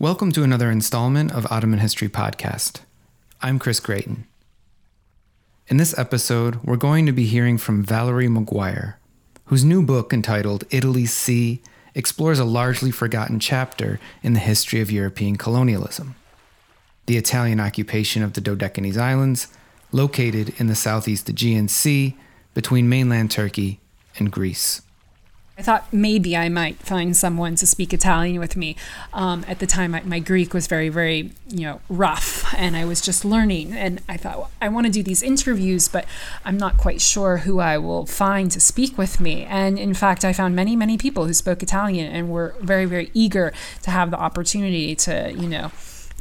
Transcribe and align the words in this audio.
Welcome 0.00 0.30
to 0.34 0.44
another 0.44 0.70
installment 0.70 1.32
of 1.32 1.50
Ottoman 1.50 1.80
History 1.80 2.08
Podcast. 2.08 2.82
I'm 3.42 3.58
Chris 3.58 3.80
Gratien. 3.80 4.26
In 5.66 5.76
this 5.76 5.98
episode, 5.98 6.62
we're 6.62 6.76
going 6.76 7.04
to 7.06 7.12
be 7.12 7.26
hearing 7.26 7.58
from 7.58 7.82
Valerie 7.82 8.28
McGuire, 8.28 8.94
whose 9.46 9.64
new 9.64 9.82
book 9.82 10.12
entitled 10.12 10.62
Italy's 10.70 11.12
Sea 11.12 11.60
explores 11.96 12.38
a 12.38 12.44
largely 12.44 12.92
forgotten 12.92 13.40
chapter 13.40 13.98
in 14.22 14.34
the 14.34 14.38
history 14.38 14.80
of 14.80 14.92
European 14.92 15.34
colonialism 15.34 16.14
the 17.06 17.16
Italian 17.16 17.58
occupation 17.58 18.22
of 18.22 18.34
the 18.34 18.40
Dodecanese 18.40 18.98
Islands, 18.98 19.48
located 19.90 20.54
in 20.60 20.68
the 20.68 20.76
southeast 20.76 21.28
Aegean 21.28 21.66
Sea 21.66 22.16
between 22.54 22.88
mainland 22.88 23.32
Turkey 23.32 23.80
and 24.16 24.30
Greece. 24.30 24.80
I 25.58 25.62
thought 25.62 25.92
maybe 25.92 26.36
I 26.36 26.48
might 26.48 26.76
find 26.76 27.16
someone 27.16 27.56
to 27.56 27.66
speak 27.66 27.92
Italian 27.92 28.38
with 28.38 28.56
me. 28.56 28.76
Um, 29.12 29.44
at 29.48 29.58
the 29.58 29.66
time, 29.66 29.92
I, 29.92 30.02
my 30.02 30.20
Greek 30.20 30.54
was 30.54 30.68
very, 30.68 30.88
very, 30.88 31.32
you 31.48 31.62
know, 31.62 31.80
rough, 31.88 32.54
and 32.54 32.76
I 32.76 32.84
was 32.84 33.00
just 33.00 33.24
learning. 33.24 33.72
And 33.72 34.00
I 34.08 34.16
thought 34.16 34.38
well, 34.38 34.50
I 34.62 34.68
want 34.68 34.86
to 34.86 34.92
do 34.92 35.02
these 35.02 35.20
interviews, 35.20 35.88
but 35.88 36.04
I'm 36.44 36.56
not 36.56 36.76
quite 36.76 37.00
sure 37.00 37.38
who 37.38 37.58
I 37.58 37.76
will 37.76 38.06
find 38.06 38.52
to 38.52 38.60
speak 38.60 38.96
with 38.96 39.18
me. 39.18 39.44
And 39.46 39.80
in 39.80 39.94
fact, 39.94 40.24
I 40.24 40.32
found 40.32 40.54
many, 40.54 40.76
many 40.76 40.96
people 40.96 41.26
who 41.26 41.34
spoke 41.34 41.60
Italian 41.60 42.06
and 42.12 42.30
were 42.30 42.54
very, 42.60 42.84
very 42.84 43.10
eager 43.12 43.52
to 43.82 43.90
have 43.90 44.12
the 44.12 44.18
opportunity 44.18 44.94
to, 44.94 45.32
you 45.32 45.48
know, 45.48 45.72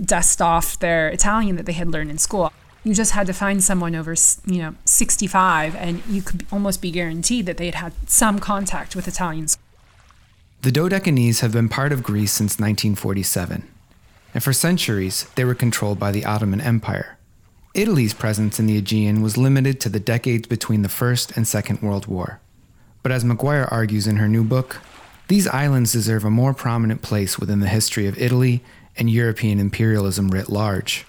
dust 0.04 0.42
off 0.42 0.80
their 0.80 1.10
Italian 1.10 1.58
that 1.58 1.68
they 1.68 1.74
had 1.74 1.90
learned 1.90 2.10
in 2.10 2.18
school 2.18 2.52
you 2.88 2.94
just 2.96 3.12
had 3.12 3.28
to 3.28 3.34
find 3.34 3.64
someone 3.64 3.96
over 3.96 4.16
you 4.46 4.60
know 4.60 4.76
65 4.86 5.76
and 5.76 6.02
you 6.08 6.22
could 6.22 6.46
almost 6.52 6.82
be 6.82 6.90
guaranteed 6.90 7.46
that 7.46 7.58
they 7.58 7.66
had 7.66 7.76
had 7.76 7.94
some 8.10 8.40
contact 8.40 8.96
with 8.96 9.08
Italians. 9.08 9.58
The 10.62 10.72
Dodecanese 10.72 11.42
have 11.42 11.52
been 11.52 11.70
part 11.70 11.92
of 11.92 12.02
Greece 12.02 12.32
since 12.32 12.54
1947, 12.54 13.68
and 14.34 14.44
for 14.44 14.54
centuries 14.54 15.28
they 15.36 15.46
were 15.46 15.54
controlled 15.54 16.00
by 16.00 16.12
the 16.12 16.26
Ottoman 16.26 16.62
Empire. 16.62 17.18
Italy's 17.74 18.14
presence 18.14 18.60
in 18.60 18.66
the 18.66 18.78
Aegean 18.78 19.22
was 19.22 19.38
limited 19.38 19.80
to 19.82 19.90
the 19.90 20.00
decades 20.00 20.48
between 20.48 20.82
the 20.82 20.90
First 20.90 21.36
and 21.38 21.48
Second 21.48 21.82
World 21.82 22.08
War. 22.08 22.40
But 23.04 23.12
as 23.12 23.24
mcguire 23.24 23.72
argues 23.72 24.08
in 24.08 24.16
her 24.16 24.28
new 24.28 24.44
book, 24.44 24.82
these 25.28 25.48
islands 25.48 25.92
deserve 25.92 26.24
a 26.24 26.32
more 26.32 26.54
prominent 26.54 27.02
place 27.02 27.38
within 27.38 27.60
the 27.60 27.68
history 27.68 28.08
of 28.08 28.18
Italy 28.18 28.64
and 28.96 29.10
European 29.10 29.60
imperialism 29.60 30.30
writ 30.30 30.50
large. 30.50 31.06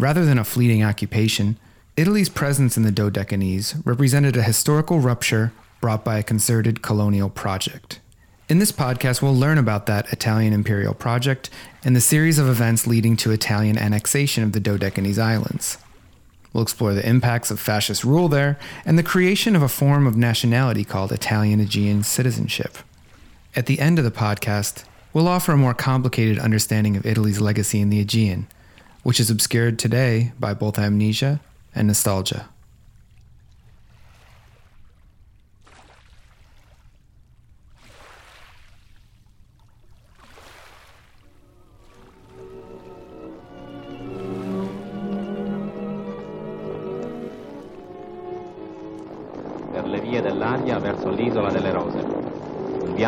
Rather 0.00 0.24
than 0.24 0.38
a 0.38 0.44
fleeting 0.44 0.82
occupation, 0.82 1.58
Italy's 1.94 2.30
presence 2.30 2.78
in 2.78 2.84
the 2.84 2.90
Dodecanese 2.90 3.84
represented 3.84 4.34
a 4.34 4.42
historical 4.42 4.98
rupture 4.98 5.52
brought 5.82 6.06
by 6.06 6.16
a 6.16 6.22
concerted 6.22 6.80
colonial 6.80 7.28
project. 7.28 8.00
In 8.48 8.60
this 8.60 8.72
podcast, 8.72 9.20
we'll 9.20 9.36
learn 9.36 9.58
about 9.58 9.84
that 9.86 10.10
Italian 10.10 10.54
imperial 10.54 10.94
project 10.94 11.50
and 11.84 11.94
the 11.94 12.00
series 12.00 12.38
of 12.38 12.48
events 12.48 12.86
leading 12.86 13.14
to 13.18 13.30
Italian 13.30 13.76
annexation 13.76 14.42
of 14.42 14.52
the 14.52 14.60
Dodecanese 14.60 15.18
Islands. 15.18 15.76
We'll 16.54 16.62
explore 16.62 16.94
the 16.94 17.06
impacts 17.06 17.50
of 17.50 17.60
fascist 17.60 18.02
rule 18.02 18.28
there 18.28 18.58
and 18.86 18.96
the 18.96 19.02
creation 19.02 19.54
of 19.54 19.60
a 19.60 19.68
form 19.68 20.06
of 20.06 20.16
nationality 20.16 20.82
called 20.82 21.12
Italian 21.12 21.60
Aegean 21.60 22.04
citizenship. 22.04 22.78
At 23.54 23.66
the 23.66 23.78
end 23.78 23.98
of 23.98 24.06
the 24.06 24.10
podcast, 24.10 24.84
we'll 25.12 25.28
offer 25.28 25.52
a 25.52 25.58
more 25.58 25.74
complicated 25.74 26.38
understanding 26.38 26.96
of 26.96 27.04
Italy's 27.04 27.38
legacy 27.38 27.82
in 27.82 27.90
the 27.90 28.00
Aegean 28.00 28.46
which 29.02 29.20
is 29.20 29.30
obscured 29.30 29.78
today 29.78 30.32
by 30.38 30.54
both 30.54 30.78
amnesia 30.78 31.40
and 31.74 31.86
nostalgia. 31.86 32.48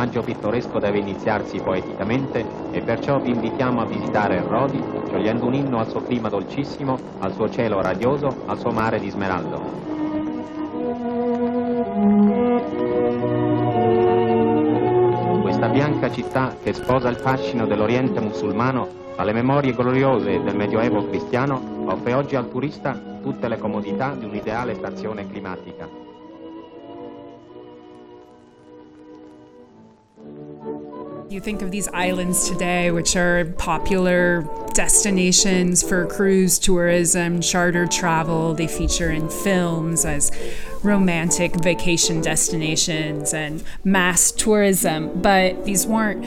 Viaggio 0.03 0.23
pittoresco 0.23 0.81
deve 0.81 0.99
iniziarsi 0.99 1.61
poeticamente 1.61 2.45
e 2.73 2.81
perciò 2.81 3.21
vi 3.21 3.31
invitiamo 3.31 3.81
a 3.81 3.85
visitare 3.85 4.43
Rodi, 4.45 4.83
sciogliendo 5.07 5.47
un 5.47 5.55
inno 5.55 5.79
al 5.79 5.89
suo 5.89 6.03
clima 6.03 6.29
dolcissimo, 6.29 6.99
al 7.21 7.33
suo 7.33 7.49
cielo 7.49 7.81
radioso, 7.81 8.43
al 8.47 8.59
suo 8.59 8.73
mare 8.73 8.99
di 8.99 9.09
smeraldo. 9.11 9.61
Questa 15.41 15.69
bianca 15.69 16.11
città 16.11 16.57
che 16.61 16.73
sposa 16.73 17.09
il 17.09 17.17
fascino 17.17 17.67
dell'Oriente 17.67 18.21
musulmano 18.21 18.89
alle 19.17 19.33
memorie 19.33 19.73
gloriose 19.73 20.43
del 20.43 20.57
Medioevo 20.57 21.07
cristiano 21.07 21.85
offre 21.87 22.15
oggi 22.15 22.35
al 22.35 22.51
turista 22.51 23.01
tutte 23.23 23.47
le 23.47 23.59
comodità 23.59 24.17
di 24.19 24.25
un'ideale 24.25 24.75
stazione 24.75 25.29
climatica. 25.29 26.02
You 31.33 31.41
think 31.41 31.63
of 31.63 31.71
these 31.71 31.89
islands 31.95 32.47
today, 32.47 32.91
which 32.91 33.17
are 33.17 33.47
popular 33.57 34.47
destinations 34.75 35.83
for 35.83 36.05
cruise 36.05 36.59
tourism, 36.59 37.41
charter 37.41 37.87
travel. 37.87 38.53
They 38.53 38.67
feature 38.67 39.11
in 39.11 39.31
films 39.31 40.05
as 40.05 40.31
romantic 40.83 41.55
vacation 41.55 42.21
destinations 42.21 43.33
and 43.33 43.65
mass 43.83 44.31
tourism, 44.31 45.23
but 45.23 45.65
these 45.65 45.87
weren't 45.87 46.23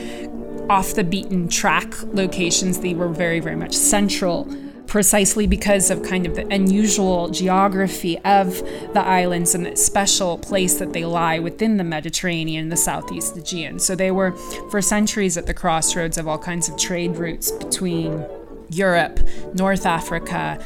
off 0.68 0.94
the 0.94 1.04
beaten 1.04 1.46
track 1.46 1.94
locations. 2.12 2.80
They 2.80 2.94
were 2.94 3.08
very, 3.08 3.38
very 3.38 3.54
much 3.54 3.74
central 3.74 4.52
precisely 4.86 5.46
because 5.46 5.90
of 5.90 6.02
kind 6.02 6.26
of 6.26 6.34
the 6.34 6.46
unusual 6.48 7.28
geography 7.28 8.18
of 8.20 8.58
the 8.92 9.00
islands 9.00 9.54
and 9.54 9.66
the 9.66 9.76
special 9.76 10.38
place 10.38 10.78
that 10.78 10.92
they 10.92 11.04
lie 11.04 11.38
within 11.38 11.76
the 11.76 11.84
Mediterranean, 11.84 12.68
the 12.68 12.76
Southeast 12.76 13.36
Aegean. 13.36 13.78
So 13.78 13.94
they 13.94 14.10
were, 14.10 14.32
for 14.70 14.80
centuries, 14.80 15.36
at 15.36 15.46
the 15.46 15.54
crossroads 15.54 16.18
of 16.18 16.28
all 16.28 16.38
kinds 16.38 16.68
of 16.68 16.76
trade 16.76 17.16
routes 17.16 17.50
between 17.50 18.24
Europe, 18.70 19.20
North 19.54 19.86
Africa, 19.86 20.64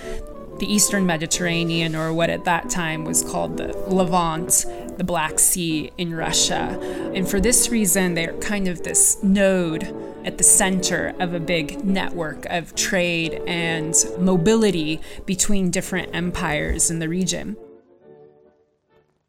the 0.61 0.73
Eastern 0.73 1.07
Mediterranean, 1.07 1.97
or 1.97 2.13
what 2.13 2.31
at 2.31 2.45
that 2.45 2.71
time 2.71 3.05
was 3.05 3.23
called 3.23 3.57
the 3.57 3.77
Levant, 3.89 4.67
the 4.99 5.05
Black 5.05 5.39
Sea 5.39 5.91
in 5.97 6.15
Russia. 6.15 6.79
And 7.15 7.29
for 7.29 7.41
this 7.41 7.71
reason, 7.71 8.15
they're 8.15 8.35
kind 8.35 8.69
of 8.69 8.83
this 8.83 9.23
node 9.23 9.85
at 10.25 10.37
the 10.37 10.45
center 10.45 11.15
of 11.19 11.33
a 11.33 11.41
big 11.41 11.83
network 11.83 12.45
of 12.47 12.75
trade 12.75 13.43
and 13.47 13.95
mobility 14.19 15.01
between 15.25 15.71
different 15.71 16.15
empires 16.15 16.91
in 16.91 16.99
the 16.99 17.09
region. 17.09 17.57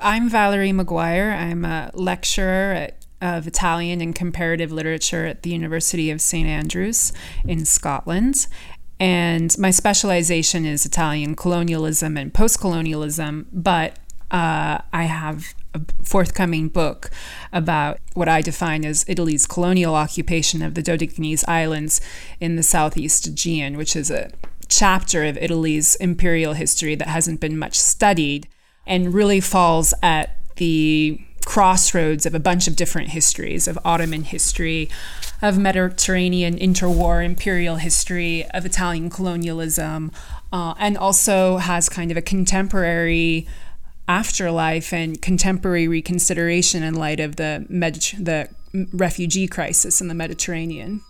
I'm 0.01 0.27
Valerie 0.29 0.71
McGuire. 0.71 1.33
I'm 1.33 1.63
a 1.63 1.91
lecturer 1.93 2.73
at, 2.73 3.05
of 3.21 3.47
Italian 3.47 4.01
and 4.01 4.13
comparative 4.13 4.71
literature 4.71 5.25
at 5.25 5.43
the 5.43 5.51
University 5.51 6.11
of 6.11 6.19
St. 6.19 6.47
Andrews 6.47 7.13
in 7.45 7.63
Scotland. 7.63 8.47
And 9.01 9.57
my 9.57 9.71
specialization 9.71 10.63
is 10.63 10.85
Italian 10.85 11.35
colonialism 11.35 12.17
and 12.17 12.31
post 12.31 12.59
colonialism, 12.59 13.47
but 13.51 13.97
uh, 14.29 14.77
I 14.93 15.03
have 15.05 15.55
a 15.73 15.81
forthcoming 16.03 16.67
book 16.67 17.09
about 17.51 17.97
what 18.13 18.29
I 18.29 18.41
define 18.41 18.85
as 18.85 19.03
Italy's 19.07 19.47
colonial 19.47 19.95
occupation 19.95 20.61
of 20.61 20.75
the 20.75 20.83
Dodecanese 20.83 21.43
Islands 21.47 21.99
in 22.39 22.57
the 22.57 22.61
Southeast 22.61 23.25
Aegean, 23.25 23.75
which 23.75 23.95
is 23.95 24.11
a 24.11 24.29
chapter 24.67 25.25
of 25.25 25.35
Italy's 25.37 25.95
imperial 25.95 26.53
history 26.53 26.93
that 26.93 27.07
hasn't 27.07 27.41
been 27.41 27.57
much 27.57 27.79
studied 27.79 28.47
and 28.85 29.15
really 29.15 29.39
falls 29.39 29.95
at 30.03 30.37
the 30.57 31.21
crossroads 31.45 32.25
of 32.25 32.35
a 32.35 32.39
bunch 32.39 32.67
of 32.67 32.75
different 32.75 33.09
histories 33.09 33.67
of 33.67 33.77
Ottoman 33.83 34.23
history, 34.23 34.89
of 35.41 35.57
Mediterranean 35.57 36.57
interwar 36.57 37.25
imperial 37.25 37.77
history, 37.77 38.45
of 38.53 38.65
Italian 38.65 39.09
colonialism, 39.09 40.11
uh, 40.53 40.73
and 40.77 40.97
also 40.97 41.57
has 41.57 41.89
kind 41.89 42.11
of 42.11 42.17
a 42.17 42.21
contemporary 42.21 43.47
afterlife 44.07 44.93
and 44.93 45.21
contemporary 45.21 45.87
reconsideration 45.87 46.83
in 46.83 46.93
light 46.93 47.19
of 47.19 47.37
the 47.37 47.65
the 47.69 48.49
refugee 48.93 49.47
crisis 49.47 50.01
in 50.01 50.07
the 50.07 50.13
Mediterranean. 50.13 51.01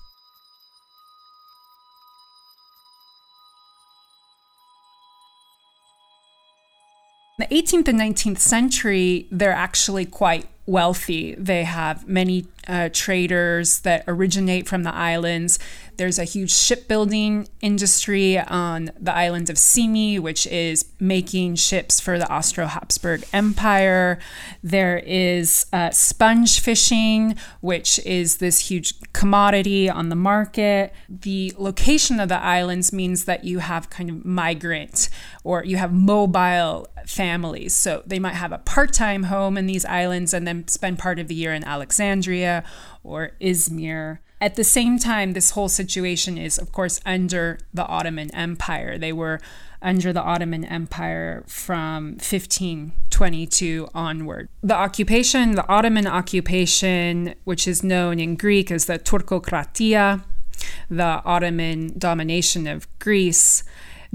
18th 7.51 7.89
and 7.89 7.99
19th 7.99 8.39
century, 8.39 9.27
they're 9.29 9.51
actually 9.51 10.05
quite 10.05 10.47
wealthy. 10.65 11.35
They 11.35 11.65
have 11.65 12.07
many 12.07 12.47
uh, 12.67 12.89
traders 12.93 13.81
that 13.81 14.05
originate 14.07 14.67
from 14.67 14.83
the 14.83 14.93
islands. 14.93 15.59
There's 16.01 16.17
a 16.17 16.23
huge 16.23 16.51
shipbuilding 16.51 17.47
industry 17.61 18.39
on 18.39 18.89
the 18.99 19.13
island 19.13 19.51
of 19.51 19.55
Symi, 19.55 20.19
which 20.19 20.47
is 20.47 20.83
making 20.99 21.57
ships 21.57 21.99
for 21.99 22.17
the 22.17 22.27
Austro 22.27 22.65
Habsburg 22.65 23.23
Empire. 23.31 24.17
There 24.63 24.97
is 24.97 25.67
uh, 25.71 25.91
sponge 25.91 26.59
fishing, 26.59 27.35
which 27.59 27.99
is 27.99 28.37
this 28.37 28.71
huge 28.71 28.95
commodity 29.13 29.91
on 29.91 30.09
the 30.09 30.15
market. 30.15 30.91
The 31.07 31.53
location 31.59 32.19
of 32.19 32.29
the 32.29 32.41
islands 32.41 32.91
means 32.91 33.25
that 33.25 33.43
you 33.43 33.59
have 33.59 33.91
kind 33.91 34.09
of 34.09 34.25
migrant 34.25 35.07
or 35.43 35.63
you 35.63 35.77
have 35.77 35.93
mobile 35.93 36.87
families. 37.05 37.75
So 37.75 38.01
they 38.07 38.17
might 38.17 38.33
have 38.33 38.51
a 38.51 38.57
part 38.57 38.91
time 38.91 39.25
home 39.25 39.55
in 39.55 39.67
these 39.67 39.85
islands 39.85 40.33
and 40.33 40.47
then 40.47 40.67
spend 40.67 40.97
part 40.97 41.19
of 41.19 41.27
the 41.27 41.35
year 41.35 41.53
in 41.53 41.63
Alexandria 41.63 42.63
or 43.03 43.33
Izmir. 43.39 44.17
At 44.41 44.55
the 44.55 44.63
same 44.63 44.97
time, 44.97 45.33
this 45.33 45.51
whole 45.51 45.69
situation 45.69 46.35
is, 46.35 46.57
of 46.57 46.71
course, 46.71 46.99
under 47.05 47.59
the 47.71 47.85
Ottoman 47.85 48.33
Empire. 48.33 48.97
They 48.97 49.13
were 49.13 49.39
under 49.83 50.11
the 50.11 50.21
Ottoman 50.21 50.65
Empire 50.65 51.43
from 51.45 52.13
1522 52.13 53.87
onward. 53.93 54.49
The 54.63 54.73
occupation, 54.73 55.51
the 55.51 55.67
Ottoman 55.67 56.07
occupation, 56.07 57.35
which 57.43 57.67
is 57.67 57.83
known 57.83 58.19
in 58.19 58.35
Greek 58.35 58.71
as 58.71 58.85
the 58.85 58.97
Turkokratia, 58.97 60.23
the 60.89 61.21
Ottoman 61.23 61.93
domination 61.99 62.65
of 62.65 62.87
Greece, 62.97 63.63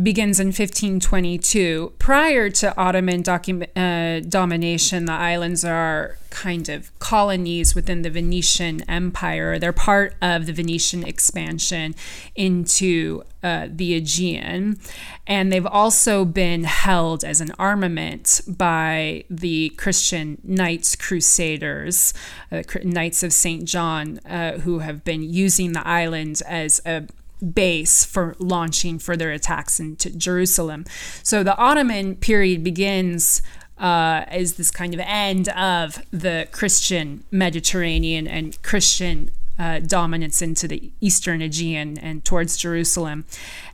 begins 0.01 0.39
in 0.39 0.49
1522. 0.49 1.95
Prior 1.99 2.51
to 2.51 2.77
Ottoman 2.77 3.23
docu- 3.23 3.67
uh, 3.77 4.21
domination, 4.29 5.07
the 5.07 5.13
islands 5.13 5.65
are 5.65 6.19
kind 6.29 6.69
of 6.69 6.97
colonies 6.99 7.75
within 7.75 8.03
the 8.03 8.11
Venetian 8.11 8.83
Empire. 8.91 9.59
They're 9.59 9.73
part 9.73 10.15
of 10.21 10.45
the 10.45 10.53
Venetian 10.53 11.03
expansion 11.03 11.95
into 12.35 13.23
uh, 13.43 13.69
the 13.71 13.95
Aegean. 13.95 14.79
And 15.27 15.51
they've 15.51 15.67
also 15.67 16.27
been 16.27 16.65
held 16.65 17.25
as 17.25 17.41
an 17.41 17.53
armament 17.59 18.43
by 18.47 19.25
the 19.31 19.71
Christian 19.79 20.39
Knights 20.45 20.95
Crusaders, 20.95 22.13
uh, 22.53 22.63
Knights 22.85 23.23
of 23.23 23.33
St. 23.33 23.65
John, 23.65 24.19
uh, 24.27 24.59
who 24.59 24.81
have 24.81 25.05
been 25.05 25.23
using 25.23 25.73
the 25.73 25.87
island 25.89 26.43
as 26.47 26.83
a 26.85 27.07
base 27.55 28.05
for 28.05 28.35
launching 28.39 28.99
further 28.99 29.31
attacks 29.31 29.79
into 29.81 30.11
Jerusalem. 30.11 30.85
So 31.23 31.43
the 31.43 31.57
Ottoman 31.57 32.17
period 32.17 32.63
begins 32.65 33.43
uh, 33.79 34.25
as 34.29 34.55
this 34.55 34.71
kind 34.71 34.95
of 34.95 35.01
end 35.01 35.49
of 35.51 36.03
the 36.11 36.49
Christian 36.51 37.25
Mediterranean 37.31 38.27
and 38.27 38.61
Christian 38.63 39.31
uh, 39.59 39.81
dominance 39.81 40.43
into 40.43 40.69
the 40.69 40.91
eastern 41.01 41.41
Aegean 41.41 41.99
and 41.99 42.25
towards 42.25 42.57
Jerusalem. 42.57 43.25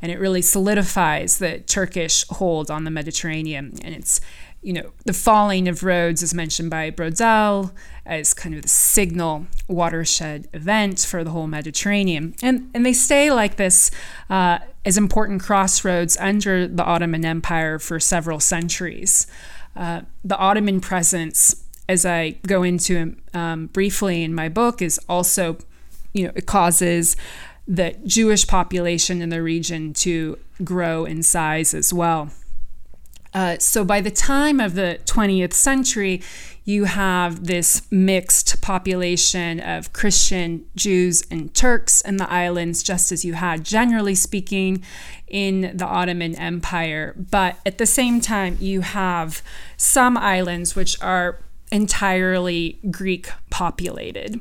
And 0.00 0.12
it 0.12 0.18
really 0.18 0.42
solidifies 0.42 1.38
the 1.38 1.58
Turkish 1.58 2.24
hold 2.28 2.70
on 2.70 2.84
the 2.84 2.90
Mediterranean. 2.90 3.78
And 3.82 3.94
it's 3.94 4.20
you 4.62 4.72
know, 4.72 4.92
the 5.04 5.12
falling 5.12 5.66
of 5.68 5.82
Rhodes 5.82 6.22
is 6.22 6.32
mentioned 6.32 6.70
by 6.70 6.90
Braudel 6.90 7.72
as 8.06 8.32
kind 8.32 8.54
of 8.54 8.62
the 8.62 8.68
signal 8.68 9.46
watershed 9.68 10.48
event 10.52 11.00
for 11.00 11.24
the 11.24 11.30
whole 11.30 11.48
Mediterranean. 11.48 12.34
And, 12.42 12.70
and 12.72 12.86
they 12.86 12.92
stay 12.92 13.30
like 13.30 13.56
this 13.56 13.90
uh, 14.30 14.60
as 14.84 14.96
important 14.96 15.42
crossroads 15.42 16.16
under 16.16 16.68
the 16.68 16.84
Ottoman 16.84 17.24
Empire 17.24 17.78
for 17.78 17.98
several 17.98 18.38
centuries. 18.38 19.26
Uh, 19.74 20.02
the 20.24 20.36
Ottoman 20.36 20.80
presence, 20.80 21.64
as 21.88 22.06
I 22.06 22.30
go 22.46 22.62
into 22.62 23.16
um, 23.34 23.66
briefly 23.66 24.22
in 24.22 24.32
my 24.34 24.48
book, 24.48 24.80
is 24.80 25.00
also, 25.08 25.58
you 26.12 26.24
know, 26.24 26.32
it 26.36 26.46
causes 26.46 27.16
the 27.66 27.96
Jewish 28.04 28.46
population 28.46 29.22
in 29.22 29.30
the 29.30 29.42
region 29.42 29.92
to 29.94 30.38
grow 30.62 31.04
in 31.04 31.22
size 31.22 31.74
as 31.74 31.92
well. 31.92 32.30
Uh, 33.34 33.56
so 33.58 33.84
by 33.84 34.00
the 34.00 34.10
time 34.10 34.60
of 34.60 34.74
the 34.74 35.00
20th 35.06 35.54
century, 35.54 36.22
you 36.64 36.84
have 36.84 37.46
this 37.46 37.82
mixed 37.90 38.60
population 38.60 39.58
of 39.58 39.92
Christian 39.92 40.64
Jews 40.76 41.24
and 41.30 41.52
Turks 41.54 42.00
in 42.02 42.18
the 42.18 42.30
islands, 42.30 42.82
just 42.82 43.10
as 43.10 43.24
you 43.24 43.34
had, 43.34 43.64
generally 43.64 44.14
speaking, 44.14 44.84
in 45.26 45.76
the 45.76 45.86
Ottoman 45.86 46.34
Empire. 46.36 47.14
But 47.16 47.56
at 47.66 47.78
the 47.78 47.86
same 47.86 48.20
time, 48.20 48.58
you 48.60 48.82
have 48.82 49.42
some 49.76 50.16
islands 50.16 50.76
which 50.76 51.00
are 51.00 51.38
entirely 51.72 52.78
Greek 52.90 53.30
populated. 53.50 54.40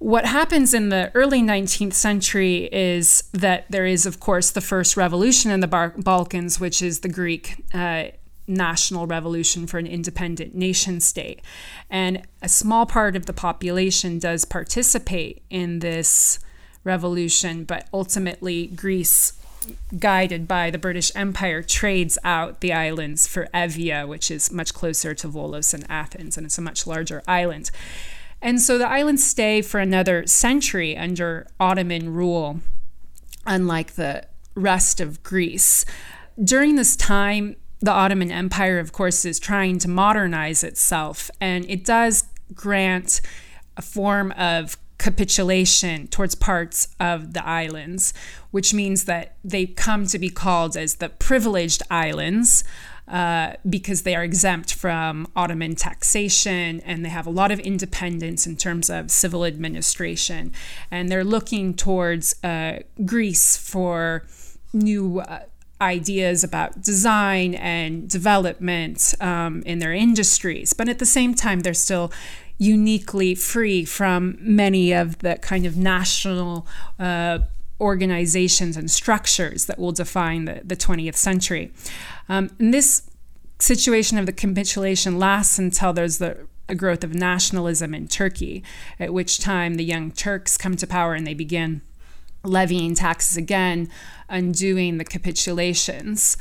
What 0.00 0.24
happens 0.24 0.72
in 0.72 0.88
the 0.88 1.12
early 1.14 1.42
19th 1.42 1.92
century 1.92 2.70
is 2.72 3.22
that 3.32 3.66
there 3.70 3.84
is, 3.84 4.06
of 4.06 4.18
course, 4.18 4.50
the 4.50 4.62
first 4.62 4.96
revolution 4.96 5.50
in 5.50 5.60
the 5.60 5.68
Bar- 5.68 5.92
Balkans, 5.98 6.58
which 6.58 6.80
is 6.80 7.00
the 7.00 7.08
Greek 7.10 7.62
uh, 7.74 8.04
national 8.46 9.06
revolution 9.06 9.66
for 9.66 9.76
an 9.76 9.86
independent 9.86 10.54
nation 10.54 11.00
state. 11.00 11.42
And 11.90 12.22
a 12.40 12.48
small 12.48 12.86
part 12.86 13.14
of 13.14 13.26
the 13.26 13.34
population 13.34 14.18
does 14.18 14.46
participate 14.46 15.42
in 15.50 15.80
this 15.80 16.38
revolution, 16.82 17.64
but 17.64 17.86
ultimately, 17.92 18.68
Greece 18.68 19.34
guided 19.98 20.48
by 20.48 20.70
the 20.70 20.78
British 20.78 21.12
Empire, 21.14 21.62
trades 21.62 22.16
out 22.24 22.62
the 22.62 22.72
islands 22.72 23.26
for 23.26 23.48
Evia, 23.52 24.08
which 24.08 24.30
is 24.30 24.50
much 24.50 24.72
closer 24.72 25.12
to 25.12 25.28
Volos 25.28 25.74
and 25.74 25.84
Athens, 25.90 26.38
and 26.38 26.46
it's 26.46 26.56
a 26.56 26.62
much 26.62 26.86
larger 26.86 27.22
island. 27.28 27.70
And 28.42 28.60
so 28.60 28.78
the 28.78 28.88
islands 28.88 29.24
stay 29.24 29.62
for 29.62 29.80
another 29.80 30.26
century 30.26 30.96
under 30.96 31.46
Ottoman 31.58 32.14
rule, 32.14 32.60
unlike 33.46 33.94
the 33.94 34.24
rest 34.54 35.00
of 35.00 35.22
Greece. 35.22 35.84
During 36.42 36.76
this 36.76 36.96
time, 36.96 37.56
the 37.80 37.90
Ottoman 37.90 38.30
Empire, 38.30 38.78
of 38.78 38.92
course, 38.92 39.24
is 39.24 39.38
trying 39.38 39.78
to 39.80 39.88
modernize 39.88 40.64
itself, 40.64 41.30
and 41.40 41.64
it 41.68 41.84
does 41.84 42.24
grant 42.54 43.20
a 43.76 43.82
form 43.82 44.32
of 44.32 44.76
capitulation 44.98 46.06
towards 46.08 46.34
parts 46.34 46.88
of 47.00 47.32
the 47.32 47.44
islands, 47.46 48.12
which 48.50 48.74
means 48.74 49.04
that 49.04 49.36
they 49.42 49.64
come 49.64 50.06
to 50.06 50.18
be 50.18 50.28
called 50.28 50.76
as 50.76 50.96
the 50.96 51.08
privileged 51.08 51.82
islands, 51.90 52.64
uh, 53.10 53.54
because 53.68 54.02
they 54.02 54.14
are 54.14 54.22
exempt 54.22 54.72
from 54.72 55.26
Ottoman 55.34 55.74
taxation 55.74 56.80
and 56.80 57.04
they 57.04 57.08
have 57.08 57.26
a 57.26 57.30
lot 57.30 57.50
of 57.50 57.58
independence 57.60 58.46
in 58.46 58.56
terms 58.56 58.88
of 58.88 59.10
civil 59.10 59.44
administration. 59.44 60.52
And 60.90 61.10
they're 61.10 61.24
looking 61.24 61.74
towards 61.74 62.42
uh, 62.44 62.80
Greece 63.04 63.56
for 63.56 64.26
new. 64.72 65.20
Uh, 65.20 65.40
ideas 65.82 66.44
about 66.44 66.82
design 66.82 67.54
and 67.54 68.06
development 68.06 69.14
um, 69.18 69.62
in 69.64 69.78
their 69.78 69.94
industries, 69.94 70.74
but 70.74 70.90
at 70.90 70.98
the 70.98 71.06
same 71.06 71.32
time, 71.32 71.60
they're 71.60 71.72
still 71.72 72.12
uniquely 72.58 73.34
free 73.34 73.86
from 73.86 74.36
many 74.40 74.92
of 74.92 75.18
the 75.20 75.36
kind 75.36 75.64
of 75.64 75.78
national 75.78 76.66
uh, 76.98 77.38
organizations 77.80 78.76
and 78.76 78.90
structures 78.90 79.66
that 79.66 79.78
will 79.78 79.92
define 79.92 80.44
the, 80.44 80.60
the 80.64 80.76
20th 80.76 81.16
century. 81.16 81.72
Um, 82.28 82.50
and 82.58 82.72
this 82.74 83.10
situation 83.58 84.18
of 84.18 84.26
the 84.26 84.32
capitulation 84.32 85.18
lasts 85.18 85.58
until 85.58 85.92
there's 85.92 86.18
the 86.18 86.46
growth 86.76 87.04
of 87.04 87.14
nationalism 87.14 87.94
in 87.94 88.08
Turkey, 88.08 88.62
at 88.98 89.12
which 89.12 89.38
time 89.38 89.74
the 89.74 89.84
young 89.84 90.10
Turks 90.10 90.56
come 90.56 90.76
to 90.76 90.86
power 90.86 91.14
and 91.14 91.26
they 91.26 91.34
begin 91.34 91.82
levying 92.42 92.94
taxes 92.94 93.36
again, 93.36 93.88
undoing 94.28 94.98
the 94.98 95.04
capitulations. 95.04 96.36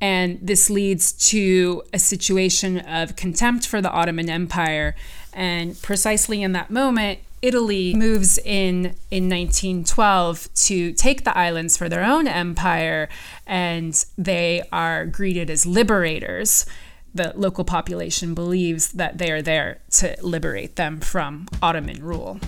And 0.00 0.38
this 0.40 0.70
leads 0.70 1.12
to 1.30 1.82
a 1.92 1.98
situation 1.98 2.78
of 2.78 3.16
contempt 3.16 3.66
for 3.66 3.80
the 3.80 3.90
Ottoman 3.90 4.30
Empire. 4.30 4.96
And 5.32 5.80
precisely 5.82 6.42
in 6.42 6.52
that 6.52 6.70
moment, 6.70 7.20
Italy 7.42 7.94
moves 7.94 8.38
in 8.38 8.94
in 9.10 9.28
1912 9.28 10.52
to 10.54 10.92
take 10.92 11.24
the 11.24 11.36
islands 11.36 11.76
for 11.76 11.88
their 11.88 12.04
own 12.04 12.28
empire, 12.28 13.08
and 13.46 14.04
they 14.18 14.62
are 14.70 15.06
greeted 15.06 15.48
as 15.48 15.64
liberators. 15.64 16.66
The 17.14 17.32
local 17.34 17.64
population 17.64 18.34
believes 18.34 18.92
that 18.92 19.18
they 19.18 19.32
are 19.32 19.42
there 19.42 19.80
to 19.92 20.16
liberate 20.22 20.76
them 20.76 21.00
from 21.00 21.48
Ottoman 21.62 22.04
rule. 22.04 22.38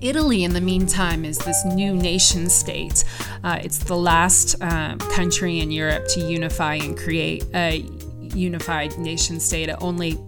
Italy, 0.00 0.44
in 0.44 0.52
the 0.52 0.60
meantime, 0.60 1.24
is 1.24 1.38
this 1.38 1.64
new 1.64 1.94
nation 1.94 2.48
state. 2.48 3.04
Uh, 3.42 3.58
it's 3.62 3.78
the 3.78 3.96
last 3.96 4.54
uh, 4.60 4.96
country 5.12 5.60
in 5.60 5.70
Europe 5.70 6.06
to 6.08 6.20
unify 6.20 6.74
and 6.74 6.96
create 6.96 7.44
a 7.54 7.84
unified 8.20 8.96
nation 8.98 9.40
state. 9.40 9.68
It 9.68 9.76
only 9.80 10.18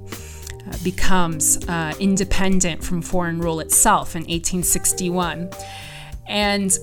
becomes 0.83 1.59
uh, 1.69 1.93
independent 2.01 2.83
from 2.83 3.03
foreign 3.03 3.41
rule 3.41 3.61
itself 3.61 4.15
in 4.15 4.23
1861. 4.23 5.51
And 6.27 6.79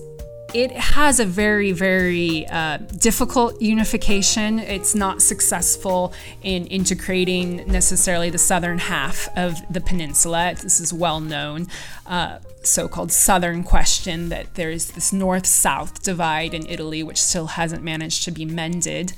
it 0.53 0.71
has 0.71 1.19
a 1.19 1.25
very, 1.25 1.71
very 1.71 2.47
uh, 2.47 2.77
difficult 2.77 3.61
unification. 3.61 4.59
It's 4.59 4.95
not 4.95 5.21
successful 5.21 6.13
in 6.41 6.65
integrating 6.67 7.57
necessarily 7.67 8.29
the 8.29 8.37
southern 8.37 8.77
half 8.77 9.27
of 9.37 9.55
the 9.69 9.81
peninsula. 9.81 10.55
This 10.61 10.79
is 10.79 10.93
well 10.93 11.19
known. 11.19 11.67
Uh, 12.05 12.39
so 12.63 12.87
called 12.87 13.11
southern 13.11 13.63
question 13.63 14.29
that 14.29 14.55
there 14.55 14.69
is 14.69 14.91
this 14.91 15.11
north 15.11 15.45
south 15.45 16.03
divide 16.03 16.53
in 16.53 16.65
Italy, 16.67 17.03
which 17.03 17.21
still 17.21 17.47
hasn't 17.47 17.83
managed 17.83 18.23
to 18.23 18.31
be 18.31 18.45
mended. 18.45 19.13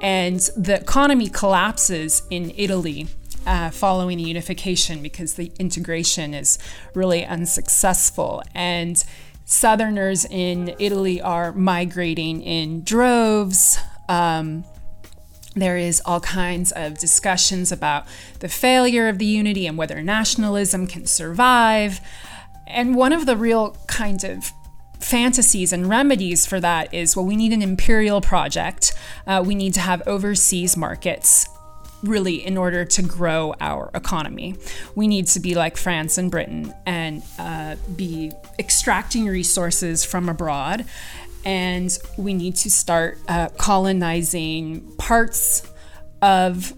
And 0.00 0.40
the 0.56 0.80
economy 0.80 1.28
collapses 1.28 2.22
in 2.28 2.52
Italy 2.56 3.06
uh, 3.46 3.70
following 3.70 4.18
the 4.18 4.24
unification 4.24 5.02
because 5.02 5.34
the 5.34 5.52
integration 5.58 6.34
is 6.34 6.58
really 6.94 7.24
unsuccessful. 7.24 8.42
And 8.54 9.02
Southerners 9.44 10.24
in 10.24 10.74
Italy 10.78 11.20
are 11.20 11.52
migrating 11.52 12.42
in 12.42 12.82
droves. 12.84 13.78
Um, 14.08 14.64
there 15.54 15.76
is 15.76 16.00
all 16.06 16.20
kinds 16.20 16.72
of 16.72 16.98
discussions 16.98 17.70
about 17.70 18.06
the 18.40 18.48
failure 18.48 19.08
of 19.08 19.18
the 19.18 19.26
unity 19.26 19.66
and 19.66 19.76
whether 19.76 20.00
nationalism 20.02 20.86
can 20.86 21.06
survive. 21.06 22.00
And 22.66 22.94
one 22.94 23.12
of 23.12 23.26
the 23.26 23.36
real 23.36 23.76
kind 23.86 24.24
of 24.24 24.52
fantasies 25.00 25.72
and 25.72 25.88
remedies 25.88 26.46
for 26.46 26.60
that 26.60 26.94
is 26.94 27.16
well, 27.16 27.26
we 27.26 27.36
need 27.36 27.52
an 27.52 27.60
imperial 27.60 28.20
project. 28.20 28.94
Uh, 29.26 29.42
we 29.44 29.54
need 29.54 29.74
to 29.74 29.80
have 29.80 30.02
overseas 30.06 30.76
markets 30.76 31.48
really 32.02 32.44
in 32.44 32.56
order 32.56 32.84
to 32.84 33.02
grow 33.02 33.54
our 33.60 33.90
economy. 33.94 34.56
We 34.94 35.06
need 35.06 35.26
to 35.28 35.40
be 35.40 35.54
like 35.54 35.76
France 35.76 36.18
and 36.18 36.30
Britain 36.30 36.74
and 36.84 37.22
uh, 37.38 37.76
be 37.94 38.32
extracting 38.58 39.26
resources 39.26 40.04
from 40.04 40.28
abroad. 40.28 40.84
And 41.44 41.96
we 42.16 42.34
need 42.34 42.56
to 42.56 42.70
start 42.70 43.18
uh, 43.28 43.48
colonizing 43.58 44.94
parts 44.96 45.68
of 46.20 46.72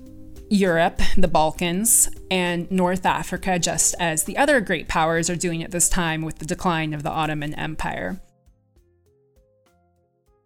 Europe, 0.48 1.00
the 1.16 1.28
Balkans, 1.28 2.08
and 2.30 2.70
North 2.70 3.04
Africa, 3.04 3.58
just 3.58 3.94
as 3.98 4.24
the 4.24 4.36
other 4.36 4.60
great 4.60 4.88
powers 4.88 5.28
are 5.28 5.36
doing 5.36 5.62
at 5.62 5.70
this 5.70 5.88
time 5.88 6.22
with 6.22 6.38
the 6.38 6.46
decline 6.46 6.94
of 6.94 7.02
the 7.02 7.10
Ottoman 7.10 7.54
Empire. 7.54 8.20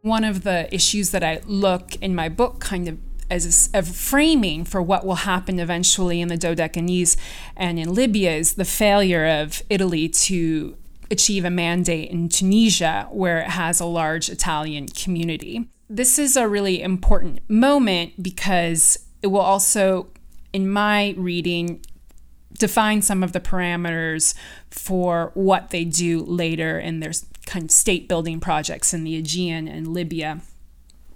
One 0.03 0.25
of 0.25 0.45
the 0.45 0.73
issues 0.75 1.11
that 1.11 1.23
I 1.23 1.41
look 1.45 1.97
in 1.97 2.15
my 2.15 2.29
book 2.29 2.61
kind 2.61 2.89
of 2.89 2.99
as 3.31 3.71
a, 3.75 3.83
framing 3.83 4.65
for 4.65 4.81
what 4.81 5.05
will 5.05 5.17
happen 5.17 5.61
eventually 5.61 6.21
in 6.21 6.29
the 6.29 6.39
Dodecanese 6.39 7.17
and 7.57 7.79
in 7.79 7.95
Libya 7.95 8.33
is 8.33 8.55
the 8.55 8.65
failure 8.65 9.27
of 9.27 9.63
Italy 9.69 10.09
to 10.09 10.77
achieve 11.11 11.45
a 11.45 11.51
mandate 11.51 12.11
in 12.11 12.29
Tunisia, 12.29 13.09
where 13.11 13.41
it 13.41 13.51
has 13.51 13.81
a 13.81 13.87
large 13.87 14.29
Italian 14.29 14.89
community. 14.89 15.69
This 15.89 16.19
is 16.19 16.37
a 16.37 16.47
really 16.47 16.83
important 16.83 17.41
moment 17.49 18.23
because 18.23 18.99
it 19.23 19.29
will 19.29 19.41
also, 19.41 20.09
in 20.53 20.69
my 20.69 21.15
reading, 21.17 21.85
define 22.59 23.01
some 23.03 23.23
of 23.23 23.33
the 23.33 23.41
parameters 23.41 24.35
for 24.71 25.31
what 25.35 25.71
they 25.71 25.85
do 25.85 26.23
later 26.23 26.79
in 26.79 27.01
their 27.01 27.13
kind 27.47 27.67
of 27.67 27.71
state 27.71 28.09
building 28.09 28.41
projects 28.41 28.93
in 28.93 29.05
the 29.05 29.17
Aegean 29.17 29.67
and 29.67 29.89
Libya. 29.89 30.41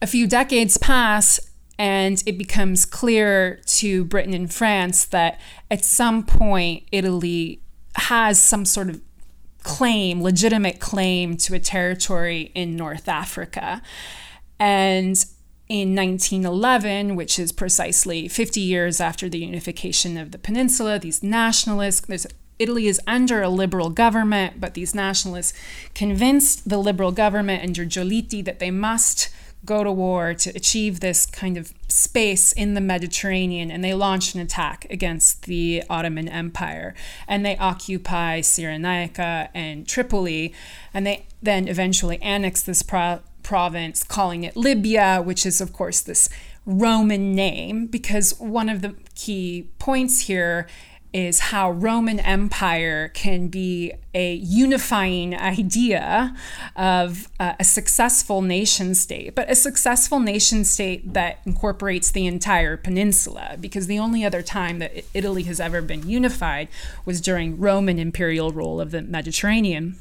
A 0.01 0.07
few 0.07 0.27
decades 0.27 0.79
pass, 0.79 1.39
and 1.83 2.23
it 2.27 2.39
becomes 2.39 2.87
clear 2.87 3.61
to 3.67 4.05
Britain 4.05 4.35
and 4.35 4.55
France 4.55 5.05
that 5.07 5.41
at 5.69 5.85
some 5.85 6.23
point 6.23 6.85
Italy 6.93 7.61
has 7.97 8.39
some 8.39 8.65
sort 8.65 8.89
of 8.89 9.01
claim, 9.65 10.23
legitimate 10.23 10.79
claim 10.79 11.37
to 11.39 11.57
a 11.57 11.59
territory 11.59 12.53
in 12.55 12.77
North 12.77 13.09
Africa. 13.09 13.83
And 14.61 15.25
in 15.69 15.97
1911, 15.97 17.17
which 17.17 17.37
is 17.37 17.51
precisely 17.51 18.29
50 18.29 18.61
years 18.61 19.01
after 19.01 19.29
the 19.29 19.39
unification 19.39 20.17
of 20.17 20.31
the 20.31 20.39
peninsula, 20.39 21.01
these 21.01 21.21
nationalists, 21.21 22.29
Italy 22.61 22.87
is 22.87 23.01
under 23.09 23.43
a 23.43 23.49
liberal 23.49 23.91
government, 23.91 24.61
but 24.61 24.75
these 24.75 24.95
nationalists 24.95 25.53
convinced 25.97 26.69
the 26.69 26.79
liberal 26.79 27.11
government 27.11 27.65
under 27.65 27.85
Giolitti 27.85 28.45
that 28.45 28.61
they 28.61 28.71
must 28.71 29.31
go 29.65 29.85
to 29.85 29.93
war 29.93 30.35
to 30.35 30.51
achieve 30.51 31.01
this 31.01 31.27
kind 31.27 31.57
of 31.57 31.73
space 31.89 32.53
in 32.53 32.75
the 32.75 32.81
Mediterranean, 32.81 33.71
and 33.71 33.85
they 33.85 33.95
launch 33.95 34.35
an 34.35 34.41
attack 34.41 34.87
against 34.91 35.45
the 35.45 35.83
Ottoman 35.89 36.29
Empire. 36.29 36.95
And 37.29 37.45
they 37.45 37.57
occupy 37.57 38.41
Cyrenaica 38.41 39.49
and 39.55 39.87
Tripoli, 39.87 40.53
and 40.93 41.07
they 41.07 41.27
then 41.43 41.69
eventually 41.69 42.21
annex 42.23 42.63
this 42.63 42.83
pro- 42.83 43.21
province, 43.43 44.03
calling 44.03 44.45
it 44.45 44.57
Libya, 44.57 45.21
which 45.23 45.45
is, 45.47 45.61
of 45.61 45.73
course, 45.73 46.01
this 46.01 46.29
Roman 46.65 47.35
name, 47.35 47.87
because 47.87 48.39
one 48.39 48.69
of 48.69 48.83
the 48.83 48.95
key 49.15 49.69
points 49.79 50.21
here 50.21 50.69
is 51.13 51.41
how 51.41 51.71
Roman 51.71 52.19
Empire 52.21 53.09
can 53.09 53.49
be 53.49 53.93
a 54.15 54.35
unifying 54.35 55.35
idea 55.35 56.35
of 56.75 57.29
uh, 57.39 57.55
a 57.61 57.65
successful 57.65 58.43
nation 58.43 58.95
state, 58.95 59.35
but 59.35 59.51
a 59.51 59.55
successful 59.55 60.21
nation 60.21 60.65
state 60.65 61.13
that 61.13 61.41
incorporates 61.45 62.11
the 62.11 62.27
entire 62.27 62.77
peninsula. 62.77 63.57
Because 63.61 63.87
the 63.87 63.99
only 63.99 64.25
other 64.25 64.43
time 64.43 64.79
that 64.79 65.05
Italy 65.15 65.43
has 65.45 65.61
ever 65.61 65.83
been 65.83 66.09
unified 66.09 66.69
was 67.05 67.21
during 67.21 67.59
Roman 67.59 67.99
imperial 67.99 68.51
rule 68.51 68.81
of 68.81 68.91
the 68.91 69.03
Mediterranean. 69.03 69.97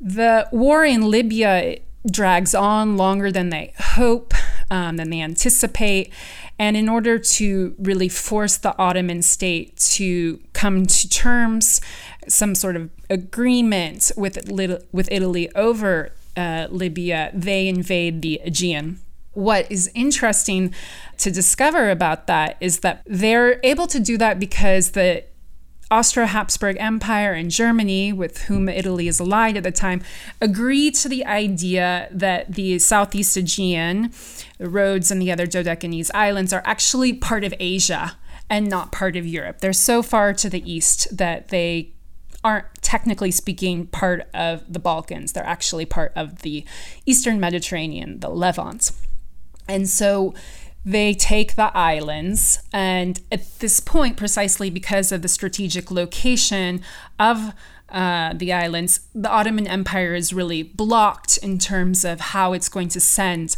The 0.00 0.48
war 0.52 0.84
in 0.84 1.10
Libya 1.10 1.78
drags 2.10 2.54
on 2.54 2.96
longer 2.96 3.30
than 3.30 3.50
they 3.50 3.72
hope, 3.78 4.32
um, 4.70 4.96
than 4.96 5.10
they 5.10 5.20
anticipate. 5.20 6.12
And 6.58 6.76
in 6.76 6.88
order 6.88 7.18
to 7.18 7.74
really 7.78 8.08
force 8.08 8.56
the 8.56 8.76
Ottoman 8.78 9.22
state 9.22 9.76
to 9.76 10.40
come 10.52 10.86
to 10.86 11.08
terms, 11.08 11.80
some 12.26 12.54
sort 12.54 12.76
of 12.76 12.90
agreement 13.08 14.10
with, 14.16 14.50
with 14.92 15.08
Italy 15.12 15.54
over 15.54 16.12
uh, 16.36 16.66
Libya, 16.70 17.30
they 17.32 17.68
invade 17.68 18.22
the 18.22 18.40
Aegean. 18.44 19.00
What 19.32 19.70
is 19.70 19.90
interesting 19.94 20.74
to 21.18 21.30
discover 21.30 21.90
about 21.90 22.26
that 22.26 22.56
is 22.60 22.80
that 22.80 23.02
they're 23.06 23.60
able 23.62 23.86
to 23.86 24.00
do 24.00 24.18
that 24.18 24.40
because 24.40 24.92
the 24.92 25.24
Austro 25.90 26.26
Habsburg 26.26 26.76
Empire 26.78 27.32
and 27.32 27.50
Germany, 27.50 28.12
with 28.12 28.42
whom 28.42 28.68
Italy 28.68 29.08
is 29.08 29.20
allied 29.20 29.56
at 29.56 29.62
the 29.62 29.72
time, 29.72 30.02
agree 30.40 30.90
to 30.90 31.08
the 31.08 31.24
idea 31.24 32.08
that 32.10 32.52
the 32.52 32.78
Southeast 32.78 33.36
Aegean, 33.36 34.12
the 34.58 34.68
Rhodes, 34.68 35.10
and 35.10 35.22
the 35.22 35.32
other 35.32 35.46
Dodecanese 35.46 36.10
islands 36.14 36.52
are 36.52 36.62
actually 36.64 37.12
part 37.12 37.44
of 37.44 37.54
Asia 37.58 38.16
and 38.50 38.68
not 38.68 38.92
part 38.92 39.16
of 39.16 39.26
Europe. 39.26 39.60
They're 39.60 39.72
so 39.72 40.02
far 40.02 40.32
to 40.34 40.50
the 40.50 40.70
east 40.70 41.16
that 41.16 41.48
they 41.48 41.92
aren't 42.44 42.66
technically 42.82 43.30
speaking 43.30 43.86
part 43.86 44.28
of 44.32 44.72
the 44.72 44.78
Balkans. 44.78 45.32
They're 45.32 45.44
actually 45.44 45.86
part 45.86 46.12
of 46.14 46.42
the 46.42 46.64
Eastern 47.04 47.40
Mediterranean, 47.40 48.20
the 48.20 48.28
Levant. 48.30 48.92
And 49.68 49.88
so 49.88 50.34
they 50.84 51.12
take 51.12 51.56
the 51.56 51.76
islands, 51.76 52.60
and 52.72 53.20
at 53.30 53.58
this 53.58 53.80
point, 53.80 54.16
precisely 54.16 54.70
because 54.70 55.12
of 55.12 55.22
the 55.22 55.28
strategic 55.28 55.90
location 55.90 56.80
of 57.18 57.52
uh, 57.90 58.32
the 58.34 58.52
islands, 58.52 59.00
the 59.14 59.30
Ottoman 59.30 59.66
Empire 59.66 60.14
is 60.14 60.32
really 60.32 60.62
blocked 60.62 61.38
in 61.38 61.58
terms 61.58 62.04
of 62.04 62.20
how 62.20 62.52
it's 62.52 62.68
going 62.68 62.88
to 62.88 63.00
send 63.00 63.56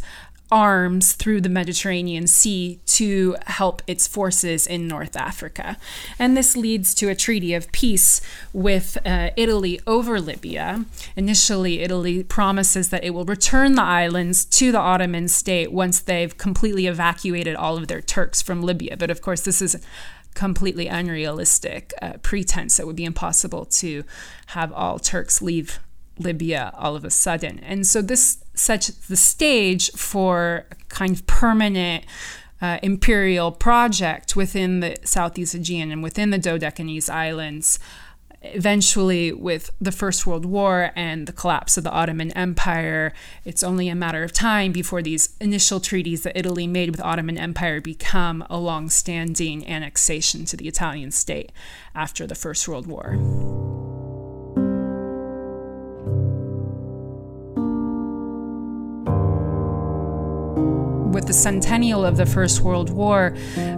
arms 0.51 1.13
through 1.13 1.41
the 1.41 1.49
Mediterranean 1.49 2.27
Sea 2.27 2.79
to 2.85 3.35
help 3.47 3.81
its 3.87 4.07
forces 4.07 4.67
in 4.67 4.87
North 4.87 5.15
Africa. 5.15 5.77
And 6.19 6.35
this 6.35 6.57
leads 6.57 6.93
to 6.95 7.09
a 7.09 7.15
treaty 7.15 7.53
of 7.53 7.71
peace 7.71 8.21
with 8.51 8.97
uh, 9.05 9.29
Italy 9.37 9.79
over 9.87 10.19
Libya. 10.19 10.85
Initially, 11.15 11.79
Italy 11.79 12.23
promises 12.23 12.89
that 12.89 13.03
it 13.03 13.11
will 13.11 13.25
return 13.25 13.75
the 13.75 13.81
islands 13.81 14.43
to 14.45 14.71
the 14.71 14.79
Ottoman 14.79 15.27
state 15.29 15.71
once 15.71 15.99
they've 16.01 16.37
completely 16.37 16.87
evacuated 16.87 17.55
all 17.55 17.77
of 17.77 17.87
their 17.87 18.01
Turks 18.01 18.41
from 18.41 18.61
Libya. 18.61 18.97
But 18.97 19.09
of 19.09 19.21
course, 19.21 19.41
this 19.41 19.61
is 19.61 19.81
completely 20.33 20.87
unrealistic 20.87 21.93
uh, 22.01 22.13
pretense. 22.21 22.79
It 22.79 22.87
would 22.87 22.95
be 22.95 23.05
impossible 23.05 23.65
to 23.65 24.03
have 24.47 24.71
all 24.73 24.99
Turks 24.99 25.41
leave 25.41 25.79
Libya 26.17 26.71
all 26.77 26.95
of 26.95 27.05
a 27.05 27.09
sudden. 27.09 27.59
And 27.59 27.85
so 27.85 28.01
this 28.01 28.40
sets 28.53 28.89
the 28.89 29.15
stage 29.15 29.91
for 29.91 30.65
a 30.71 30.75
kind 30.89 31.15
of 31.15 31.25
permanent 31.27 32.05
uh, 32.61 32.77
imperial 32.83 33.51
project 33.51 34.35
within 34.35 34.81
the 34.81 34.97
Southeast 35.03 35.55
Aegean 35.55 35.91
and 35.91 36.03
within 36.03 36.29
the 36.29 36.39
Dodecanese 36.39 37.09
Islands. 37.09 37.79
Eventually, 38.43 39.31
with 39.31 39.71
the 39.79 39.91
First 39.91 40.25
World 40.25 40.45
War 40.45 40.91
and 40.95 41.27
the 41.27 41.33
collapse 41.33 41.77
of 41.77 41.83
the 41.83 41.91
Ottoman 41.91 42.31
Empire, 42.31 43.13
it's 43.45 43.61
only 43.61 43.87
a 43.87 43.95
matter 43.95 44.23
of 44.23 44.33
time 44.33 44.71
before 44.71 45.03
these 45.03 45.35
initial 45.39 45.79
treaties 45.79 46.23
that 46.23 46.37
Italy 46.37 46.65
made 46.65 46.89
with 46.89 47.01
Ottoman 47.01 47.37
Empire 47.37 47.79
become 47.79 48.43
a 48.49 48.57
long 48.57 48.89
standing 48.89 49.67
annexation 49.67 50.45
to 50.45 50.57
the 50.57 50.67
Italian 50.67 51.11
state 51.11 51.51
after 51.93 52.25
the 52.25 52.35
First 52.35 52.67
World 52.67 52.87
War. 52.87 53.80
With 61.21 61.27
the 61.27 61.33
centennial 61.33 62.03
of 62.03 62.17
the 62.17 62.25
First 62.25 62.61
World 62.61 62.89
War, 62.89 63.35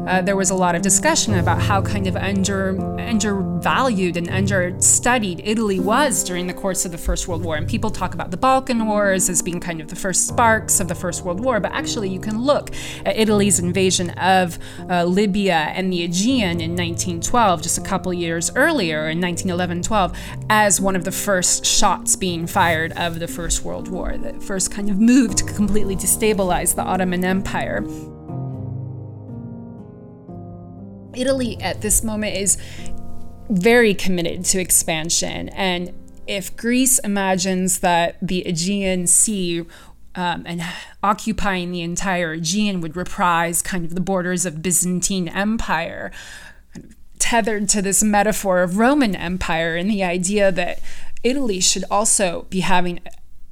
uh, 0.08 0.22
there 0.22 0.38
was 0.38 0.50
a 0.50 0.56
lot 0.56 0.76
of 0.76 0.82
discussion 0.82 1.34
about 1.34 1.62
how 1.62 1.82
kind 1.82 2.08
of 2.08 2.16
under 2.16 2.70
undervalued 2.98 4.16
and 4.16 4.30
understudied 4.30 5.42
Italy 5.44 5.78
was 5.78 6.24
during 6.24 6.48
the 6.48 6.54
course 6.54 6.86
of 6.86 6.94
the 6.94 6.98
First 6.98 7.28
World 7.28 7.44
War. 7.44 7.58
And 7.58 7.68
people 7.68 7.92
talk 7.92 8.14
about 8.14 8.32
the 8.32 8.38
Balkan 8.38 8.86
Wars 8.86 9.30
as 9.30 9.42
being 9.42 9.60
kind 9.60 9.82
of 9.82 9.90
the 9.90 9.96
first 9.96 10.26
sparks 10.26 10.80
of 10.80 10.88
the 10.88 10.96
First 10.96 11.26
World 11.26 11.42
War, 11.42 11.60
but 11.60 11.74
actually 11.74 12.08
you 12.08 12.20
can 12.20 12.42
look 12.42 12.72
at 13.06 13.18
Italy's 13.18 13.60
invasion 13.60 14.12
of 14.12 14.58
uh, 14.90 15.04
Libya 15.04 15.74
and 15.76 15.92
the 15.92 16.04
Aegean 16.04 16.62
in 16.62 16.72
1912, 16.72 17.62
just 17.62 17.78
a 17.78 17.82
couple 17.82 18.14
years 18.14 18.52
earlier 18.56 19.10
in 19.10 19.20
1911-12, 19.20 20.16
as 20.50 20.80
one 20.80 20.96
of 20.96 21.04
the 21.04 21.12
first 21.12 21.66
shots 21.66 22.16
being 22.16 22.48
fired 22.48 22.94
of 22.94 23.20
the 23.20 23.28
First 23.28 23.66
World 23.66 23.90
War, 23.90 24.18
the 24.18 24.34
first 24.40 24.72
kind 24.72 24.90
of 24.90 24.98
move 24.98 25.36
to 25.36 25.44
completely 25.44 25.98
destabilize 25.98 26.76
the 26.76 26.84
Ottoman 26.84 27.33
Empire. 27.34 27.84
Italy 31.16 31.60
at 31.60 31.82
this 31.82 32.04
moment 32.04 32.38
is 32.38 32.58
very 33.50 33.96
committed 33.96 34.46
to 34.46 34.60
expansion. 34.60 35.50
And 35.50 35.92
if 36.28 36.56
Greece 36.56 37.00
imagines 37.00 37.80
that 37.80 38.18
the 38.22 38.46
Aegean 38.46 39.08
Sea 39.08 39.66
um, 40.16 40.44
and 40.46 40.62
occupying 41.02 41.72
the 41.72 41.82
entire 41.82 42.34
Aegean 42.34 42.82
would 42.82 42.96
reprise 42.96 43.64
kind 43.64 43.84
of 43.84 43.96
the 43.96 44.02
borders 44.02 44.46
of 44.46 44.62
Byzantine 44.62 45.28
Empire, 45.28 46.12
tethered 47.18 47.68
to 47.70 47.82
this 47.82 48.04
metaphor 48.04 48.62
of 48.62 48.78
Roman 48.78 49.16
Empire 49.16 49.76
and 49.76 49.90
the 49.90 50.04
idea 50.04 50.52
that 50.52 50.80
Italy 51.24 51.60
should 51.60 51.86
also 51.90 52.46
be 52.52 52.60
having 52.60 53.00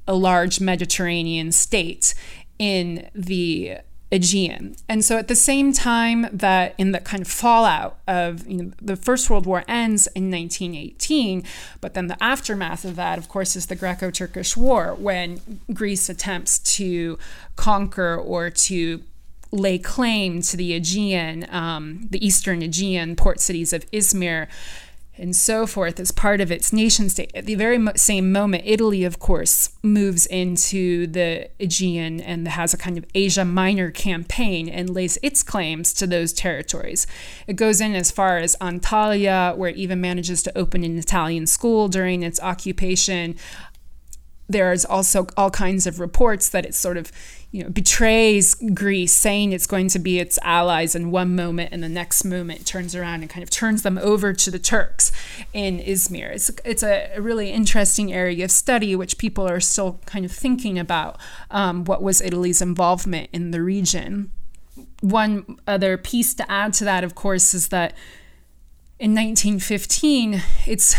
a 0.08 0.14
large 0.14 0.60
Mediterranean 0.60 1.52
state 1.52 2.14
in 2.62 3.10
the 3.16 3.78
Aegean. 4.12 4.76
And 4.88 5.04
so 5.04 5.18
at 5.18 5.28
the 5.28 5.36
same 5.36 5.74
time 5.74 6.28
that 6.32 6.76
in 6.78 6.92
the 6.92 7.00
kind 7.00 7.22
of 7.22 7.28
fallout 7.28 7.98
of 8.08 8.48
you 8.48 8.58
know, 8.58 8.72
the 8.80 8.96
First 8.96 9.32
World 9.32 9.48
War 9.48 9.64
ends 9.68 10.06
in 10.08 10.30
1918, 10.30 11.44
but 11.80 11.96
then 11.96 12.06
the 12.06 12.22
aftermath 12.22 12.86
of 12.86 12.96
that, 12.98 13.18
of 13.18 13.28
course, 13.28 13.56
is 13.56 13.66
the 13.66 13.76
Greco-Turkish 13.76 14.56
War, 14.56 14.94
when 14.94 15.62
Greece 15.74 16.08
attempts 16.08 16.60
to 16.78 17.18
conquer 17.56 18.16
or 18.16 18.52
to 18.52 19.02
lay 19.52 19.80
claim 19.80 20.44
to 20.44 20.56
the 20.56 20.76
Aegean, 20.76 21.48
um, 21.50 22.08
the 22.12 22.24
eastern 22.24 22.62
Aegean 22.62 23.16
port 23.16 23.40
cities 23.40 23.74
of 23.74 23.90
Izmir 23.90 24.48
and 25.22 25.36
so 25.36 25.68
forth 25.68 26.00
as 26.00 26.12
part 26.12 26.42
of 26.42 26.52
its 26.52 26.74
nation 26.74 27.08
state. 27.08 27.32
At 27.36 27.46
the 27.46 27.54
very 27.54 27.80
same 27.96 28.32
moment, 28.32 28.64
Italy, 28.66 29.04
of 29.04 29.20
course, 29.20 29.70
moves 29.84 30.26
into 30.26 31.06
the 31.06 31.50
Aegean 31.60 32.20
and 32.20 32.48
has 32.48 32.74
a 32.74 32.78
kind 32.78 32.98
of 32.98 33.06
Asia 33.14 33.46
Minor 33.46 33.92
campaign 33.92 34.68
and 34.68 34.90
lays 34.90 35.20
its 35.22 35.44
claims 35.44 35.94
to 35.94 36.08
those 36.08 36.34
territories. 36.34 37.06
It 37.46 37.56
goes 37.56 37.80
in 37.80 37.94
as 37.94 38.10
far 38.10 38.40
as 38.40 38.56
Antalya, 38.60 39.56
where 39.56 39.70
it 39.70 39.78
even 39.78 40.02
manages 40.02 40.42
to 40.44 40.58
open 40.58 40.84
an 40.84 40.98
Italian 40.98 41.46
school 41.46 41.88
during 41.88 42.24
its 42.24 42.40
occupation. 42.42 43.36
There's 44.52 44.86
also 44.86 45.28
all 45.38 45.52
kinds 45.52 45.88
of 45.88 46.00
reports 46.00 46.50
that 46.50 46.66
it 46.66 46.76
sort 46.76 46.98
of 46.98 47.12
you 47.52 47.64
know, 47.64 47.70
betrays 47.70 48.56
Greece, 48.74 49.12
saying 49.12 49.52
it's 49.52 49.68
going 49.68 49.90
to 49.90 50.00
be 50.00 50.20
its 50.20 50.40
allies 50.42 50.96
in 50.96 51.12
one 51.12 51.36
moment, 51.36 51.74
and 51.74 51.84
the 51.84 51.90
next 51.90 52.24
moment 52.24 52.66
turns 52.66 52.96
around 52.96 53.22
and 53.22 53.30
kind 53.30 53.44
of 53.44 53.50
turns 53.50 53.84
them 53.84 53.98
over 53.98 54.32
to 54.32 54.50
the 54.50 54.58
Turks 54.58 55.12
in 55.52 55.80
Izmir. 55.80 56.32
It's, 56.32 56.50
it's 56.64 56.82
a 56.82 57.20
really 57.20 57.52
interesting 57.52 58.14
area 58.14 58.46
of 58.46 58.52
study, 58.52 58.96
which 58.96 59.18
people 59.18 59.48
are 59.48 59.60
still 59.60 60.00
kind 60.06 60.24
of 60.24 60.32
thinking 60.32 60.80
about 60.80 61.20
um, 61.50 61.84
what 61.84 62.02
was 62.02 62.22
Italy's 62.22 62.62
involvement 62.62 63.30
in 63.34 63.52
the 63.52 63.62
region. 63.62 64.32
One 65.02 65.60
other 65.68 65.98
piece 65.98 66.34
to 66.36 66.50
add 66.50 66.74
to 66.76 66.86
that, 66.86 67.04
of 67.04 67.16
course, 67.16 67.54
is 67.54 67.68
that 67.68 67.94
in 68.98 69.12
1915, 69.12 70.42
it's 70.68 70.96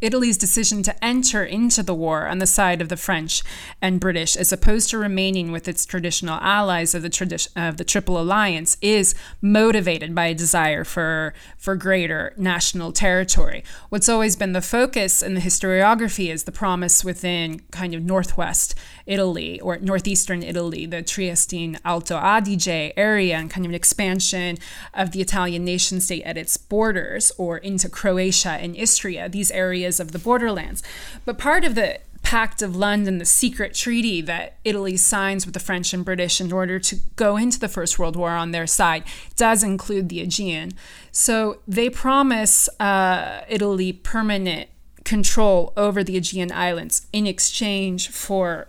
Italy's 0.00 0.36
decision 0.36 0.82
to 0.82 1.04
enter 1.04 1.42
into 1.42 1.82
the 1.82 1.94
war 1.94 2.26
on 2.26 2.38
the 2.38 2.46
side 2.46 2.82
of 2.82 2.88
the 2.88 2.96
French 2.96 3.42
and 3.80 3.98
British, 3.98 4.36
as 4.36 4.52
opposed 4.52 4.90
to 4.90 4.98
remaining 4.98 5.52
with 5.52 5.66
its 5.68 5.86
traditional 5.86 6.38
allies 6.40 6.94
of 6.94 7.02
the 7.02 7.08
tradition 7.08 7.52
of 7.56 7.78
the 7.78 7.84
Triple 7.84 8.20
Alliance, 8.20 8.76
is 8.82 9.14
motivated 9.40 10.14
by 10.14 10.26
a 10.26 10.34
desire 10.34 10.84
for 10.84 11.32
for 11.56 11.76
greater 11.76 12.34
national 12.36 12.92
territory. 12.92 13.64
What's 13.88 14.08
always 14.08 14.36
been 14.36 14.52
the 14.52 14.60
focus 14.60 15.22
in 15.22 15.34
the 15.34 15.40
historiography 15.40 16.30
is 16.30 16.44
the 16.44 16.52
promise 16.52 17.04
within 17.04 17.60
kind 17.70 17.94
of 17.94 18.02
northwest 18.02 18.74
Italy 19.06 19.60
or 19.60 19.78
northeastern 19.78 20.42
Italy, 20.42 20.86
the 20.86 21.02
Triestine 21.02 21.78
Alto 21.84 22.16
Adige 22.16 22.92
area, 22.96 23.36
and 23.36 23.50
kind 23.50 23.64
of 23.64 23.70
an 23.70 23.74
expansion 23.74 24.58
of 24.92 25.12
the 25.12 25.20
Italian 25.20 25.64
nation 25.64 26.00
state 26.00 26.22
at 26.24 26.36
its 26.36 26.56
borders 26.56 27.32
or 27.38 27.58
into 27.58 27.88
Croatia 27.88 28.50
and 28.50 28.76
Istria, 28.76 29.28
these 29.28 29.50
areas 29.50 30.00
of 30.00 30.12
the 30.12 30.18
borderlands. 30.18 30.82
But 31.24 31.38
part 31.38 31.64
of 31.64 31.74
the 31.74 32.00
Pact 32.26 32.60
of 32.60 32.74
London, 32.74 33.18
the 33.18 33.24
secret 33.24 33.72
treaty 33.72 34.20
that 34.22 34.56
Italy 34.64 34.96
signs 34.96 35.46
with 35.46 35.54
the 35.54 35.60
French 35.60 35.94
and 35.94 36.04
British 36.04 36.40
in 36.40 36.52
order 36.52 36.80
to 36.80 36.96
go 37.14 37.36
into 37.36 37.60
the 37.60 37.68
First 37.68 38.00
World 38.00 38.16
War 38.16 38.30
on 38.30 38.50
their 38.50 38.66
side, 38.66 39.04
does 39.36 39.62
include 39.62 40.08
the 40.08 40.20
Aegean. 40.20 40.72
So 41.12 41.60
they 41.68 41.88
promise 41.88 42.68
uh, 42.80 43.42
Italy 43.48 43.92
permanent 43.92 44.68
control 45.04 45.72
over 45.76 46.02
the 46.02 46.16
Aegean 46.16 46.50
Islands 46.50 47.06
in 47.12 47.28
exchange 47.28 48.08
for 48.08 48.66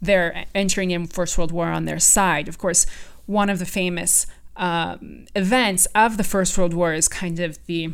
they're 0.00 0.46
entering 0.54 0.90
in 0.90 1.06
First 1.06 1.36
World 1.36 1.52
War 1.52 1.66
on 1.66 1.84
their 1.84 1.98
side. 1.98 2.48
Of 2.48 2.58
course, 2.58 2.86
one 3.26 3.50
of 3.50 3.58
the 3.58 3.66
famous 3.66 4.26
um, 4.56 5.26
events 5.34 5.86
of 5.94 6.16
the 6.16 6.24
First 6.24 6.56
World 6.56 6.74
War 6.74 6.92
is 6.94 7.08
kind 7.08 7.40
of 7.40 7.64
the 7.66 7.92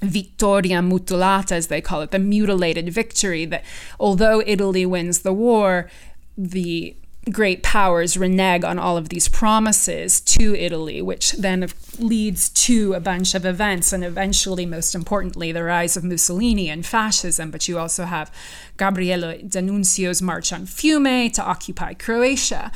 Vittoria 0.00 0.80
mutilata, 0.80 1.52
as 1.52 1.68
they 1.68 1.80
call 1.80 2.02
it, 2.02 2.10
the 2.10 2.18
mutilated 2.18 2.88
victory. 2.92 3.44
That 3.44 3.64
although 3.98 4.42
Italy 4.46 4.84
wins 4.84 5.20
the 5.20 5.32
war, 5.32 5.90
the 6.36 6.96
great 7.30 7.62
powers 7.62 8.16
renege 8.16 8.62
on 8.62 8.78
all 8.78 8.96
of 8.96 9.08
these 9.08 9.28
promises 9.28 10.20
to 10.20 10.54
Italy, 10.54 11.02
which 11.02 11.32
then 11.32 11.68
leads 11.98 12.48
to 12.50 12.92
a 12.94 13.00
bunch 13.00 13.34
of 13.34 13.44
events 13.44 13.92
and 13.92 14.04
eventually, 14.04 14.64
most 14.64 14.94
importantly, 14.94 15.50
the 15.50 15.64
rise 15.64 15.96
of 15.96 16.04
Mussolini 16.04 16.70
and 16.70 16.86
fascism. 16.86 17.50
But 17.50 17.66
you 17.66 17.78
also 17.78 18.04
have 18.04 18.32
Gabriele 18.76 19.38
D'Annunzio's 19.46 20.22
March 20.22 20.52
on 20.52 20.66
Fiume 20.66 21.32
to 21.32 21.42
occupy 21.42 21.94
Croatia. 21.94 22.70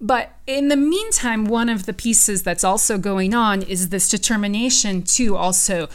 But 0.00 0.32
in 0.46 0.68
the 0.68 0.76
meantime, 0.76 1.46
one 1.46 1.68
of 1.68 1.86
the 1.86 1.92
pieces 1.92 2.42
that's 2.42 2.64
also 2.64 2.98
going 2.98 3.34
on 3.34 3.62
is 3.62 3.88
this 3.88 4.08
determination 4.08 5.02
to 5.02 5.36
also 5.36 5.88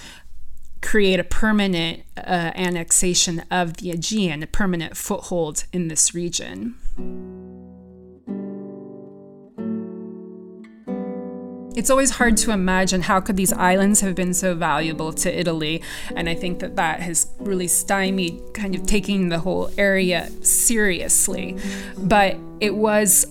create 0.82 1.19
a 1.19 1.24
permanent 1.24 2.02
uh, 2.17 2.52
annexation 2.56 3.43
of 3.52 3.78
the 3.78 3.91
Aegean, 3.91 4.41
a 4.41 4.47
permanent 4.47 4.97
foothold 4.97 5.65
in 5.71 5.88
this 5.88 6.15
region. 6.15 7.70
It's 11.73 11.89
always 11.89 12.12
hard 12.12 12.36
to 12.38 12.51
imagine 12.51 13.01
how 13.01 13.21
could 13.21 13.38
these 13.38 13.53
islands 13.53 14.01
have 14.01 14.13
been 14.13 14.34
so 14.34 14.55
valuable 14.55 15.13
to 15.13 15.39
Italy, 15.39 15.81
and 16.15 16.27
I 16.27 16.36
think 16.36 16.60
that 16.60 16.75
that 16.75 16.99
has 16.99 17.27
really 17.39 17.67
stymied 17.67 18.41
kind 18.53 18.75
of 18.75 18.86
taking 18.86 19.29
the 19.29 19.39
whole 19.39 19.71
area 19.77 20.29
seriously. 20.41 21.57
But 21.97 22.38
it 22.60 22.75
was 22.75 23.25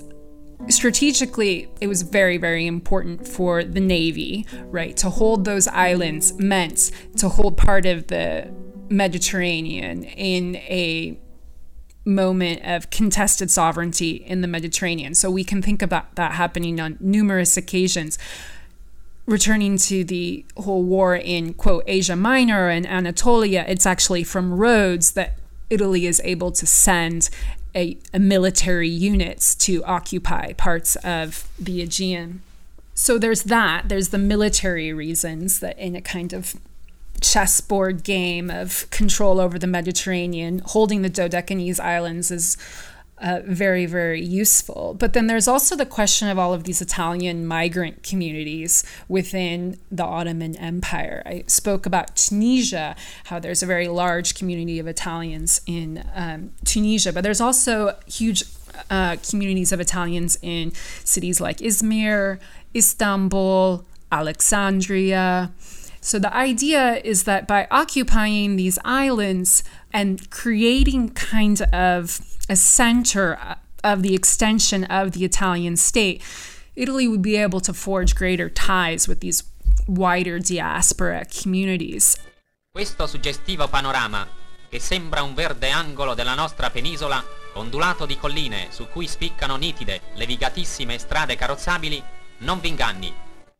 strategically 0.68 1.70
it 1.80 1.86
was 1.86 2.02
very 2.02 2.36
very 2.36 2.66
important 2.66 3.26
for 3.26 3.64
the 3.64 3.80
navy 3.80 4.46
right 4.64 4.94
to 4.94 5.08
hold 5.08 5.46
those 5.46 5.66
islands 5.68 6.34
meant 6.38 6.90
to 7.16 7.30
hold 7.30 7.56
part 7.56 7.86
of 7.86 8.06
the 8.08 8.46
mediterranean 8.90 10.04
in 10.04 10.56
a 10.56 11.18
moment 12.04 12.62
of 12.64 12.90
contested 12.90 13.50
sovereignty 13.50 14.12
in 14.12 14.40
the 14.40 14.48
Mediterranean. 14.48 15.14
So 15.14 15.30
we 15.30 15.44
can 15.44 15.60
think 15.62 15.82
about 15.82 16.14
that 16.16 16.32
happening 16.32 16.80
on 16.80 16.96
numerous 17.00 17.56
occasions. 17.56 18.18
Returning 19.26 19.76
to 19.78 20.02
the 20.02 20.44
whole 20.56 20.82
war 20.82 21.14
in, 21.14 21.54
quote, 21.54 21.84
Asia 21.86 22.16
Minor 22.16 22.68
and 22.68 22.86
Anatolia, 22.86 23.64
it's 23.68 23.86
actually 23.86 24.24
from 24.24 24.54
Rhodes 24.54 25.12
that 25.12 25.38
Italy 25.68 26.06
is 26.06 26.20
able 26.24 26.50
to 26.52 26.66
send 26.66 27.30
a, 27.74 27.96
a 28.12 28.18
military 28.18 28.88
units 28.88 29.54
to 29.54 29.84
occupy 29.84 30.52
parts 30.54 30.96
of 30.96 31.48
the 31.58 31.80
Aegean. 31.82 32.42
So 32.94 33.18
there's 33.18 33.44
that. 33.44 33.88
There's 33.88 34.08
the 34.08 34.18
military 34.18 34.92
reasons 34.92 35.60
that 35.60 35.78
in 35.78 35.94
a 35.94 36.00
kind 36.00 36.32
of 36.32 36.56
chessboard 37.20 38.02
game 38.02 38.50
of 38.50 38.88
control 38.90 39.40
over 39.40 39.58
the 39.58 39.66
Mediterranean, 39.66 40.62
holding 40.64 41.02
the 41.02 41.10
Dodecanese 41.10 41.80
Islands 41.80 42.30
is 42.30 42.56
uh, 43.20 43.40
very, 43.44 43.84
very 43.84 44.22
useful. 44.22 44.94
But 44.98 45.12
then 45.12 45.26
there's 45.26 45.46
also 45.46 45.76
the 45.76 45.86
question 45.86 46.28
of 46.28 46.38
all 46.38 46.54
of 46.54 46.64
these 46.64 46.80
Italian 46.80 47.46
migrant 47.46 48.02
communities 48.02 48.82
within 49.08 49.78
the 49.90 50.04
Ottoman 50.04 50.56
Empire. 50.56 51.22
I 51.26 51.44
spoke 51.46 51.84
about 51.84 52.16
Tunisia, 52.16 52.96
how 53.24 53.38
there's 53.38 53.62
a 53.62 53.66
very 53.66 53.88
large 53.88 54.34
community 54.34 54.78
of 54.78 54.86
Italians 54.86 55.60
in 55.66 56.02
um, 56.14 56.52
Tunisia, 56.64 57.12
but 57.12 57.22
there's 57.22 57.40
also 57.40 57.96
huge 58.06 58.42
uh, 58.88 59.16
communities 59.28 59.72
of 59.72 59.80
Italians 59.80 60.38
in 60.40 60.72
cities 61.04 61.40
like 61.40 61.58
Izmir, 61.58 62.38
Istanbul, 62.74 63.84
Alexandria. 64.10 65.52
So 66.00 66.18
the 66.18 66.34
idea 66.34 67.00
is 67.04 67.24
that 67.24 67.46
by 67.46 67.66
occupying 67.70 68.56
these 68.56 68.78
islands 68.84 69.62
and 69.92 70.28
creating 70.30 71.10
kind 71.10 71.60
of 71.72 72.20
a 72.48 72.56
center 72.56 73.38
of 73.84 74.02
the 74.02 74.14
extension 74.14 74.84
of 74.84 75.12
the 75.12 75.24
Italian 75.24 75.76
state, 75.76 76.22
Italy 76.74 77.06
would 77.06 77.22
be 77.22 77.36
able 77.36 77.60
to 77.60 77.74
forge 77.74 78.14
greater 78.14 78.48
ties 78.48 79.06
with 79.06 79.20
these 79.20 79.44
wider 79.86 80.38
diaspora 80.38 81.24
communities. 81.26 82.16
Questo 82.72 83.06
suggestivo 83.06 83.68
panorama, 83.68 84.26
che 84.68 84.78
sembra 84.78 85.22
un 85.22 85.34
verde 85.34 85.68
angolo 85.70 86.14
della 86.14 86.34
nostra 86.34 86.70
penisola, 86.70 87.22
ondulato 87.54 88.06
di 88.06 88.16
colline 88.16 88.68
su 88.70 88.86
cui 88.88 89.06
spiccano 89.06 89.56
nitide 89.56 90.00
levigatissime 90.14 90.96
strade 90.98 91.36
carrozzabili, 91.36 92.02
non 92.38 92.60
vi 92.60 92.68
inganni. 92.68 93.12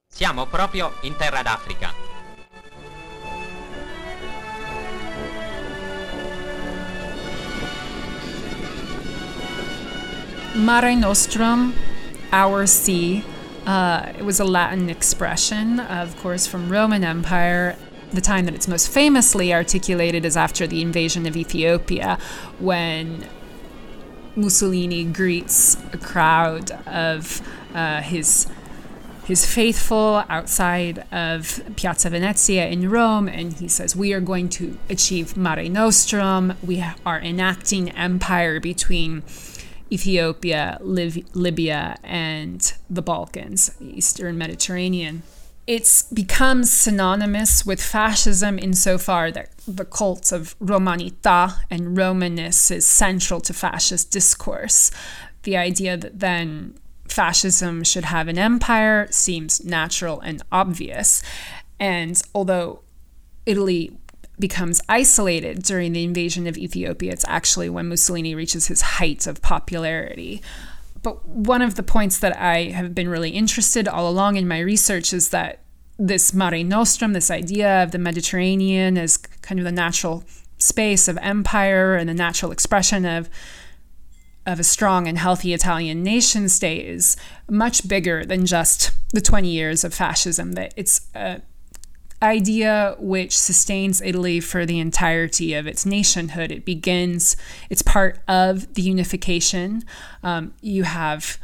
Siamo 0.06 0.46
proprio 0.46 0.94
in 1.02 1.16
terra 1.16 1.42
d'Africa. 1.42 2.09
Mare 10.54 10.96
Nostrum, 10.96 11.74
our 12.32 12.66
sea, 12.66 13.24
uh, 13.66 14.12
it 14.18 14.24
was 14.24 14.40
a 14.40 14.44
Latin 14.44 14.90
expression, 14.90 15.78
of 15.78 16.16
course, 16.18 16.46
from 16.46 16.68
Roman 16.68 17.04
Empire. 17.04 17.76
The 18.12 18.20
time 18.20 18.46
that 18.46 18.54
it's 18.54 18.66
most 18.66 18.88
famously 18.88 19.54
articulated 19.54 20.24
is 20.24 20.36
after 20.36 20.66
the 20.66 20.82
invasion 20.82 21.26
of 21.26 21.36
Ethiopia, 21.36 22.18
when 22.58 23.28
Mussolini 24.34 25.04
greets 25.04 25.76
a 25.92 25.98
crowd 25.98 26.72
of 26.86 27.40
uh, 27.74 28.00
his 28.00 28.48
his 29.24 29.46
faithful 29.46 30.24
outside 30.28 31.04
of 31.12 31.62
Piazza 31.76 32.10
Venezia 32.10 32.66
in 32.66 32.90
Rome, 32.90 33.28
and 33.28 33.52
he 33.52 33.68
says, 33.68 33.94
We 33.94 34.12
are 34.12 34.20
going 34.20 34.48
to 34.48 34.76
achieve 34.88 35.36
Mare 35.36 35.68
Nostrum. 35.68 36.54
We 36.66 36.84
are 37.06 37.20
enacting 37.20 37.90
empire 37.90 38.58
between 38.58 39.22
Ethiopia, 39.92 40.78
Liv- 40.80 41.34
Libya, 41.34 41.98
and 42.04 42.72
the 42.88 43.02
Balkans, 43.02 43.70
the 43.80 43.96
Eastern 43.98 44.38
Mediterranean. 44.38 45.22
It's 45.66 46.02
become 46.02 46.64
synonymous 46.64 47.64
with 47.64 47.82
fascism 47.82 48.58
insofar 48.58 49.30
that 49.32 49.50
the 49.68 49.84
cult 49.84 50.32
of 50.32 50.58
Romanità 50.58 51.58
and 51.70 51.96
Romanness 51.96 52.70
is 52.70 52.86
central 52.86 53.40
to 53.42 53.52
fascist 53.52 54.10
discourse. 54.10 54.90
The 55.44 55.56
idea 55.56 55.96
that 55.96 56.18
then 56.18 56.74
fascism 57.08 57.84
should 57.84 58.06
have 58.06 58.28
an 58.28 58.38
empire 58.38 59.08
seems 59.10 59.64
natural 59.64 60.20
and 60.20 60.42
obvious. 60.50 61.22
And 61.78 62.20
although 62.34 62.82
Italy 63.46 63.96
becomes 64.40 64.80
isolated 64.88 65.62
during 65.62 65.92
the 65.92 66.04
invasion 66.04 66.46
of 66.46 66.58
Ethiopia. 66.58 67.12
It's 67.12 67.24
actually 67.28 67.68
when 67.68 67.88
Mussolini 67.88 68.34
reaches 68.34 68.66
his 68.66 68.80
height 68.80 69.26
of 69.26 69.42
popularity. 69.42 70.42
But 71.02 71.26
one 71.26 71.62
of 71.62 71.76
the 71.76 71.82
points 71.82 72.18
that 72.18 72.36
I 72.36 72.64
have 72.70 72.94
been 72.94 73.08
really 73.08 73.30
interested 73.30 73.86
all 73.86 74.08
along 74.08 74.36
in 74.36 74.48
my 74.48 74.60
research 74.60 75.12
is 75.12 75.30
that 75.30 75.60
this 75.98 76.32
Mare 76.32 76.64
Nostrum, 76.64 77.12
this 77.12 77.30
idea 77.30 77.82
of 77.82 77.92
the 77.92 77.98
Mediterranean 77.98 78.96
as 78.96 79.16
kind 79.16 79.58
of 79.58 79.64
the 79.64 79.72
natural 79.72 80.24
space 80.58 81.08
of 81.08 81.18
empire 81.18 81.94
and 81.94 82.08
the 82.08 82.14
natural 82.14 82.52
expression 82.52 83.04
of 83.04 83.28
of 84.46 84.58
a 84.58 84.64
strong 84.64 85.06
and 85.06 85.18
healthy 85.18 85.52
Italian 85.52 86.02
nation 86.02 86.48
state 86.48 86.86
is 86.86 87.16
much 87.48 87.86
bigger 87.86 88.24
than 88.24 88.46
just 88.46 88.90
the 89.12 89.20
20 89.20 89.48
years 89.48 89.84
of 89.84 89.92
fascism. 89.92 90.52
That 90.52 90.72
it's 90.76 91.02
a 91.14 91.42
idea 92.22 92.96
which 92.98 93.38
sustains 93.38 94.00
Italy 94.02 94.40
for 94.40 94.66
the 94.66 94.78
entirety 94.78 95.54
of 95.54 95.66
its 95.66 95.86
nationhood. 95.86 96.52
It 96.52 96.64
begins, 96.64 97.36
it's 97.70 97.82
part 97.82 98.18
of 98.28 98.74
the 98.74 98.82
unification. 98.82 99.84
Um, 100.22 100.52
you 100.60 100.82
have 100.84 101.38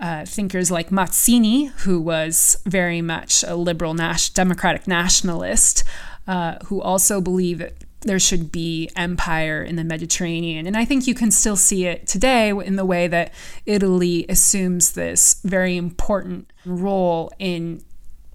uh, 0.00 0.24
thinkers 0.24 0.70
like 0.70 0.90
Mazzini, 0.90 1.66
who 1.80 2.00
was 2.00 2.60
very 2.66 3.02
much 3.02 3.44
a 3.44 3.54
liberal 3.54 3.94
nas- 3.94 4.30
democratic 4.30 4.86
nationalist, 4.86 5.84
uh, 6.26 6.56
who 6.66 6.80
also 6.80 7.20
believe 7.20 7.58
that 7.58 7.74
there 8.02 8.18
should 8.18 8.52
be 8.52 8.88
empire 8.94 9.62
in 9.62 9.76
the 9.76 9.82
Mediterranean. 9.82 10.66
And 10.66 10.76
I 10.76 10.84
think 10.84 11.06
you 11.06 11.14
can 11.14 11.32
still 11.32 11.56
see 11.56 11.86
it 11.86 12.06
today 12.06 12.50
in 12.50 12.76
the 12.76 12.84
way 12.84 13.08
that 13.08 13.32
Italy 13.66 14.24
assumes 14.28 14.92
this 14.92 15.40
very 15.44 15.76
important 15.76 16.52
role 16.64 17.32
in 17.38 17.82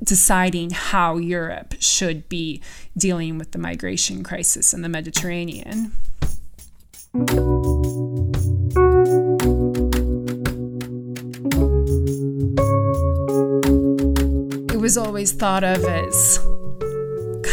deciding 0.04 0.72
how 0.72 1.18
Europe 1.18 1.76
should 1.80 2.28
be 2.30 2.62
dealing 2.98 3.38
with 3.38 3.52
the 3.52 3.58
migration 3.58 4.24
crisis 4.24 4.74
in 4.74 4.82
the 4.82 4.90
Mediterranean. 4.90 5.92
It 14.74 14.80
was 14.80 14.98
always 14.98 15.32
thought 15.32 15.64
of 15.64 15.84
as 15.86 16.40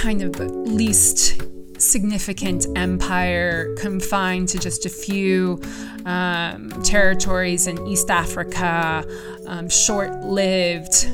kind 0.02 0.22
of 0.22 0.32
the 0.32 0.48
least 0.48 1.42
significant 1.80 2.66
empire 2.76 3.74
confined 3.76 4.48
to 4.48 4.58
just 4.58 4.86
a 4.86 4.88
few 4.88 5.60
um, 6.04 6.70
territories 6.82 7.66
in 7.66 7.86
East 7.86 8.10
Africa, 8.10 9.04
um, 9.46 9.68
short 9.68 10.24
lived, 10.24 11.06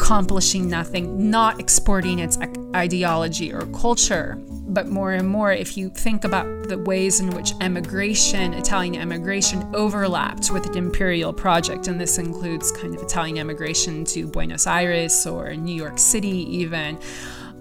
accomplishing 0.00 0.68
nothing, 0.68 1.30
not 1.30 1.60
exporting 1.60 2.20
its 2.20 2.38
ideology 2.74 3.52
or 3.52 3.66
culture. 3.66 4.38
But 4.48 4.88
more 4.88 5.12
and 5.12 5.28
more, 5.28 5.52
if 5.52 5.76
you 5.76 5.90
think 5.90 6.24
about 6.24 6.68
the 6.68 6.78
ways 6.78 7.20
in 7.20 7.30
which 7.30 7.52
emigration, 7.60 8.54
Italian 8.54 8.94
emigration, 8.94 9.68
overlapped 9.74 10.50
with 10.50 10.64
the 10.64 10.78
imperial 10.78 11.32
project, 11.32 11.86
and 11.86 12.00
this 12.00 12.18
includes 12.18 12.72
kind 12.72 12.94
of 12.94 13.02
Italian 13.02 13.36
emigration 13.36 14.04
to 14.06 14.26
Buenos 14.26 14.66
Aires 14.66 15.26
or 15.26 15.54
New 15.54 15.74
York 15.74 15.98
City, 15.98 16.46
even, 16.56 16.98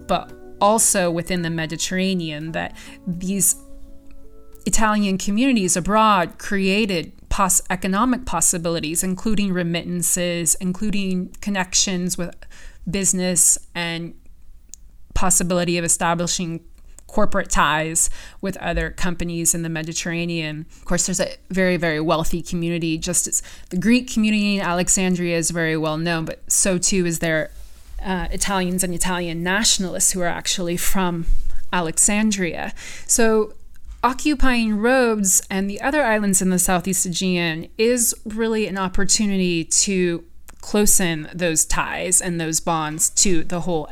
but 0.07 0.31
also 0.61 1.11
within 1.11 1.41
the 1.41 1.49
Mediterranean, 1.49 2.53
that 2.53 2.77
these 3.05 3.55
Italian 4.65 5.17
communities 5.17 5.75
abroad 5.75 6.37
created 6.37 7.11
pos- 7.39 7.61
economic 7.69 8.25
possibilities, 8.25 9.01
including 9.01 9.53
remittances, 9.53 10.55
including 10.55 11.29
connections 11.39 12.17
with 12.17 12.35
business 12.89 13.57
and 13.73 14.13
possibility 15.13 15.77
of 15.77 15.85
establishing 15.85 16.59
corporate 17.07 17.49
ties 17.49 18.09
with 18.41 18.57
other 18.57 18.89
companies 18.91 19.55
in 19.55 19.63
the 19.63 19.69
Mediterranean. 19.69 20.65
Of 20.79 20.83
course, 20.83 21.05
there's 21.05 21.21
a 21.21 21.37
very, 21.49 21.77
very 21.77 22.01
wealthy 22.01 22.41
community, 22.41 22.97
just 22.97 23.25
as 23.25 23.41
the 23.69 23.77
Greek 23.77 24.11
community 24.11 24.57
in 24.57 24.61
Alexandria 24.61 25.37
is 25.37 25.49
very 25.49 25.77
well 25.77 25.97
known, 25.97 26.25
but 26.25 26.39
so 26.51 26.77
too 26.77 27.05
is 27.05 27.19
there 27.19 27.51
uh, 28.03 28.27
Italians 28.31 28.83
and 28.83 28.93
Italian 28.93 29.43
nationalists 29.43 30.11
who 30.11 30.19
are 30.19 30.27
actually 30.27 30.75
from 30.75 31.25
Alexandria. 31.71 32.73
So 33.07 33.53
occupying 34.03 34.77
Rhodes 34.77 35.41
and 35.49 35.69
the 35.69 35.81
other 35.81 36.03
islands 36.03 36.41
in 36.41 36.49
the 36.49 36.59
Southeast 36.59 37.05
Aegean 37.05 37.69
is 37.77 38.15
really 38.25 38.67
an 38.67 38.77
opportunity 38.77 39.63
to 39.65 40.23
closen 40.61 41.31
those 41.33 41.65
ties 41.65 42.21
and 42.21 42.39
those 42.39 42.59
bonds 42.59 43.09
to 43.09 43.43
the 43.43 43.61
whole 43.61 43.89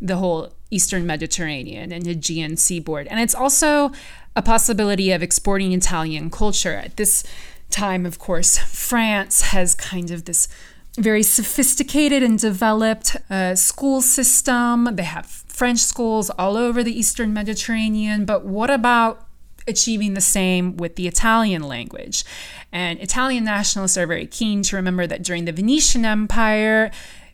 the 0.00 0.16
whole 0.16 0.52
Eastern 0.70 1.06
Mediterranean 1.06 1.92
and 1.92 2.06
Aegean 2.06 2.56
seaboard. 2.56 3.06
And 3.08 3.20
it's 3.20 3.34
also 3.34 3.92
a 4.36 4.42
possibility 4.42 5.10
of 5.10 5.22
exporting 5.22 5.72
Italian 5.72 6.30
culture. 6.30 6.74
At 6.74 6.96
this 6.96 7.24
time, 7.70 8.06
of 8.06 8.18
course, 8.18 8.58
France 8.58 9.40
has 9.42 9.74
kind 9.74 10.10
of 10.10 10.24
this 10.24 10.48
very 10.96 11.22
sophisticated 11.22 12.22
and 12.22 12.38
developed 12.38 13.16
uh, 13.28 13.54
school 13.54 14.00
system. 14.00 14.88
They 14.92 15.04
have 15.04 15.26
French 15.26 15.80
schools 15.80 16.30
all 16.30 16.56
over 16.56 16.82
the 16.82 16.96
Eastern 16.96 17.32
Mediterranean. 17.32 18.24
But 18.24 18.44
what 18.44 18.70
about 18.70 19.26
achieving 19.70 20.12
the 20.12 20.20
same 20.20 20.76
with 20.76 20.96
the 20.96 21.08
Italian 21.08 21.62
language. 21.62 22.24
And 22.70 23.00
Italian 23.00 23.44
nationalists 23.44 23.96
are 23.96 24.06
very 24.06 24.26
keen 24.26 24.62
to 24.64 24.76
remember 24.76 25.06
that 25.06 25.22
during 25.22 25.46
the 25.46 25.52
Venetian 25.52 26.04
Empire, 26.04 26.90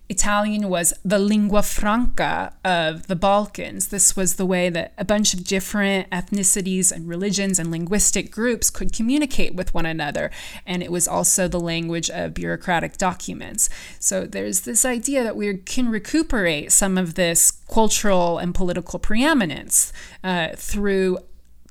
Italian 0.08 0.68
was 0.68 0.94
the 1.04 1.18
lingua 1.18 1.62
franca 1.62 2.52
of 2.64 3.08
the 3.08 3.16
Balkans. 3.16 3.88
This 3.88 4.14
was 4.14 4.36
the 4.36 4.46
way 4.46 4.70
that 4.70 4.92
a 4.96 5.04
bunch 5.04 5.34
of 5.34 5.42
different 5.44 6.08
ethnicities 6.10 6.92
and 6.92 7.08
religions 7.08 7.58
and 7.58 7.70
linguistic 7.70 8.30
groups 8.30 8.70
could 8.70 8.92
communicate 8.92 9.54
with 9.54 9.74
one 9.74 9.86
another. 9.86 10.30
And 10.64 10.82
it 10.82 10.92
was 10.92 11.08
also 11.08 11.48
the 11.48 11.58
language 11.58 12.08
of 12.08 12.34
bureaucratic 12.34 12.98
documents. 12.98 13.68
So 13.98 14.26
there's 14.26 14.60
this 14.60 14.84
idea 14.84 15.24
that 15.24 15.36
we 15.36 15.56
can 15.58 15.88
recuperate 15.88 16.70
some 16.70 16.96
of 16.96 17.14
this 17.14 17.50
cultural 17.68 18.38
and 18.38 18.54
political 18.54 19.00
preeminence 19.00 19.92
uh, 20.22 20.50
through 20.54 21.18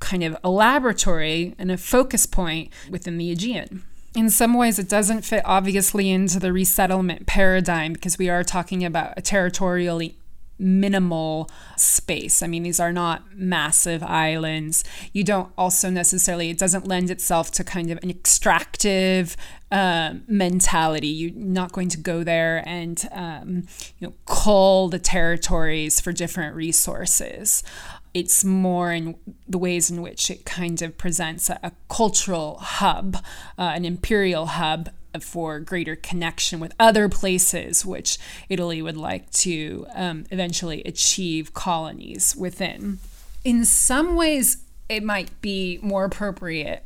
kind 0.05 0.23
of 0.23 0.37
a 0.43 0.49
laboratory 0.49 1.55
and 1.57 1.71
a 1.71 1.77
focus 1.77 2.27
point 2.27 2.71
within 2.89 3.17
the 3.17 3.31
Aegean. 3.31 3.83
in 4.15 4.29
some 4.29 4.53
ways, 4.53 4.79
it 4.79 4.87
doesn't 4.87 5.23
fit 5.23 5.41
obviously 5.43 6.09
into 6.09 6.39
the 6.39 6.53
resettlement 6.53 7.25
paradigm 7.25 7.91
because 7.93 8.17
we 8.17 8.29
are 8.29 8.43
talking 8.43 8.85
about 8.85 9.13
a 9.17 9.21
territorially 9.21 10.15
minimal 10.57 11.49
space. 11.75 12.41
I 12.41 12.47
mean, 12.47 12.63
these 12.63 12.79
are 12.79 12.93
not 12.93 13.35
massive 13.35 14.01
islands. 14.03 14.85
You 15.11 15.23
don't 15.25 15.51
also 15.57 15.89
necessarily, 15.89 16.49
it 16.49 16.57
doesn't 16.57 16.87
lend 16.87 17.09
itself 17.09 17.51
to 17.51 17.63
kind 17.63 17.91
of 17.91 17.99
an 18.03 18.09
extractive 18.09 19.35
uh, 19.71 20.13
mentality. 20.27 21.07
You're 21.07 21.31
not 21.35 21.73
going 21.73 21.89
to 21.89 21.97
go 21.97 22.23
there 22.23 22.63
and, 22.65 23.05
um, 23.11 23.67
you 23.99 24.07
know, 24.07 24.13
cull 24.25 24.87
the 24.87 24.99
territories 24.99 25.99
for 25.99 26.13
different 26.13 26.55
resources. 26.55 27.61
It's 28.15 28.45
more 28.45 28.93
in 28.93 29.17
the 29.45 29.57
ways 29.57 29.91
in 29.91 30.01
which 30.01 30.31
it 30.31 30.45
kind 30.45 30.81
of 30.81 30.97
presents 30.97 31.49
a, 31.49 31.59
a 31.61 31.73
cultural 31.89 32.57
hub, 32.59 33.17
uh, 33.57 33.73
an 33.75 33.83
imperial 33.83 34.45
hub 34.45 34.89
for 35.19 35.59
greater 35.59 35.97
connection 35.97 36.61
with 36.61 36.73
other 36.79 37.09
places, 37.09 37.85
which 37.85 38.17
Italy 38.47 38.81
would 38.81 38.95
like 38.95 39.29
to 39.31 39.85
um, 39.93 40.23
eventually 40.31 40.81
achieve 40.83 41.53
colonies 41.53 42.37
within. 42.37 42.99
In 43.43 43.65
some 43.65 44.15
ways, 44.15 44.63
it 44.87 45.03
might 45.03 45.41
be 45.41 45.77
more 45.81 46.05
appropriate 46.05 46.85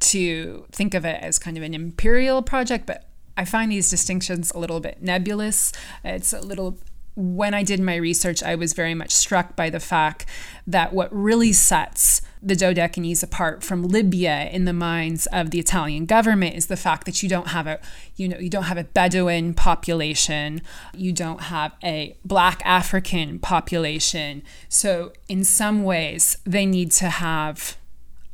to 0.00 0.66
think 0.70 0.92
of 0.92 1.06
it 1.06 1.18
as 1.22 1.38
kind 1.38 1.56
of 1.56 1.62
an 1.62 1.72
imperial 1.72 2.42
project, 2.42 2.84
but 2.84 3.06
I 3.38 3.46
find 3.46 3.72
these 3.72 3.88
distinctions 3.88 4.50
a 4.50 4.58
little 4.58 4.80
bit 4.80 5.00
nebulous. 5.00 5.72
It's 6.04 6.34
a 6.34 6.40
little 6.40 6.76
when 7.18 7.52
I 7.52 7.64
did 7.64 7.80
my 7.80 7.96
research, 7.96 8.44
I 8.44 8.54
was 8.54 8.74
very 8.74 8.94
much 8.94 9.10
struck 9.10 9.56
by 9.56 9.70
the 9.70 9.80
fact 9.80 10.24
that 10.68 10.92
what 10.92 11.12
really 11.12 11.52
sets 11.52 12.22
the 12.40 12.54
Dodecanese 12.54 13.24
apart 13.24 13.64
from 13.64 13.88
Libya 13.88 14.48
in 14.52 14.66
the 14.66 14.72
minds 14.72 15.26
of 15.32 15.50
the 15.50 15.58
Italian 15.58 16.06
government 16.06 16.54
is 16.54 16.66
the 16.66 16.76
fact 16.76 17.06
that 17.06 17.20
you 17.20 17.28
don't 17.28 17.48
have 17.48 17.66
a 17.66 17.80
you 18.14 18.28
know 18.28 18.38
you 18.38 18.48
don't 18.48 18.64
have 18.64 18.78
a 18.78 18.84
Bedouin 18.84 19.52
population, 19.52 20.62
you 20.94 21.12
don't 21.12 21.42
have 21.42 21.72
a 21.82 22.16
black 22.24 22.62
African 22.64 23.40
population. 23.40 24.44
So 24.68 25.12
in 25.26 25.42
some 25.42 25.82
ways 25.82 26.38
they 26.44 26.66
need 26.66 26.92
to 26.92 27.08
have 27.08 27.76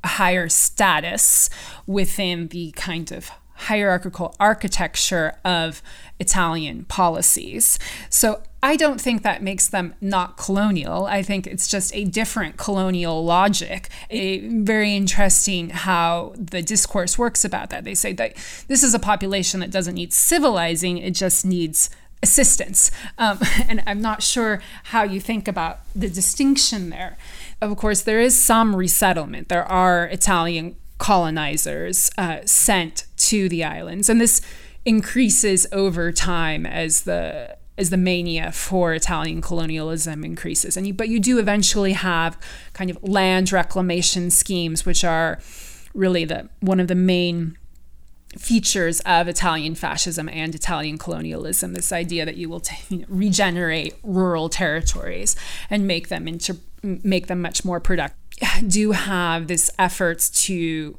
a 0.03 0.09
higher 0.09 0.51
status 0.51 1.49
within 1.87 2.49
the 2.49 2.73
kind 2.73 3.11
of 3.11 3.31
hierarchical 3.65 4.35
architecture 4.39 5.35
of 5.45 5.83
Italian 6.19 6.85
policies. 6.85 7.79
So 8.09 8.43
I 8.63 8.77
don't 8.77 9.01
think 9.01 9.23
that 9.23 9.43
makes 9.43 9.69
them 9.69 9.95
not 10.01 10.39
colonial. 10.39 11.05
I 11.05 11.23
think 11.23 11.47
it's 11.47 11.69
just 11.69 11.95
a 11.95 12.05
different 12.05 12.57
colonial 12.57 13.25
logic. 13.25 13.91
A, 14.09 14.39
very 14.49 14.97
interesting 14.97 15.71
how 15.71 16.33
the 16.37 16.63
discourse 16.63 17.19
works 17.19 17.45
about 17.45 17.69
that. 17.71 17.85
They 17.85 17.95
say 17.95 18.15
that 18.15 18.37
this 18.69 18.83
is 18.83 18.95
a 18.95 18.99
population 18.99 19.61
that 19.61 19.71
doesn't 19.71 19.95
need 19.95 20.13
civilizing, 20.13 20.97
it 20.97 21.13
just 21.13 21.45
needs 21.45 21.91
assistance. 22.23 22.91
Um, 23.19 23.39
and 23.69 23.83
I'm 23.87 24.01
not 24.01 24.23
sure 24.23 24.61
how 24.85 25.03
you 25.03 25.21
think 25.21 25.47
about 25.47 25.81
the 25.95 26.09
distinction 26.09 26.91
there. 26.91 27.19
Of 27.61 27.77
course, 27.77 28.03
there 28.03 28.21
is 28.21 28.35
some 28.37 28.75
resettlement. 28.75 29.49
There 29.49 29.65
are 29.65 30.07
Italian 30.07 30.77
colonizers 30.99 32.11
uh, 32.19 32.39
sent 32.45 33.07
to 33.17 33.49
the 33.49 33.65
islands, 33.65 34.09
and 34.09 34.21
this 34.21 34.41
increases 34.85 35.67
over 35.73 36.13
time 36.13 36.67
as 36.67 37.03
the 37.03 37.57
as 37.77 37.91
the 37.91 37.97
mania 37.97 38.53
for 38.53 38.95
Italian 38.95 39.43
colonialism 39.43 40.25
increases. 40.25 40.77
And 40.77 40.87
you, 40.87 40.95
but 40.95 41.09
you 41.09 41.19
do 41.19 41.39
eventually 41.39 41.93
have 41.93 42.39
kind 42.73 42.89
of 42.89 43.03
land 43.03 43.51
reclamation 43.51 44.31
schemes, 44.31 44.87
which 44.87 45.03
are 45.05 45.41
really 45.93 46.25
the 46.25 46.49
one 46.61 46.81
of 46.81 46.89
the 46.89 46.95
main 46.95 47.59
features 48.39 49.01
of 49.01 49.29
Italian 49.29 49.75
fascism 49.75 50.29
and 50.29 50.55
Italian 50.55 50.99
colonialism. 50.99 51.73
This 51.73 51.93
idea 51.93 52.25
that 52.25 52.37
you 52.37 52.49
will 52.49 52.61
t- 52.61 53.05
regenerate 53.09 53.95
rural 54.03 54.49
territories 54.49 55.37
and 55.71 55.87
make 55.87 56.09
them 56.09 56.29
into 56.29 56.59
make 56.83 57.29
them 57.29 57.41
much 57.41 57.65
more 57.65 57.81
productive 57.81 58.24
do 58.67 58.93
have 58.93 59.47
this 59.47 59.71
efforts 59.79 60.29
to 60.47 60.97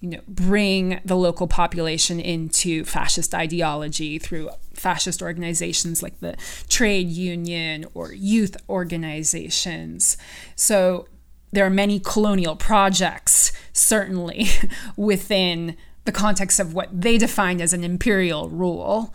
you 0.00 0.08
know 0.08 0.20
bring 0.28 1.00
the 1.04 1.16
local 1.16 1.46
population 1.46 2.20
into 2.20 2.84
fascist 2.84 3.34
ideology 3.34 4.18
through 4.18 4.48
fascist 4.74 5.22
organizations 5.22 6.02
like 6.02 6.18
the 6.20 6.36
trade 6.68 7.08
union 7.08 7.84
or 7.94 8.12
youth 8.12 8.56
organizations. 8.68 10.16
So 10.54 11.08
there 11.52 11.66
are 11.66 11.70
many 11.70 11.98
colonial 11.98 12.56
projects 12.56 13.52
certainly 13.72 14.46
within 14.96 15.76
the 16.04 16.12
context 16.12 16.60
of 16.60 16.74
what 16.74 16.88
they 16.92 17.18
defined 17.18 17.60
as 17.60 17.72
an 17.72 17.84
imperial 17.84 18.48
rule. 18.48 19.14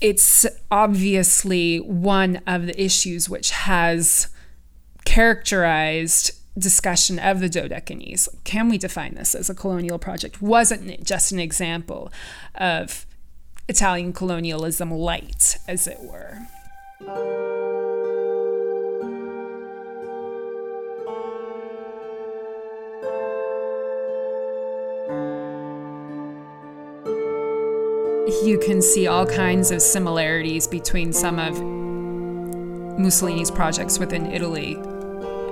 It's 0.00 0.44
obviously 0.70 1.78
one 1.78 2.40
of 2.46 2.66
the 2.66 2.82
issues 2.82 3.28
which 3.28 3.50
has 3.50 4.28
characterized 5.04 6.32
discussion 6.58 7.18
of 7.18 7.40
the 7.40 7.48
Dodecanese. 7.48 8.28
Can 8.44 8.68
we 8.68 8.78
define 8.78 9.14
this 9.14 9.34
as 9.34 9.50
a 9.50 9.54
colonial 9.54 9.98
project? 9.98 10.40
Wasn't 10.40 10.88
it 10.88 11.04
just 11.04 11.32
an 11.32 11.38
example 11.38 12.12
of 12.54 13.06
Italian 13.68 14.12
colonialism 14.12 14.90
light, 14.90 15.58
as 15.66 15.86
it 15.86 15.98
were? 16.00 16.38
You 28.44 28.58
can 28.58 28.82
see 28.82 29.06
all 29.06 29.26
kinds 29.26 29.70
of 29.70 29.80
similarities 29.80 30.66
between 30.66 31.12
some 31.12 31.38
of 31.38 31.60
Mussolini's 32.98 33.50
projects 33.50 33.98
within 33.98 34.26
Italy 34.26 34.76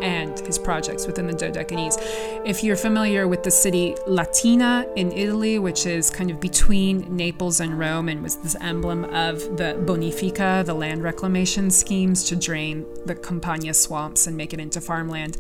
and 0.03 0.38
his 0.41 0.59
projects 0.59 1.07
within 1.07 1.27
the 1.27 1.33
Dodecanese. 1.33 1.97
If 2.45 2.62
you're 2.62 2.77
familiar 2.77 3.29
with 3.29 3.43
the 3.43 3.51
city 3.51 3.95
Latina 4.07 4.87
in 4.97 5.12
Italy, 5.12 5.59
which 5.59 5.87
is 5.87 6.11
kind 6.11 6.31
of 6.31 6.41
between 6.41 7.17
Naples 7.17 7.61
and 7.61 7.79
Rome 7.79 8.09
and 8.09 8.23
was 8.23 8.37
this 8.37 8.57
emblem 8.61 9.05
of 9.05 9.38
the 9.57 9.77
Bonifica, 9.87 10.65
the 10.65 10.75
land 10.75 11.03
reclamation 11.03 11.71
schemes 11.71 12.25
to 12.25 12.37
drain 12.37 12.85
the 13.07 13.15
Campagna 13.15 13.75
swamps 13.75 14.27
and 14.27 14.37
make 14.37 14.53
it 14.53 14.61
into 14.61 14.81
farmland, 14.81 15.37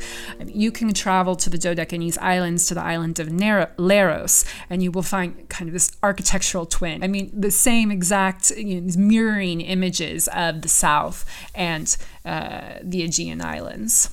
you 0.46 0.70
can 0.70 0.92
travel 0.94 1.34
to 1.36 1.50
the 1.50 1.58
Dodecanese 1.58 2.18
islands, 2.18 2.66
to 2.66 2.74
the 2.74 2.82
island 2.82 3.18
of 3.18 3.28
Leros, 3.28 4.44
and 4.70 4.82
you 4.82 4.90
will 4.90 5.02
find 5.02 5.48
kind 5.48 5.68
of 5.68 5.72
this 5.72 5.90
architectural 6.02 6.66
twin. 6.66 7.02
I 7.02 7.08
mean, 7.08 7.30
the 7.32 7.50
same 7.50 7.90
exact 7.90 8.50
you 8.50 8.80
know, 8.80 8.92
mirroring 8.96 9.60
images 9.60 10.28
of 10.28 10.62
the 10.62 10.68
South 10.68 11.24
and 11.54 11.96
uh, 12.24 12.74
the 12.82 13.02
Aegean 13.02 13.42
Islands. 13.42 14.10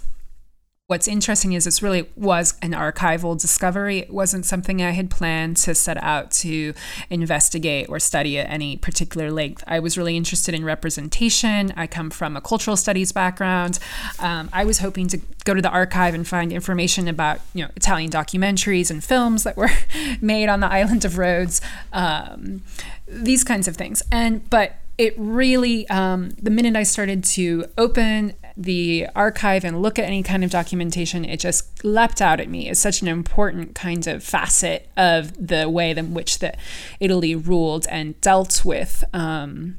What's 0.89 1.07
interesting 1.07 1.53
is 1.53 1.65
this 1.65 1.83
really 1.83 2.09
was 2.15 2.55
an 2.63 2.71
archival 2.71 3.39
discovery. 3.39 3.99
It 3.99 4.09
wasn't 4.09 4.43
something 4.43 4.81
I 4.81 4.89
had 4.89 5.11
planned 5.11 5.57
to 5.57 5.75
set 5.75 6.03
out 6.03 6.31
to 6.41 6.73
investigate 7.11 7.87
or 7.89 7.99
study 7.99 8.39
at 8.39 8.49
any 8.49 8.75
particular 8.75 9.29
length. 9.29 9.63
I 9.67 9.81
was 9.81 9.99
really 9.99 10.17
interested 10.17 10.55
in 10.55 10.65
representation. 10.65 11.71
I 11.77 11.85
come 11.85 12.09
from 12.09 12.35
a 12.35 12.41
cultural 12.41 12.75
studies 12.75 13.11
background. 13.11 13.77
Um, 14.17 14.49
I 14.51 14.65
was 14.65 14.79
hoping 14.79 15.05
to 15.09 15.21
go 15.45 15.53
to 15.53 15.61
the 15.61 15.69
archive 15.69 16.15
and 16.15 16.27
find 16.27 16.51
information 16.51 17.07
about 17.07 17.39
you 17.53 17.65
know 17.65 17.69
Italian 17.75 18.09
documentaries 18.09 18.89
and 18.89 19.03
films 19.03 19.43
that 19.43 19.55
were 19.55 19.69
made 20.21 20.49
on 20.49 20.59
the 20.59 20.71
island 20.71 21.05
of 21.05 21.19
Rhodes, 21.19 21.61
um, 21.93 22.63
these 23.07 23.43
kinds 23.43 23.67
of 23.67 23.77
things. 23.77 24.01
And 24.11 24.49
but 24.49 24.77
it 24.97 25.13
really 25.17 25.87
um, 25.89 26.31
the 26.31 26.49
minute 26.49 26.75
I 26.75 26.83
started 26.83 27.23
to 27.35 27.67
open 27.77 28.33
the 28.59 29.07
archive 29.15 29.63
and 29.63 29.81
look 29.81 29.97
at 29.97 30.05
any 30.05 30.21
kind 30.21 30.43
of 30.43 30.51
documentation, 30.51 31.23
it 31.23 31.39
just 31.39 31.83
leapt 31.85 32.21
out 32.21 32.41
at 32.41 32.49
me 32.49 32.67
as 32.67 32.77
such 32.77 33.01
an 33.01 33.07
important 33.07 33.73
kind 33.73 34.05
of 34.05 34.21
facet 34.21 34.89
of 34.97 35.47
the 35.47 35.69
way 35.69 35.91
in 35.91 36.13
which 36.13 36.39
that 36.39 36.57
Italy 36.99 37.35
ruled 37.35 37.87
and 37.89 38.19
dealt 38.19 38.65
with 38.65 39.05
um, 39.13 39.77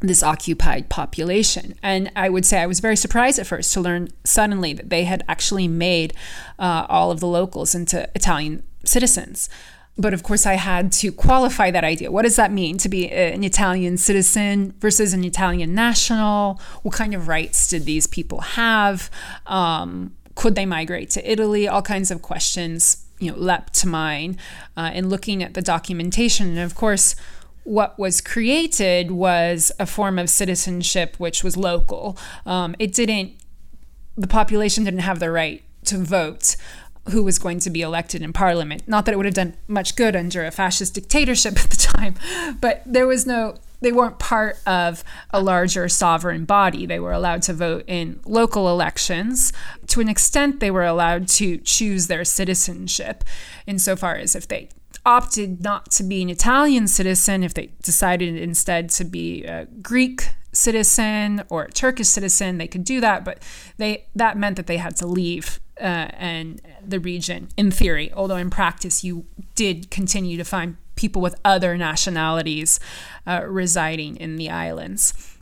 this 0.00 0.22
occupied 0.22 0.90
population. 0.90 1.74
And 1.82 2.12
I 2.14 2.28
would 2.28 2.44
say 2.44 2.60
I 2.60 2.66
was 2.66 2.80
very 2.80 2.96
surprised 2.96 3.38
at 3.38 3.46
first 3.46 3.72
to 3.72 3.80
learn 3.80 4.08
suddenly 4.24 4.74
that 4.74 4.90
they 4.90 5.04
had 5.04 5.24
actually 5.26 5.66
made 5.66 6.12
uh, 6.58 6.86
all 6.90 7.10
of 7.10 7.20
the 7.20 7.26
locals 7.26 7.74
into 7.74 8.10
Italian 8.14 8.62
citizens. 8.84 9.48
But 9.98 10.14
of 10.14 10.22
course, 10.22 10.46
I 10.46 10.54
had 10.54 10.90
to 10.92 11.12
qualify 11.12 11.70
that 11.70 11.84
idea. 11.84 12.10
What 12.10 12.22
does 12.22 12.36
that 12.36 12.50
mean 12.50 12.78
to 12.78 12.88
be 12.88 13.10
an 13.10 13.44
Italian 13.44 13.98
citizen 13.98 14.74
versus 14.78 15.12
an 15.12 15.22
Italian 15.22 15.74
national? 15.74 16.60
What 16.82 16.94
kind 16.94 17.14
of 17.14 17.28
rights 17.28 17.68
did 17.68 17.84
these 17.84 18.06
people 18.06 18.40
have? 18.40 19.10
Um, 19.46 20.16
could 20.34 20.54
they 20.54 20.64
migrate 20.64 21.10
to 21.10 21.30
Italy? 21.30 21.68
All 21.68 21.82
kinds 21.82 22.10
of 22.10 22.22
questions, 22.22 23.04
you 23.18 23.30
know, 23.30 23.36
leapt 23.36 23.74
to 23.74 23.88
mind 23.88 24.38
uh, 24.78 24.90
in 24.94 25.10
looking 25.10 25.42
at 25.42 25.52
the 25.52 25.62
documentation. 25.62 26.48
And 26.48 26.60
of 26.60 26.74
course, 26.74 27.14
what 27.64 27.98
was 27.98 28.20
created 28.20 29.10
was 29.10 29.72
a 29.78 29.86
form 29.86 30.18
of 30.18 30.30
citizenship 30.30 31.16
which 31.18 31.44
was 31.44 31.56
local. 31.56 32.16
Um, 32.46 32.74
it 32.78 32.94
didn't, 32.94 33.32
the 34.16 34.26
population 34.26 34.84
didn't 34.84 35.00
have 35.00 35.20
the 35.20 35.30
right 35.30 35.62
to 35.84 35.98
vote 35.98 36.56
who 37.10 37.24
was 37.24 37.38
going 37.38 37.58
to 37.60 37.70
be 37.70 37.82
elected 37.82 38.22
in 38.22 38.32
parliament. 38.32 38.86
Not 38.86 39.04
that 39.06 39.12
it 39.12 39.16
would 39.16 39.26
have 39.26 39.34
done 39.34 39.54
much 39.66 39.96
good 39.96 40.14
under 40.14 40.44
a 40.44 40.50
fascist 40.50 40.94
dictatorship 40.94 41.58
at 41.64 41.70
the 41.70 41.76
time, 41.76 42.14
but 42.60 42.82
there 42.86 43.06
was 43.06 43.26
no 43.26 43.56
they 43.82 43.90
weren't 43.90 44.20
part 44.20 44.60
of 44.64 45.02
a 45.30 45.42
larger 45.42 45.88
sovereign 45.88 46.44
body. 46.44 46.86
They 46.86 47.00
were 47.00 47.12
allowed 47.12 47.42
to 47.42 47.52
vote 47.52 47.84
in 47.88 48.20
local 48.24 48.68
elections. 48.68 49.52
To 49.88 50.00
an 50.00 50.08
extent, 50.08 50.60
they 50.60 50.70
were 50.70 50.84
allowed 50.84 51.26
to 51.28 51.58
choose 51.58 52.06
their 52.06 52.24
citizenship, 52.24 53.24
insofar 53.66 54.14
as 54.14 54.36
if 54.36 54.46
they 54.46 54.68
opted 55.04 55.62
not 55.62 55.90
to 55.90 56.04
be 56.04 56.22
an 56.22 56.30
Italian 56.30 56.86
citizen, 56.86 57.42
if 57.42 57.54
they 57.54 57.70
decided 57.82 58.36
instead 58.36 58.88
to 58.90 59.04
be 59.04 59.42
a 59.44 59.66
Greek 59.82 60.28
citizen 60.52 61.42
or 61.48 61.64
a 61.64 61.70
Turkish 61.70 62.08
citizen, 62.08 62.58
they 62.58 62.68
could 62.68 62.84
do 62.84 63.00
that, 63.00 63.24
but 63.24 63.42
they 63.78 64.06
that 64.14 64.36
meant 64.36 64.56
that 64.56 64.66
they 64.66 64.76
had 64.76 64.96
to 64.96 65.06
leave 65.06 65.60
uh, 65.80 66.08
and 66.12 66.60
the 66.86 67.00
region 67.00 67.48
in 67.56 67.70
theory, 67.70 68.12
although 68.12 68.36
in 68.36 68.50
practice 68.50 69.02
you 69.02 69.24
did 69.54 69.90
continue 69.90 70.36
to 70.36 70.44
find 70.44 70.76
people 70.94 71.22
with 71.22 71.34
other 71.44 71.76
nationalities 71.76 72.78
uh, 73.26 73.42
residing 73.46 74.16
in 74.16 74.36
the 74.36 74.50
islands. 74.50 75.36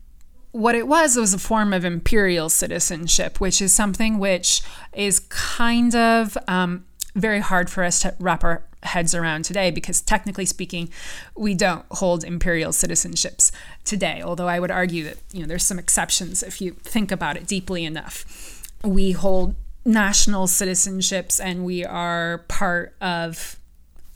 What 0.53 0.75
it 0.75 0.89
was 0.89 1.17
was 1.17 1.35
a 1.35 1.39
form 1.39 1.73
of 1.73 1.85
imperial 1.85 2.49
citizenship, 2.49 3.41
which 3.41 3.61
is 3.61 3.73
something 3.73 4.19
which 4.19 4.63
is 4.93 5.21
kind 5.29 5.95
of 5.95 6.37
um, 6.49 6.85
very 7.15 7.41
hard 7.41 7.71
for 7.71 7.85
us 7.85 8.01
to 8.01 8.15
wrap 8.19 8.43
our 8.43 8.65
heads 8.83 9.15
around 9.15 9.45
today 9.45 9.71
because 9.71 10.01
technically 10.01 10.47
speaking 10.47 10.89
we 11.37 11.55
don't 11.55 11.85
hold 11.93 12.25
imperial 12.25 12.73
citizenships 12.73 13.51
today. 13.85 14.23
Although 14.23 14.49
i 14.49 14.59
would 14.59 14.71
argue 14.71 15.05
that 15.05 15.19
you 15.33 15.41
know 15.41 15.47
there's 15.47 15.65
some 15.65 15.79
exceptions 15.79 16.43
if 16.43 16.61
you 16.61 16.73
think 16.73 17.13
about 17.13 17.37
it 17.37 17.47
deeply 17.47 17.85
enough. 17.85 18.63
We 18.83 19.13
hold 19.13 19.55
national 19.85 20.47
citizenships 20.47 21.41
and 21.43 21.65
we 21.65 21.85
are 21.85 22.45
part 22.49 22.95
of 23.01 23.57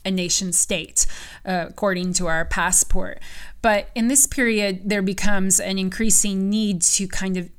a 0.03 0.11
nation 0.11 0.53
state 0.53 1.05
uh, 1.45 1.65
according 1.69 2.13
to 2.13 2.27
our 2.27 2.45
passport. 2.45 3.19
But 3.61 3.89
in 3.95 4.07
this 4.07 4.27
period 4.27 4.81
there 4.85 5.01
becomes 5.01 5.59
an 5.59 5.79
increasing 5.79 6.49
need 6.49 6.81
to 6.83 7.07
kind 7.07 7.37
of 7.37 7.49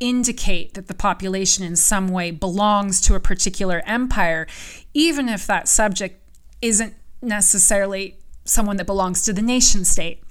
indicate 0.00 0.74
that 0.74 0.88
the 0.88 0.94
population 0.94 1.64
in 1.64 1.76
some 1.76 2.08
way 2.08 2.30
belongs 2.30 3.00
to 3.02 3.14
a 3.14 3.20
particular 3.20 3.82
empire, 3.86 4.46
even 4.92 5.28
if 5.28 5.46
that 5.46 5.68
subject 5.68 6.21
isn't 6.62 6.94
necessarily 7.20 8.16
someone 8.44 8.76
that 8.76 8.86
belongs 8.86 9.24
to 9.24 9.32
the 9.32 9.42
nation 9.42 9.84
state. 9.84 10.22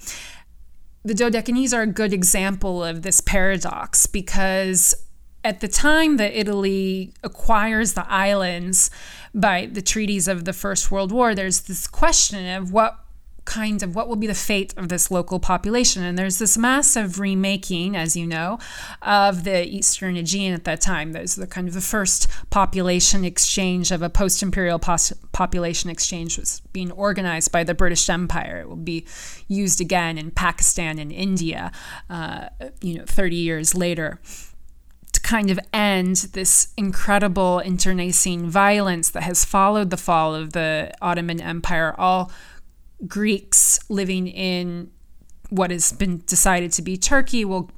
The 1.04 1.14
Dodecanese 1.14 1.76
are 1.76 1.82
a 1.82 1.86
good 1.86 2.12
example 2.12 2.82
of 2.84 3.02
this 3.02 3.20
paradox 3.20 4.06
because 4.06 4.94
at 5.44 5.60
the 5.60 5.68
time 5.68 6.18
that 6.18 6.38
Italy 6.38 7.12
acquires 7.24 7.94
the 7.94 8.08
islands 8.08 8.90
by 9.34 9.66
the 9.66 9.82
treaties 9.82 10.28
of 10.28 10.44
the 10.44 10.52
First 10.52 10.90
World 10.90 11.10
War, 11.10 11.34
there's 11.34 11.62
this 11.62 11.86
question 11.86 12.46
of 12.54 12.72
what 12.72 13.01
kind 13.44 13.82
of 13.82 13.94
what 13.94 14.08
will 14.08 14.16
be 14.16 14.26
the 14.26 14.34
fate 14.34 14.72
of 14.76 14.88
this 14.88 15.10
local 15.10 15.40
population. 15.40 16.02
And 16.02 16.16
there's 16.16 16.38
this 16.38 16.56
massive 16.56 17.18
remaking, 17.18 17.96
as 17.96 18.14
you 18.16 18.26
know, 18.26 18.58
of 19.02 19.44
the 19.44 19.66
Eastern 19.66 20.16
Aegean 20.16 20.54
at 20.54 20.64
that 20.64 20.80
time. 20.80 21.12
There's 21.12 21.34
the 21.34 21.46
kind 21.46 21.66
of 21.66 21.74
the 21.74 21.80
first 21.80 22.28
population 22.50 23.24
exchange 23.24 23.90
of 23.90 24.02
a 24.02 24.08
post-imperial 24.08 24.78
pos- 24.78 25.12
population 25.32 25.90
exchange 25.90 26.38
was 26.38 26.60
being 26.72 26.92
organized 26.92 27.50
by 27.50 27.64
the 27.64 27.74
British 27.74 28.08
Empire. 28.08 28.60
It 28.60 28.68
will 28.68 28.76
be 28.76 29.06
used 29.48 29.80
again 29.80 30.18
in 30.18 30.30
Pakistan 30.30 30.98
and 30.98 31.10
India, 31.10 31.72
uh, 32.08 32.48
you 32.80 32.98
know, 32.98 33.04
30 33.06 33.36
years 33.36 33.74
later 33.74 34.20
to 35.12 35.20
kind 35.20 35.50
of 35.50 35.60
end 35.72 36.16
this 36.32 36.68
incredible 36.76 37.58
internecine 37.58 38.48
violence 38.48 39.10
that 39.10 39.22
has 39.22 39.44
followed 39.44 39.90
the 39.90 39.96
fall 39.96 40.34
of 40.34 40.52
the 40.52 40.90
Ottoman 41.02 41.40
Empire, 41.40 41.94
all 41.98 42.32
Greeks 43.06 43.78
living 43.88 44.28
in 44.28 44.90
what 45.50 45.70
has 45.70 45.92
been 45.92 46.22
decided 46.26 46.72
to 46.72 46.82
be 46.82 46.96
Turkey 46.96 47.44
will 47.44 47.70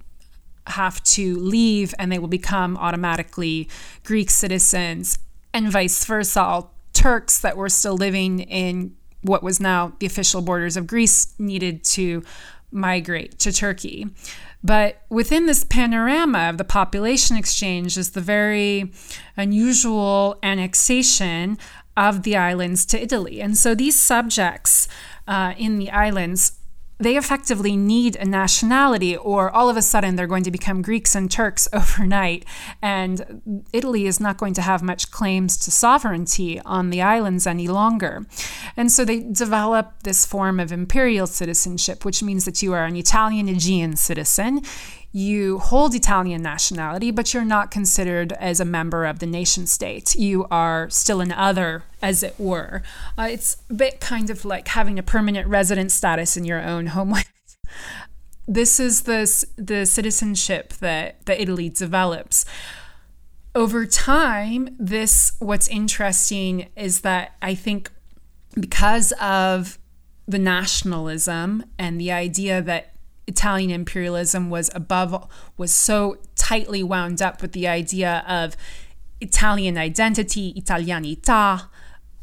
have 0.67 1.03
to 1.05 1.37
leave 1.37 1.95
and 1.99 2.11
they 2.11 2.19
will 2.19 2.29
become 2.29 2.77
automatically 2.77 3.69
Greek 4.05 4.31
citizens, 4.31 5.19
and 5.53 5.71
vice 5.71 6.05
versa. 6.05 6.41
All 6.41 6.75
Turks 6.93 7.41
that 7.41 7.57
were 7.57 7.69
still 7.69 7.97
living 7.97 8.39
in 8.39 8.97
what 9.23 9.43
was 9.43 9.59
now 9.59 9.95
the 9.99 10.07
official 10.07 10.41
borders 10.41 10.77
of 10.77 10.87
Greece 10.87 11.35
needed 11.39 11.83
to 11.85 12.23
migrate 12.71 13.39
to 13.41 13.53
Turkey. 13.53 14.07
But 14.63 15.03
within 15.11 15.47
this 15.47 15.65
panorama 15.65 16.49
of 16.49 16.57
the 16.57 16.65
population 16.65 17.37
exchange 17.37 17.99
is 17.99 18.13
the 18.13 18.21
very 18.21 18.93
unusual 19.37 20.39
annexation 20.43 21.59
of 21.97 22.23
the 22.23 22.37
islands 22.37 22.87
to 22.87 23.03
Italy. 23.03 23.41
And 23.41 23.57
so 23.59 23.75
these 23.75 23.99
subjects 23.99 24.89
uh, 25.27 25.55
in 25.57 25.79
the 25.79 25.91
islands, 25.91 26.59
they 26.99 27.17
effectively 27.17 27.77
need 27.77 28.17
a 28.17 28.25
nationality, 28.25 29.17
or 29.17 29.51
all 29.51 29.69
of 29.69 29.77
a 29.77 29.83
sudden 29.83 30.15
they're 30.15 30.29
going 30.29 30.45
to 30.45 30.51
become 30.51 30.81
Greeks 30.81 31.15
and 31.15 31.31
Turks 31.31 31.69
overnight. 31.73 32.45
And 32.81 33.63
Italy 33.73 34.07
is 34.07 34.21
not 34.21 34.39
going 34.39 34.55
to 34.55 34.63
have 34.63 34.83
much 34.83 35.11
claims 35.11 35.57
to 35.59 35.71
sovereignty 35.71 36.61
on 36.61 36.91
the 36.91 37.03
islands 37.03 37.47
any 37.47 37.67
longer. 37.67 38.27
And 38.77 38.93
so 38.93 39.05
they 39.05 39.21
develop 39.21 40.03
this 40.05 40.25
form 40.25 40.61
of 40.61 40.71
imperial 40.71 41.27
citizenship, 41.27 42.05
which 42.05 42.23
means 42.23 42.45
that 42.45 42.63
you 42.63 42.73
are 42.73 42.85
an 42.85 42.97
Italian 42.97 43.49
Aegean 43.49 43.97
citizen 43.97 44.63
you 45.15 45.61
hold 45.61 45.95
Italian 45.95 46.43
nationality, 46.43 47.13
but 47.13 47.33
you're 47.33 47.45
not 47.45 47.71
considered 47.71 48.33
as 48.33 48.59
a 48.59 48.65
member 48.65 49.05
of 49.05 49.21
the 49.21 49.27
nation 49.27 49.65
state. 49.65 50.17
You 50.17 50.45
are 50.51 50.91
still 50.91 51.21
an 51.21 51.31
other, 51.31 51.85
as 52.03 52.25
it 52.25 52.35
were. 52.37 52.83
Uh, 53.17 53.29
it's 53.31 53.59
a 53.71 53.75
bit 53.75 54.01
kind 54.01 54.29
of 54.29 54.45
like 54.45 54.67
having 54.67 54.99
a 54.99 55.05
permanent 55.05 55.47
resident 55.47 55.93
status 55.93 56.37
in 56.37 56.45
your 56.45 56.61
own 56.61 56.89
homeland. 56.89 57.29
this 58.49 58.81
is 58.81 59.03
the, 59.03 59.47
the 59.55 59.87
citizenship 59.87 60.73
that, 60.81 61.25
that 61.27 61.41
Italy 61.41 61.69
develops. 61.69 62.45
Over 63.55 63.87
time, 63.87 64.75
this, 64.81 65.35
what's 65.39 65.69
interesting 65.69 66.71
is 66.75 67.03
that 67.03 67.37
I 67.41 67.55
think 67.55 67.93
because 68.59 69.13
of 69.21 69.79
the 70.27 70.41
nationalism 70.41 71.63
and 71.79 72.01
the 72.01 72.11
idea 72.11 72.61
that 72.63 72.94
Italian 73.27 73.71
imperialism 73.71 74.51
was 74.51 74.71
above 74.75 75.29
was 75.57 75.73
so 75.73 76.19
tightly 76.37 76.83
wound 76.83 77.23
up 77.23 77.41
with 77.41 77.53
the 77.53 77.67
idea 77.67 78.25
of 78.29 78.57
Italian 79.21 79.79
identity, 79.79 80.53
Italianità, 80.55 81.69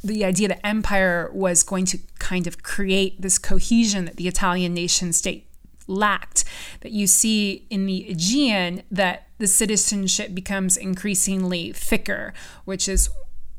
the 0.04 0.26
idea 0.26 0.48
that 0.48 0.66
empire 0.66 1.30
was 1.34 1.64
going 1.64 1.86
to 1.86 2.00
kind 2.20 2.48
of 2.48 2.64
create 2.64 3.22
this 3.22 3.38
cohesion 3.38 4.06
that 4.06 4.18
the 4.18 4.28
Italian 4.28 4.74
nation 4.74 5.14
state 5.14 5.48
lacked. 5.88 6.44
That 6.82 6.92
you 6.92 7.08
see 7.08 7.66
in 7.70 7.86
the 7.86 8.10
Aegean 8.10 8.84
that 8.92 9.28
the 9.38 9.48
citizenship 9.48 10.34
becomes 10.34 10.78
increasingly 10.78 11.72
thicker, 11.72 12.34
which 12.66 12.88
is 12.88 13.10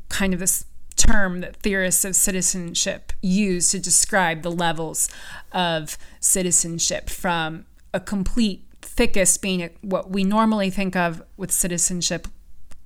kind 0.09 0.35
of 0.35 0.41
this 0.41 0.65
term 0.97 1.41
that 1.41 1.57
theorists 1.57 2.05
of 2.05 2.17
citizenship 2.17 3.13
use 3.23 3.71
to 3.71 3.79
describe 3.79 4.43
the 4.43 4.51
levels 4.51 5.09
of 5.53 5.97
citizenship 6.21 7.11
from 7.11 7.65
a 7.95 8.01
complete 8.01 8.67
thickest 8.81 9.41
being 9.43 9.71
what 9.81 10.11
we 10.11 10.25
normally 10.25 10.71
think 10.71 10.97
of 10.97 11.23
with 11.37 11.51
citizenship 11.51 12.29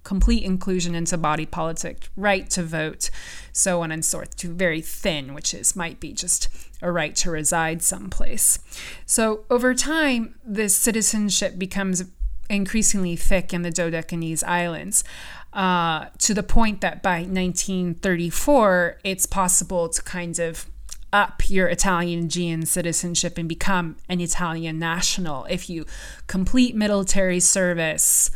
complete 0.04 0.44
inclusion 0.44 0.94
into 0.94 1.18
body 1.18 1.44
politic 1.44 2.08
right 2.16 2.48
to 2.48 2.62
vote 2.62 3.10
so 3.52 3.82
on 3.82 3.90
and 3.90 4.04
so 4.04 4.18
forth 4.18 4.36
to 4.36 4.54
very 4.54 4.80
thin 4.80 5.34
which 5.34 5.52
is 5.52 5.74
might 5.74 5.98
be 5.98 6.12
just 6.12 6.48
a 6.82 6.92
right 6.92 7.16
to 7.16 7.30
reside 7.30 7.82
someplace. 7.82 8.58
So 9.04 9.44
over 9.50 9.74
time 9.74 10.36
this 10.44 10.76
citizenship 10.76 11.58
becomes 11.58 12.04
increasingly 12.48 13.16
thick 13.16 13.52
in 13.52 13.62
the 13.62 13.70
Dodecanese 13.70 14.44
Islands 14.44 15.02
uh, 15.56 16.10
to 16.18 16.34
the 16.34 16.42
point 16.42 16.82
that 16.82 17.02
by 17.02 17.20
1934, 17.20 18.98
it's 19.02 19.24
possible 19.24 19.88
to 19.88 20.02
kind 20.02 20.38
of 20.38 20.66
up 21.14 21.48
your 21.48 21.66
Italian 21.66 22.24
Aegean 22.24 22.66
citizenship 22.66 23.38
and 23.38 23.48
become 23.48 23.96
an 24.06 24.20
Italian 24.20 24.78
national 24.78 25.46
if 25.46 25.70
you 25.70 25.86
complete 26.26 26.76
military 26.76 27.40
service. 27.40 28.30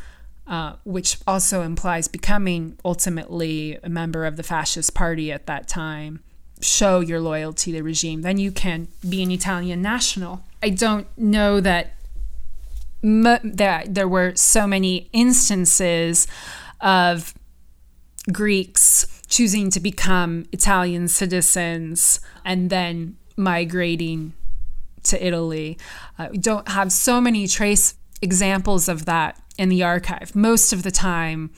Uh, 0.47 0.75
which 0.83 1.19
also 1.29 1.63
implies 1.63 2.09
becoming 2.09 2.77
ultimately 2.85 3.79
a 3.85 3.89
member 3.89 4.27
of 4.27 4.37
the 4.37 4.43
fascist 4.43 4.93
party 4.95 5.31
at 5.31 5.47
that 5.47 5.69
time, 5.69 6.19
show 6.61 6.99
your 6.99 7.21
loyalty 7.21 7.71
to 7.71 7.79
the 7.79 7.83
regime, 7.85 8.23
then 8.23 8.37
you 8.37 8.51
can 8.51 8.89
be 9.09 9.23
an 9.23 9.31
Italian 9.31 9.81
national. 9.81 10.43
I 10.61 10.71
don't 10.71 11.07
know 11.17 11.61
that 11.61 11.93
that 13.01 13.95
there 13.95 14.09
were 14.09 14.35
so 14.35 14.67
many 14.67 15.09
instances 15.13 16.27
of 16.81 17.35
Greeks 18.33 19.23
choosing 19.29 19.71
to 19.71 19.81
become 19.81 20.45
Italian 20.53 21.09
citizens 21.09 22.21
and 22.45 22.69
then 22.69 23.17
migrating 23.37 24.33
to 25.05 25.25
Italy. 25.25 25.79
Uh, 26.19 26.29
we 26.33 26.39
don't 26.39 26.69
have 26.69 26.93
so 26.93 27.21
many 27.21 27.47
trace 27.47 27.95
examples 28.21 28.89
of 28.89 29.07
that 29.07 29.41
in 29.57 29.69
the 29.69 29.83
archive. 29.83 30.35
Most 30.35 30.73
of 30.73 30.83
the 30.83 30.91
time, 30.91 31.51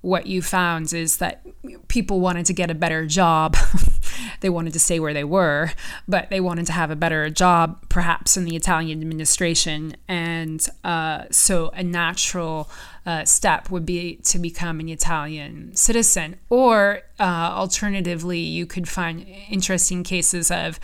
what 0.00 0.26
you 0.26 0.40
found 0.40 0.92
is 0.92 1.18
that 1.18 1.46
people 1.88 2.20
wanted 2.20 2.46
to 2.46 2.54
get 2.54 2.70
a 2.70 2.74
better 2.74 3.06
job. 3.06 3.56
they 4.40 4.48
wanted 4.48 4.72
to 4.72 4.78
stay 4.78 4.98
where 4.98 5.12
they 5.12 5.24
were, 5.24 5.72
but 6.08 6.30
they 6.30 6.40
wanted 6.40 6.66
to 6.66 6.72
have 6.72 6.90
a 6.90 6.96
better 6.96 7.28
job, 7.28 7.86
perhaps 7.90 8.36
in 8.36 8.44
the 8.44 8.56
Italian 8.56 9.00
administration. 9.02 9.94
And 10.08 10.66
uh, 10.84 11.24
so 11.30 11.70
a 11.74 11.82
natural 11.82 12.70
uh, 13.06 13.24
step 13.24 13.70
would 13.70 13.86
be 13.86 14.16
to 14.16 14.38
become 14.38 14.80
an 14.80 14.88
Italian 14.88 15.74
citizen. 15.74 16.36
Or 16.48 17.02
uh, 17.18 17.22
alternatively, 17.22 18.40
you 18.40 18.66
could 18.66 18.88
find 18.88 19.26
interesting 19.48 20.02
cases 20.04 20.50
of 20.50 20.78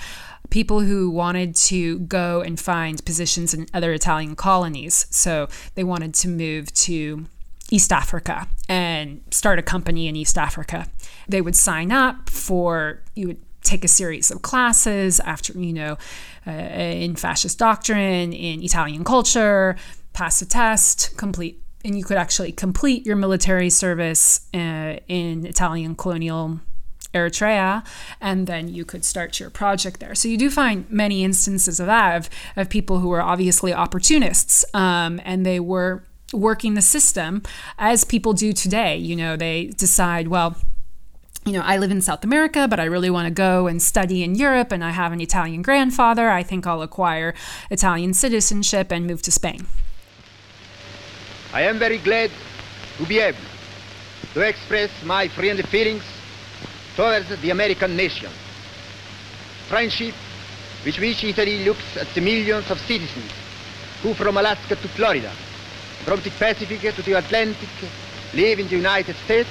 people 0.51 0.81
who 0.81 1.11
wanted 1.11 1.55
to 1.57 1.99
go 2.01 2.41
and 2.41 2.59
find 2.59 3.05
positions 3.05 3.53
in 3.53 3.67
other 3.75 3.93
Italian 3.93 4.37
colonies. 4.37 5.07
So 5.11 5.49
they 5.75 5.85
wanted 5.85 6.15
to 6.15 6.29
move 6.29 6.73
to 6.75 7.27
East 7.71 7.93
Africa 7.93 8.47
and 8.69 9.21
start 9.31 9.59
a 9.59 9.63
company 9.63 10.07
in 10.07 10.17
East 10.17 10.39
Africa. 10.39 10.87
They 11.29 11.41
would 11.41 11.57
sign 11.57 11.91
up 11.91 12.31
for, 12.31 13.03
you 13.15 13.27
would 13.29 13.43
take 13.63 13.85
a 13.85 13.89
series 13.89 14.31
of 14.31 14.43
classes 14.43 15.19
after, 15.21 15.53
you 15.53 15.73
know, 15.73 15.99
uh, 16.47 16.51
in 16.51 17.17
fascist 17.17 17.59
doctrine, 17.59 18.33
in 18.33 18.63
Italian 18.63 19.03
culture, 19.03 19.77
pass 20.13 20.41
a 20.41 20.47
test, 20.47 21.17
complete, 21.17 21.61
and 21.87 21.97
you 21.97 22.05
could 22.05 22.17
actually 22.17 22.53
complete 22.53 23.07
your 23.07 23.17
military 23.17 23.71
service 23.71 24.49
uh, 24.53 24.99
in 25.07 25.47
Italian 25.47 25.95
colonial 25.95 26.61
Eritrea, 27.15 27.87
and 28.21 28.47
then 28.47 28.69
you 28.69 28.85
could 28.85 29.05
start 29.05 29.41
your 29.41 29.51
project 29.51 30.01
there. 30.01 30.15
So 30.15 30.29
you 30.29 30.37
do 30.37 30.51
find 30.51 30.91
many 30.91 31.25
instances 31.25 31.81
of 31.81 31.87
that, 31.87 32.17
of, 32.17 32.31
of 32.57 32.69
people 32.69 32.99
who 32.99 33.09
were 33.09 33.23
obviously 33.23 33.73
opportunists, 33.73 34.65
um, 34.75 35.21
and 35.25 35.47
they 35.47 35.61
were 35.61 36.03
working 36.33 36.75
the 36.75 36.83
system 36.83 37.43
as 37.79 38.05
people 38.05 38.33
do 38.33 38.53
today. 38.53 38.97
You 38.97 39.17
know, 39.17 39.37
they 39.37 39.67
decide, 39.67 40.29
well, 40.29 40.57
you 41.47 41.53
know, 41.53 41.63
I 41.63 41.79
live 41.79 41.93
in 41.93 42.03
South 42.03 42.25
America, 42.25 42.67
but 42.69 42.81
I 42.81 42.85
really 42.85 43.09
want 43.09 43.29
to 43.29 43.33
go 43.33 43.69
and 43.69 43.81
study 43.81 44.25
in 44.25 44.35
Europe, 44.35 44.73
and 44.73 44.85
I 44.85 44.91
have 44.91 45.13
an 45.13 45.21
Italian 45.21 45.63
grandfather. 45.63 46.29
I 46.29 46.43
think 46.43 46.67
I'll 46.67 46.83
acquire 46.83 47.33
Italian 47.71 48.13
citizenship 48.13 48.91
and 48.91 49.07
move 49.07 49.23
to 49.23 49.31
Spain. 49.31 49.67
I 51.57 51.63
am 51.63 51.79
very 51.79 51.97
glad 51.97 52.31
to 52.99 53.07
be 53.07 53.19
able 53.19 53.49
to 54.35 54.41
express 54.43 54.91
my 55.05 55.27
friendly 55.27 55.63
feelings 55.63 56.03
towards 56.95 57.31
the 57.41 57.49
American 57.49 57.97
nation. 57.97 58.31
Friendship 59.67 60.15
with 60.85 60.99
which 60.99 61.25
Italy 61.25 61.65
looks 61.65 61.97
at 61.97 62.09
the 62.09 62.21
millions 62.21 62.71
of 62.71 62.79
citizens 62.81 63.33
who 64.03 64.13
from 64.13 64.37
Alaska 64.37 64.77
to 64.77 64.89
Florida 64.89 65.33
from 66.05 66.21
the 66.21 66.29
Pacific 66.29 66.95
to 66.95 67.01
the 67.01 67.15
Atlantic, 67.15 67.71
live 68.35 68.59
in 68.59 68.69
the 68.69 68.77
United 68.77 69.17
States, 69.25 69.49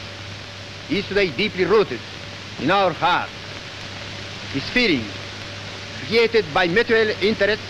is 0.91 1.07
today 1.07 1.31
deeply 1.31 1.65
rooted 1.65 1.99
in 2.61 2.69
our 2.69 2.93
hearts. 2.93 3.31
This 4.53 4.69
feeling, 4.69 5.05
created 6.05 6.45
by 6.53 6.67
mutual 6.67 7.09
interests, 7.23 7.65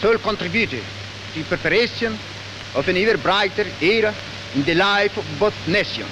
so 0.00 0.16
contributed 0.18 0.84
to 1.34 1.42
preparation 1.42 2.16
of 2.74 2.88
an 2.88 2.96
ever 2.96 3.18
brighter 3.18 3.66
era 3.80 4.14
in 4.54 4.64
the 4.64 4.74
life 4.74 5.16
of 5.16 5.24
both 5.38 5.54
nations. 5.68 6.10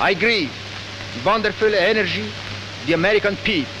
I 0.00 0.14
grieve 0.14 0.52
the 1.16 1.24
wonderful 1.24 1.74
energy 1.74 2.30
the 2.86 2.94
American 2.94 3.36
people, 3.36 3.72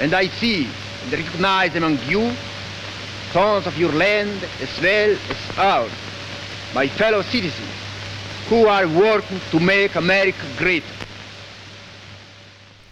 and 0.00 0.12
I 0.14 0.28
see 0.28 0.68
and 1.04 1.12
recognize 1.12 1.74
among 1.74 1.98
you 2.06 2.32
sons 3.32 3.66
of 3.66 3.78
your 3.78 3.92
land 3.92 4.44
as 4.60 4.80
well 4.80 5.16
as 5.30 5.58
ours, 5.58 5.92
my 6.74 6.86
fellow 6.86 7.22
citizens, 7.22 7.70
who 8.48 8.66
are 8.66 8.86
working 8.86 9.40
to 9.50 9.60
make 9.60 9.94
America 9.94 10.44
great. 10.58 10.84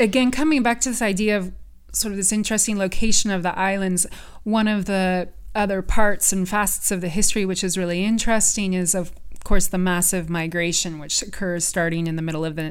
Again, 0.01 0.31
coming 0.31 0.63
back 0.63 0.81
to 0.83 0.91
this 0.91 1.03
idea 1.03 1.37
of 1.37 1.53
sort 1.93 2.13
of 2.13 2.17
this 2.17 2.33
interesting 2.33 2.79
location 2.79 3.31
of 3.31 3.43
the 3.43 3.59
islands, 3.59 4.07
one 4.45 4.69
of 4.69 4.85
the 4.85 5.29
other 5.59 5.83
parts 5.83 6.33
and 6.33 6.49
facets 6.49 6.91
of 6.91 7.01
the 7.01 7.09
history 7.09 7.45
which 7.45 7.65
is 7.65 7.77
really 7.77 8.05
interesting 8.05 8.73
is 8.73 8.95
of 8.95 9.13
course, 9.49 9.69
the 9.69 9.79
massive 9.79 10.29
migration 10.29 10.99
which 10.99 11.23
occurs 11.23 11.65
starting 11.65 12.07
in 12.07 12.17
the 12.17 12.23
middle 12.23 12.45
of 12.45 12.55
the 12.55 12.71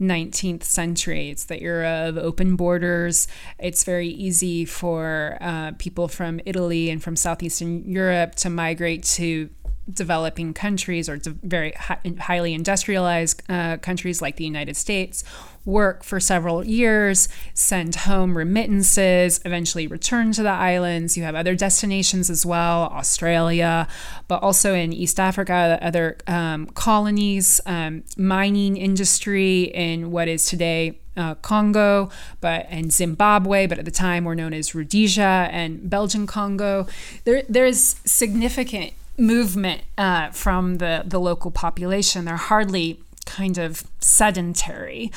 19th 0.00 0.62
century. 0.62 1.28
It's 1.28 1.44
the 1.44 1.62
era 1.62 2.08
of 2.08 2.16
open 2.16 2.56
borders. 2.56 3.28
It's 3.58 3.84
very 3.84 4.08
easy 4.08 4.64
for 4.64 5.36
uh, 5.42 5.72
people 5.78 6.08
from 6.08 6.40
Italy 6.46 6.88
and 6.88 7.02
from 7.02 7.14
Southeastern 7.14 7.84
Europe 7.84 8.36
to 8.36 8.48
migrate 8.48 9.02
to 9.02 9.50
developing 9.92 10.54
countries 10.54 11.08
or 11.08 11.18
very 11.42 11.72
highly 12.18 12.54
industrialized 12.54 13.42
uh, 13.48 13.76
countries 13.78 14.22
like 14.22 14.36
the 14.36 14.44
United 14.44 14.76
States 14.76 15.24
work 15.64 16.04
for 16.04 16.20
several 16.20 16.64
years, 16.64 17.28
send 17.54 17.94
home 17.94 18.36
remittances, 18.36 19.40
eventually 19.44 19.86
return 19.86 20.32
to 20.32 20.42
the 20.42 20.50
islands. 20.50 21.16
You 21.16 21.22
have 21.24 21.34
other 21.34 21.54
destinations 21.54 22.28
as 22.28 22.44
well, 22.44 22.82
Australia, 22.92 23.88
but 24.28 24.42
also 24.42 24.74
in 24.74 24.92
East 24.92 25.18
Africa, 25.18 25.78
other 25.80 26.18
um, 26.26 26.66
colonies, 26.66 27.60
um, 27.66 28.04
mining 28.16 28.76
industry 28.76 29.62
in 29.62 30.10
what 30.10 30.28
is 30.28 30.46
today 30.46 30.98
uh, 31.16 31.34
Congo, 31.36 32.10
but 32.40 32.66
and 32.68 32.92
Zimbabwe, 32.92 33.66
but 33.66 33.78
at 33.78 33.84
the 33.84 33.90
time 33.90 34.24
were 34.24 34.34
known 34.34 34.52
as 34.52 34.74
Rhodesia 34.74 35.48
and 35.50 35.88
Belgian 35.88 36.26
Congo. 36.26 36.86
There, 37.24 37.42
there's 37.48 37.96
significant 38.04 38.92
movement 39.16 39.82
uh, 39.96 40.30
from 40.30 40.76
the 40.78 41.02
the 41.06 41.20
local 41.20 41.50
population. 41.50 42.24
They're 42.24 42.36
hardly 42.36 43.00
kind 43.26 43.58
of 43.58 43.84
sedentary. 44.00 45.12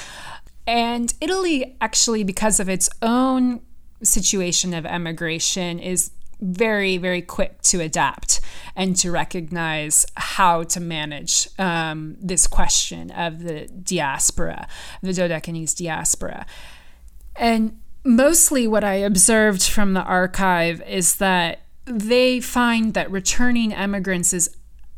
And 0.65 1.13
Italy, 1.21 1.75
actually, 1.79 2.23
because 2.23 2.59
of 2.59 2.67
its 2.67 2.89
own 3.01 3.61
situation 4.03 4.73
of 4.73 4.85
emigration, 4.85 5.79
is 5.79 6.11
very, 6.39 6.97
very 6.97 7.21
quick 7.21 7.61
to 7.63 7.81
adapt 7.81 8.41
and 8.75 8.95
to 8.97 9.11
recognize 9.11 10.05
how 10.15 10.63
to 10.63 10.79
manage 10.79 11.49
um, 11.57 12.15
this 12.21 12.45
question 12.45 13.09
of 13.11 13.39
the 13.39 13.67
diaspora, 13.67 14.67
the 15.01 15.11
Dodecanese 15.11 15.75
diaspora. 15.75 16.45
And 17.35 17.79
mostly 18.03 18.67
what 18.67 18.83
I 18.83 18.95
observed 18.95 19.63
from 19.63 19.93
the 19.93 20.03
archive 20.03 20.81
is 20.83 21.15
that 21.15 21.61
they 21.87 22.39
find 22.39 22.93
that 22.93 23.09
returning 23.09 23.71
immigrants 23.71 24.33
is 24.33 24.55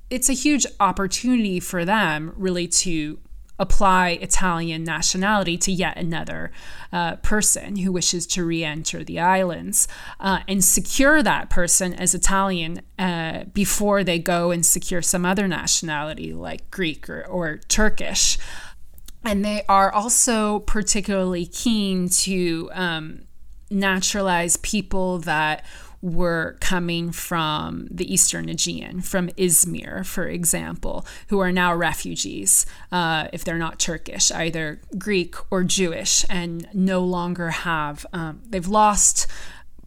it's 0.09 0.29
a 0.29 0.33
huge 0.33 0.65
opportunity 0.79 1.59
for 1.59 1.85
them 1.85 2.33
really 2.35 2.67
to 2.67 3.19
apply 3.59 4.11
Italian 4.21 4.83
nationality 4.83 5.57
to 5.57 5.71
yet 5.71 5.97
another 5.97 6.49
uh, 6.93 7.17
person 7.17 7.75
who 7.75 7.91
wishes 7.91 8.25
to 8.25 8.43
re 8.43 8.63
enter 8.63 9.03
the 9.03 9.19
islands 9.19 9.87
uh, 10.19 10.39
and 10.47 10.63
secure 10.63 11.21
that 11.21 11.49
person 11.49 11.93
as 11.93 12.15
Italian 12.15 12.81
uh, 12.97 13.43
before 13.53 14.03
they 14.03 14.17
go 14.17 14.51
and 14.51 14.65
secure 14.65 15.01
some 15.01 15.25
other 15.25 15.47
nationality 15.47 16.33
like 16.33 16.71
Greek 16.71 17.09
or, 17.09 17.25
or 17.27 17.57
Turkish. 17.67 18.37
And 19.23 19.43
they 19.43 19.63
are 19.67 19.91
also 19.91 20.59
particularly 20.59 21.45
keen 21.45 22.07
to 22.09 22.69
um, 22.73 23.23
naturalize 23.69 24.55
people 24.57 25.19
that 25.19 25.65
were 26.01 26.57
coming 26.61 27.11
from 27.11 27.87
the 27.91 28.11
Eastern 28.11 28.47
Aegean, 28.49 29.01
from 29.01 29.29
Izmir, 29.29 30.05
for 30.05 30.27
example, 30.27 31.05
who 31.27 31.39
are 31.39 31.51
now 31.51 31.73
refugees, 31.75 32.65
uh, 32.91 33.27
if 33.33 33.43
they're 33.43 33.57
not 33.57 33.79
Turkish, 33.79 34.31
either 34.31 34.79
Greek 34.97 35.35
or 35.51 35.63
Jewish, 35.63 36.25
and 36.29 36.67
no 36.73 37.01
longer 37.01 37.49
have, 37.49 38.05
um, 38.13 38.41
they've 38.49 38.67
lost 38.67 39.27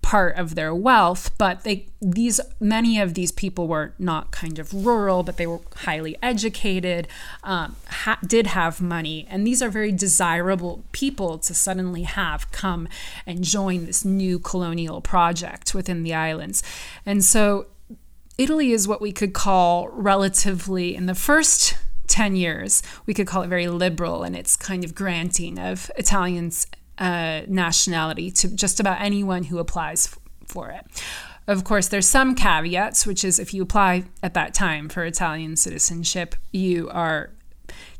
part 0.02 0.36
of 0.36 0.56
their 0.56 0.74
wealth 0.74 1.30
but 1.38 1.62
they 1.62 1.86
these 2.00 2.40
many 2.60 3.00
of 3.00 3.14
these 3.14 3.32
people 3.32 3.68
were 3.68 3.94
not 3.98 4.30
kind 4.32 4.58
of 4.58 4.74
rural 4.84 5.22
but 5.22 5.36
they 5.36 5.46
were 5.46 5.60
highly 5.76 6.16
educated 6.22 7.08
um, 7.44 7.76
ha- 7.88 8.18
did 8.26 8.48
have 8.48 8.80
money. 8.80 9.26
And 9.28 9.46
these 9.46 9.62
are 9.62 9.68
very 9.68 9.92
desirable 9.92 10.84
people 10.92 11.38
to 11.38 11.54
suddenly 11.54 12.02
have 12.02 12.50
come 12.50 12.88
and 13.26 13.44
join 13.44 13.86
this 13.86 14.04
new 14.04 14.38
colonial 14.38 15.00
project 15.00 15.74
within 15.74 16.02
the 16.02 16.14
islands. 16.14 16.62
And 17.06 17.24
so 17.24 17.66
italy 18.38 18.72
is 18.72 18.88
what 18.88 19.00
we 19.00 19.12
could 19.12 19.34
call 19.34 19.88
relatively 19.88 20.94
in 20.94 21.04
the 21.04 21.14
first 21.14 21.76
10 22.06 22.34
years 22.34 22.82
we 23.04 23.12
could 23.12 23.26
call 23.26 23.42
it 23.42 23.48
very 23.48 23.68
liberal 23.68 24.24
in 24.24 24.34
its 24.34 24.56
kind 24.56 24.84
of 24.84 24.94
granting 24.94 25.58
of 25.58 25.90
italians 25.98 26.66
uh, 26.98 27.42
nationality 27.48 28.30
to 28.30 28.48
just 28.48 28.80
about 28.80 29.00
anyone 29.00 29.44
who 29.44 29.58
applies 29.58 30.06
f- 30.06 30.18
for 30.46 30.70
it. 30.70 30.84
Of 31.46 31.64
course, 31.64 31.88
there's 31.88 32.08
some 32.08 32.34
caveats, 32.34 33.06
which 33.06 33.24
is 33.24 33.38
if 33.38 33.52
you 33.52 33.62
apply 33.62 34.04
at 34.22 34.34
that 34.34 34.54
time 34.54 34.88
for 34.88 35.04
Italian 35.04 35.56
citizenship, 35.56 36.36
you 36.52 36.88
are 36.90 37.30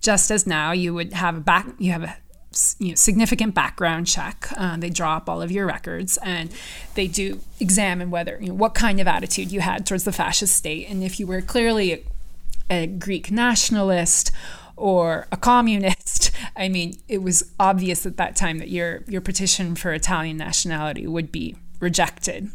just 0.01 0.30
as 0.30 0.47
now 0.47 0.72
you 0.72 0.95
would 0.95 1.12
have 1.12 1.36
a 1.36 1.40
back 1.40 1.66
you 1.78 1.93
have 1.93 2.03
a 2.03 2.16
you 2.78 2.90
know, 2.90 2.95
significant 2.95 3.55
background 3.55 4.07
check. 4.07 4.49
Uh, 4.57 4.76
they 4.76 4.90
draw 4.90 5.16
up 5.16 5.28
all 5.28 5.40
of 5.40 5.51
your 5.51 5.66
records 5.66 6.18
and 6.18 6.51
they 6.95 7.07
do 7.07 7.40
examine 7.61 8.11
whether 8.11 8.38
you 8.40 8.49
know 8.49 8.55
what 8.55 8.74
kind 8.74 9.01
of 9.01 9.09
attitude 9.09 9.51
you 9.51 9.61
had 9.61 9.86
towards 9.86 10.05
the 10.05 10.12
fascist 10.12 10.55
state 10.55 10.86
and 10.88 11.03
if 11.03 11.18
you 11.18 11.26
were 11.26 11.40
clearly 11.40 12.05
a 12.70 12.86
Greek 12.86 13.30
nationalist 13.30 14.30
or 14.83 15.28
a 15.30 15.37
communist. 15.37 16.33
I 16.57 16.68
mean, 16.68 16.99
it 17.07 17.22
was 17.22 17.53
obvious 17.61 18.05
at 18.05 18.16
that 18.16 18.35
time 18.35 18.59
that 18.59 18.68
your 18.68 19.05
your 19.07 19.20
petition 19.20 19.76
for 19.76 19.93
Italian 19.93 20.37
nationality 20.37 21.07
would 21.07 21.30
be 21.30 21.55
rejected. 21.78 22.51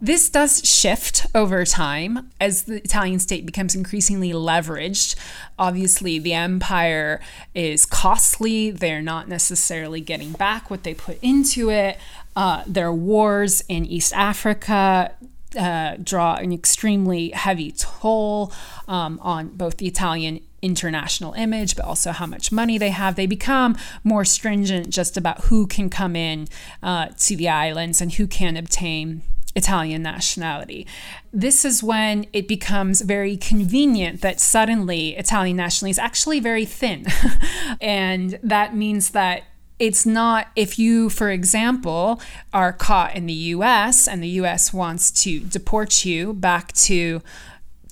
This 0.00 0.30
does 0.30 0.64
shift 0.64 1.26
over 1.34 1.64
time 1.64 2.30
as 2.40 2.62
the 2.62 2.76
Italian 2.76 3.18
state 3.18 3.44
becomes 3.44 3.74
increasingly 3.74 4.30
leveraged. 4.30 5.16
Obviously, 5.58 6.18
the 6.18 6.32
empire 6.34 7.20
is 7.54 7.84
costly. 7.84 8.70
They're 8.70 9.02
not 9.02 9.28
necessarily 9.28 10.00
getting 10.00 10.32
back 10.32 10.70
what 10.70 10.84
they 10.84 10.94
put 10.94 11.18
into 11.20 11.70
it. 11.70 11.98
Uh, 12.36 12.62
are 12.76 12.94
wars 12.94 13.62
in 13.68 13.84
East 13.84 14.12
Africa 14.14 15.12
uh, 15.56 15.96
draw 16.02 16.34
an 16.34 16.52
extremely 16.52 17.30
heavy 17.30 17.72
toll 17.72 18.52
um, 18.86 19.18
on 19.22 19.48
both 19.48 19.78
the 19.78 19.86
Italian 19.86 20.40
international 20.60 21.34
image, 21.34 21.76
but 21.76 21.84
also 21.84 22.10
how 22.12 22.26
much 22.26 22.50
money 22.50 22.78
they 22.78 22.90
have. 22.90 23.16
They 23.16 23.26
become 23.26 23.76
more 24.02 24.24
stringent 24.24 24.90
just 24.90 25.16
about 25.16 25.44
who 25.44 25.66
can 25.66 25.88
come 25.88 26.16
in 26.16 26.48
uh, 26.82 27.08
to 27.18 27.36
the 27.36 27.48
islands 27.48 28.00
and 28.00 28.12
who 28.12 28.26
can 28.26 28.56
obtain 28.56 29.22
Italian 29.54 30.02
nationality. 30.02 30.86
This 31.32 31.64
is 31.64 31.82
when 31.82 32.26
it 32.32 32.48
becomes 32.48 33.00
very 33.00 33.36
convenient 33.36 34.20
that 34.20 34.40
suddenly 34.40 35.16
Italian 35.16 35.56
nationality 35.56 35.90
is 35.92 35.98
actually 35.98 36.40
very 36.40 36.64
thin. 36.64 37.06
and 37.80 38.38
that 38.42 38.74
means 38.74 39.10
that 39.10 39.44
it's 39.78 40.04
not 40.04 40.48
if 40.56 40.78
you, 40.78 41.08
for 41.08 41.30
example, 41.30 42.20
are 42.52 42.72
caught 42.72 43.14
in 43.14 43.26
the 43.26 43.32
US 43.32 44.08
and 44.08 44.22
the 44.22 44.28
US 44.40 44.72
wants 44.72 45.10
to 45.22 45.40
deport 45.40 46.04
you 46.04 46.34
back 46.34 46.72
to 46.72 47.22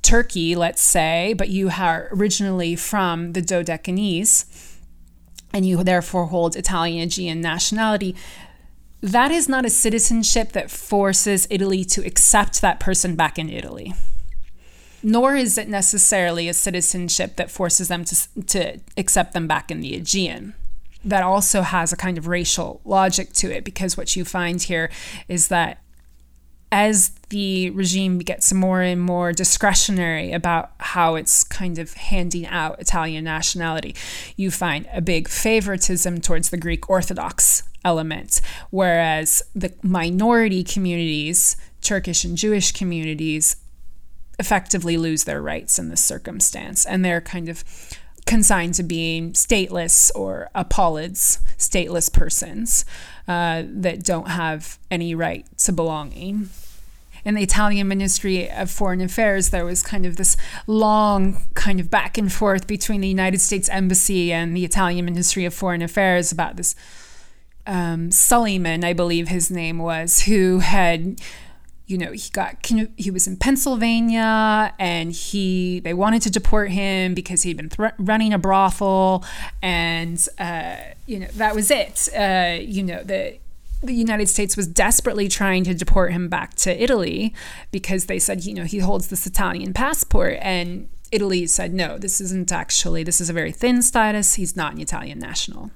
Turkey, 0.02 0.54
let's 0.54 0.82
say, 0.82 1.34
but 1.36 1.48
you 1.48 1.70
are 1.70 2.08
originally 2.12 2.76
from 2.76 3.32
the 3.32 3.42
Dodecanese 3.42 4.76
and 5.52 5.66
you 5.66 5.82
therefore 5.82 6.26
hold 6.26 6.54
Italian 6.54 7.02
Aegean 7.04 7.40
nationality, 7.40 8.14
that 9.00 9.30
is 9.30 9.48
not 9.48 9.64
a 9.64 9.70
citizenship 9.70 10.52
that 10.52 10.70
forces 10.70 11.46
Italy 11.50 11.84
to 11.84 12.04
accept 12.04 12.60
that 12.60 12.80
person 12.80 13.16
back 13.16 13.38
in 13.38 13.48
Italy. 13.48 13.94
Nor 15.02 15.36
is 15.36 15.56
it 15.56 15.68
necessarily 15.68 16.48
a 16.48 16.54
citizenship 16.54 17.36
that 17.36 17.50
forces 17.50 17.88
them 17.88 18.04
to, 18.04 18.44
to 18.44 18.80
accept 18.96 19.32
them 19.32 19.46
back 19.46 19.70
in 19.70 19.80
the 19.80 19.94
Aegean. 19.94 20.54
That 21.06 21.22
also 21.22 21.62
has 21.62 21.92
a 21.92 21.96
kind 21.96 22.18
of 22.18 22.26
racial 22.26 22.80
logic 22.84 23.32
to 23.34 23.50
it 23.50 23.64
because 23.64 23.96
what 23.96 24.16
you 24.16 24.24
find 24.24 24.60
here 24.60 24.90
is 25.28 25.48
that 25.48 25.80
as 26.72 27.10
the 27.28 27.70
regime 27.70 28.18
gets 28.18 28.52
more 28.52 28.82
and 28.82 29.00
more 29.00 29.32
discretionary 29.32 30.32
about 30.32 30.72
how 30.78 31.14
it's 31.14 31.44
kind 31.44 31.78
of 31.78 31.94
handing 31.94 32.46
out 32.46 32.80
Italian 32.80 33.24
nationality, 33.24 33.94
you 34.36 34.50
find 34.50 34.88
a 34.92 35.00
big 35.00 35.28
favoritism 35.28 36.20
towards 36.20 36.50
the 36.50 36.56
Greek 36.56 36.90
Orthodox 36.90 37.62
element, 37.84 38.40
whereas 38.70 39.42
the 39.54 39.72
minority 39.82 40.64
communities, 40.64 41.56
Turkish 41.80 42.24
and 42.24 42.36
Jewish 42.36 42.72
communities, 42.72 43.56
effectively 44.38 44.96
lose 44.98 45.24
their 45.24 45.40
rights 45.40 45.78
in 45.78 45.88
this 45.88 46.04
circumstance. 46.04 46.84
And 46.84 47.04
they're 47.04 47.20
kind 47.20 47.48
of 47.48 47.64
consigned 48.26 48.74
to 48.74 48.82
being 48.82 49.32
stateless 49.32 50.10
or 50.14 50.50
apolids, 50.54 51.40
stateless 51.56 52.12
persons 52.12 52.84
uh, 53.28 53.62
that 53.66 54.02
don't 54.02 54.28
have 54.28 54.78
any 54.90 55.14
right 55.14 55.46
to 55.58 55.72
belonging. 55.72 56.50
In 57.24 57.34
the 57.34 57.42
Italian 57.42 57.88
Ministry 57.88 58.48
of 58.48 58.70
Foreign 58.70 59.00
Affairs, 59.00 59.50
there 59.50 59.64
was 59.64 59.82
kind 59.82 60.06
of 60.06 60.16
this 60.16 60.36
long 60.68 61.42
kind 61.54 61.80
of 61.80 61.90
back 61.90 62.16
and 62.18 62.32
forth 62.32 62.68
between 62.68 63.00
the 63.00 63.08
United 63.08 63.40
States 63.40 63.68
Embassy 63.68 64.32
and 64.32 64.56
the 64.56 64.64
Italian 64.64 65.04
Ministry 65.04 65.44
of 65.44 65.52
Foreign 65.52 65.82
Affairs 65.82 66.30
about 66.30 66.56
this 66.56 66.76
um, 67.66 68.12
Suleiman, 68.12 68.84
I 68.84 68.92
believe 68.92 69.26
his 69.26 69.50
name 69.50 69.78
was, 69.78 70.22
who 70.22 70.60
had 70.60 71.20
you 71.86 71.96
know 71.96 72.10
he 72.10 72.30
got 72.30 72.56
he 72.96 73.10
was 73.10 73.26
in 73.26 73.36
Pennsylvania 73.36 74.74
and 74.78 75.12
he 75.12 75.80
they 75.80 75.94
wanted 75.94 76.22
to 76.22 76.30
deport 76.30 76.70
him 76.70 77.14
because 77.14 77.42
he'd 77.42 77.56
been 77.56 77.68
th- 77.68 77.92
running 77.98 78.32
a 78.32 78.38
brothel 78.38 79.24
and 79.62 80.28
uh, 80.38 80.76
you 81.06 81.20
know 81.20 81.28
that 81.34 81.54
was 81.54 81.70
it. 81.70 82.08
Uh, 82.16 82.58
you 82.60 82.82
know 82.82 83.02
the 83.02 83.38
the 83.82 83.94
United 83.94 84.28
States 84.28 84.56
was 84.56 84.66
desperately 84.66 85.28
trying 85.28 85.62
to 85.62 85.74
deport 85.74 86.12
him 86.12 86.28
back 86.28 86.54
to 86.54 86.82
Italy 86.82 87.32
because 87.70 88.06
they 88.06 88.18
said 88.18 88.44
you 88.44 88.54
know 88.54 88.64
he 88.64 88.80
holds 88.80 89.08
this 89.08 89.26
Italian 89.26 89.72
passport 89.72 90.38
and 90.40 90.88
Italy 91.12 91.46
said 91.46 91.72
no 91.72 91.98
this 91.98 92.20
isn't 92.20 92.50
actually 92.50 93.04
this 93.04 93.20
is 93.20 93.30
a 93.30 93.32
very 93.32 93.52
thin 93.52 93.80
status. 93.80 94.34
He's 94.34 94.56
not 94.56 94.72
an 94.72 94.80
Italian 94.80 95.20
national. 95.20 95.70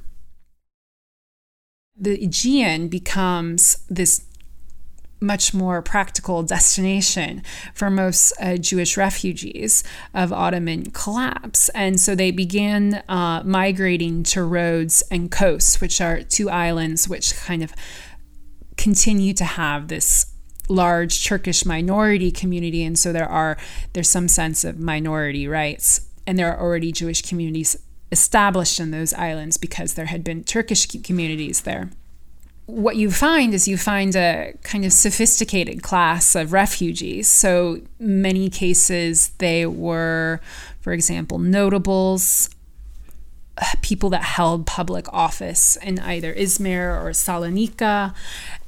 The 1.96 2.24
Aegean 2.24 2.88
becomes 2.88 3.84
this 3.88 4.24
much 5.20 5.52
more 5.52 5.82
practical 5.82 6.42
destination 6.42 7.42
for 7.74 7.90
most 7.90 8.32
uh, 8.40 8.56
Jewish 8.56 8.96
refugees 8.96 9.84
of 10.14 10.32
Ottoman 10.32 10.90
collapse. 10.90 11.68
And 11.70 12.00
so 12.00 12.14
they 12.14 12.30
began 12.30 13.02
uh, 13.08 13.42
migrating 13.44 14.22
to 14.24 14.42
Rhodes 14.42 15.02
and 15.10 15.30
Kos, 15.30 15.80
which 15.80 16.00
are 16.00 16.22
two 16.22 16.48
islands 16.48 17.08
which 17.08 17.34
kind 17.36 17.62
of 17.62 17.72
continue 18.76 19.34
to 19.34 19.44
have 19.44 19.88
this 19.88 20.26
large 20.68 21.24
Turkish 21.24 21.66
minority 21.66 22.30
community. 22.30 22.82
And 22.82 22.98
so 22.98 23.12
there 23.12 23.28
are 23.28 23.58
there's 23.92 24.08
some 24.08 24.28
sense 24.28 24.64
of 24.64 24.78
minority 24.78 25.46
rights. 25.46 26.06
And 26.26 26.38
there 26.38 26.52
are 26.52 26.60
already 26.60 26.92
Jewish 26.92 27.22
communities 27.22 27.76
established 28.12 28.80
in 28.80 28.90
those 28.90 29.14
islands 29.14 29.56
because 29.56 29.94
there 29.94 30.06
had 30.06 30.24
been 30.24 30.44
Turkish 30.44 30.86
communities 30.86 31.62
there 31.62 31.90
what 32.70 32.96
you 32.96 33.10
find 33.10 33.54
is 33.54 33.68
you 33.68 33.76
find 33.76 34.14
a 34.16 34.54
kind 34.62 34.84
of 34.84 34.92
sophisticated 34.92 35.82
class 35.82 36.34
of 36.34 36.52
refugees. 36.52 37.28
So 37.28 37.80
many 37.98 38.48
cases 38.48 39.30
they 39.38 39.66
were, 39.66 40.40
for 40.80 40.92
example, 40.92 41.38
notables, 41.38 42.50
people 43.82 44.10
that 44.10 44.22
held 44.22 44.66
public 44.66 45.12
office 45.12 45.76
in 45.76 45.98
either 45.98 46.34
Izmir 46.34 47.02
or 47.02 47.10
Salonika, 47.10 48.14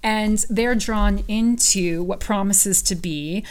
and 0.02 0.44
they're 0.50 0.74
drawn 0.74 1.24
into 1.28 2.02
what 2.02 2.20
promises 2.20 2.82
to 2.82 2.94
be 2.94 3.44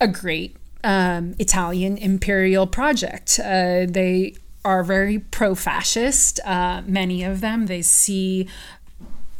a 0.00 0.08
great 0.08 0.56
um, 0.84 1.34
Italian 1.38 1.98
imperial 1.98 2.66
project. 2.66 3.38
Uh, 3.38 3.86
they 3.86 4.34
are 4.64 4.82
very 4.82 5.18
pro 5.18 5.54
fascist, 5.54 6.40
uh, 6.44 6.82
many 6.86 7.22
of 7.22 7.40
them. 7.40 7.66
They 7.66 7.82
see 7.82 8.48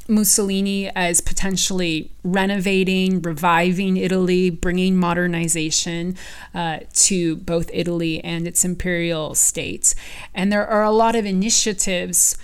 Mussolini 0.08 0.90
as 0.96 1.20
potentially 1.20 2.10
renovating, 2.24 3.20
reviving 3.20 3.96
Italy, 3.98 4.50
bringing 4.50 4.96
modernization 4.96 6.16
uh, 6.54 6.78
to 6.94 7.36
both 7.36 7.70
Italy 7.72 8.24
and 8.24 8.48
its 8.48 8.64
imperial 8.64 9.34
states. 9.34 9.94
And 10.34 10.50
there 10.50 10.66
are 10.66 10.82
a 10.82 10.90
lot 10.90 11.14
of 11.14 11.26
initiatives 11.26 12.38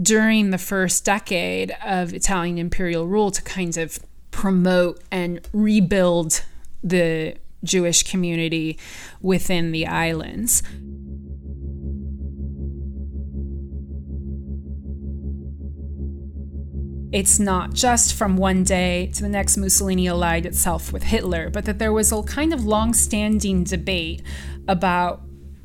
during 0.00 0.50
the 0.50 0.58
first 0.58 1.04
decade 1.04 1.76
of 1.84 2.12
Italian 2.12 2.58
imperial 2.58 3.06
rule 3.06 3.30
to 3.30 3.42
kind 3.42 3.76
of 3.76 3.98
promote 4.30 5.02
and 5.10 5.46
rebuild 5.52 6.44
the 6.82 7.36
Jewish 7.64 8.02
community 8.02 8.78
within 9.20 9.72
the 9.72 9.86
islands. 9.86 10.62
It's 17.16 17.38
not 17.38 17.72
just 17.72 18.12
from 18.12 18.36
one 18.36 18.62
day 18.62 19.06
to 19.14 19.22
the 19.22 19.28
next 19.30 19.56
Mussolini 19.56 20.06
allied 20.06 20.44
itself 20.44 20.92
with 20.92 21.04
Hitler, 21.04 21.48
but 21.48 21.64
that 21.64 21.78
there 21.78 21.90
was 21.90 22.12
a 22.12 22.22
kind 22.24 22.52
of 22.52 22.66
long 22.66 22.92
standing 22.92 23.64
debate 23.64 24.20
about 24.68 25.22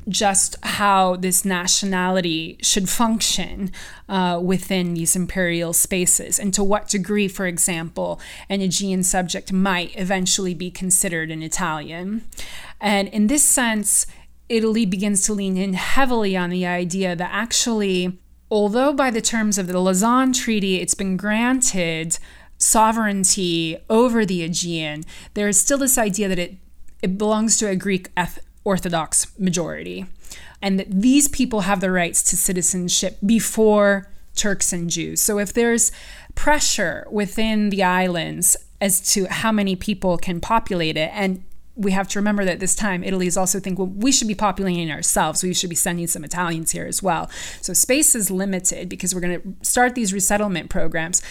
just 0.08 0.56
how 0.62 1.14
this 1.16 1.44
nationality 1.44 2.56
should 2.62 2.88
function 2.88 3.70
uh, 4.08 4.40
within 4.42 4.94
these 4.94 5.14
imperial 5.14 5.74
spaces, 5.74 6.38
and 6.38 6.54
to 6.54 6.64
what 6.64 6.88
degree, 6.88 7.28
for 7.28 7.44
example, 7.46 8.18
an 8.48 8.62
Aegean 8.62 9.02
subject 9.02 9.52
might 9.52 9.94
eventually 9.94 10.54
be 10.54 10.70
considered 10.70 11.30
an 11.30 11.42
Italian. 11.42 12.26
And 12.80 13.08
in 13.08 13.26
this 13.26 13.44
sense, 13.44 14.06
Italy 14.48 14.86
begins 14.86 15.20
to 15.26 15.34
lean 15.34 15.58
in 15.58 15.74
heavily 15.74 16.34
on 16.34 16.48
the 16.48 16.64
idea 16.64 17.14
that 17.14 17.30
actually 17.30 18.18
although 18.52 18.92
by 18.92 19.10
the 19.10 19.22
terms 19.22 19.56
of 19.56 19.66
the 19.66 19.80
Lausanne 19.80 20.34
Treaty 20.34 20.76
it's 20.76 20.94
been 20.94 21.16
granted 21.16 22.18
sovereignty 22.58 23.78
over 23.88 24.26
the 24.26 24.42
Aegean, 24.42 25.04
there 25.32 25.48
is 25.48 25.58
still 25.58 25.78
this 25.78 25.96
idea 25.96 26.28
that 26.28 26.38
it, 26.38 26.56
it 27.00 27.16
belongs 27.16 27.56
to 27.56 27.66
a 27.66 27.74
Greek 27.74 28.10
Orthodox 28.62 29.26
majority, 29.38 30.04
and 30.60 30.78
that 30.78 30.90
these 30.90 31.28
people 31.28 31.62
have 31.62 31.80
the 31.80 31.90
rights 31.90 32.22
to 32.24 32.36
citizenship 32.36 33.16
before 33.24 34.08
Turks 34.36 34.72
and 34.72 34.88
Jews. 34.88 35.20
So 35.20 35.38
if 35.38 35.52
there's 35.52 35.90
pressure 36.34 37.06
within 37.10 37.70
the 37.70 37.82
islands 37.82 38.56
as 38.80 39.00
to 39.14 39.26
how 39.26 39.50
many 39.50 39.76
people 39.76 40.18
can 40.18 40.40
populate 40.40 40.96
it, 40.96 41.10
and 41.14 41.42
we 41.82 41.92
have 41.92 42.08
to 42.08 42.18
remember 42.18 42.44
that 42.44 42.60
this 42.60 42.74
time 42.74 43.04
Italy 43.04 43.26
is 43.26 43.36
also 43.36 43.60
thinking, 43.60 43.84
well, 43.84 43.94
we 43.94 44.12
should 44.12 44.28
be 44.28 44.34
populating 44.34 44.90
ourselves. 44.90 45.42
We 45.42 45.54
should 45.54 45.70
be 45.70 45.76
sending 45.76 46.06
some 46.06 46.24
Italians 46.24 46.70
here 46.72 46.86
as 46.86 47.02
well. 47.02 47.30
So 47.60 47.72
space 47.72 48.14
is 48.14 48.30
limited 48.30 48.88
because 48.88 49.14
we're 49.14 49.20
going 49.20 49.40
to 49.40 49.64
start 49.64 49.94
these 49.94 50.12
resettlement 50.12 50.70
programs. 50.70 51.22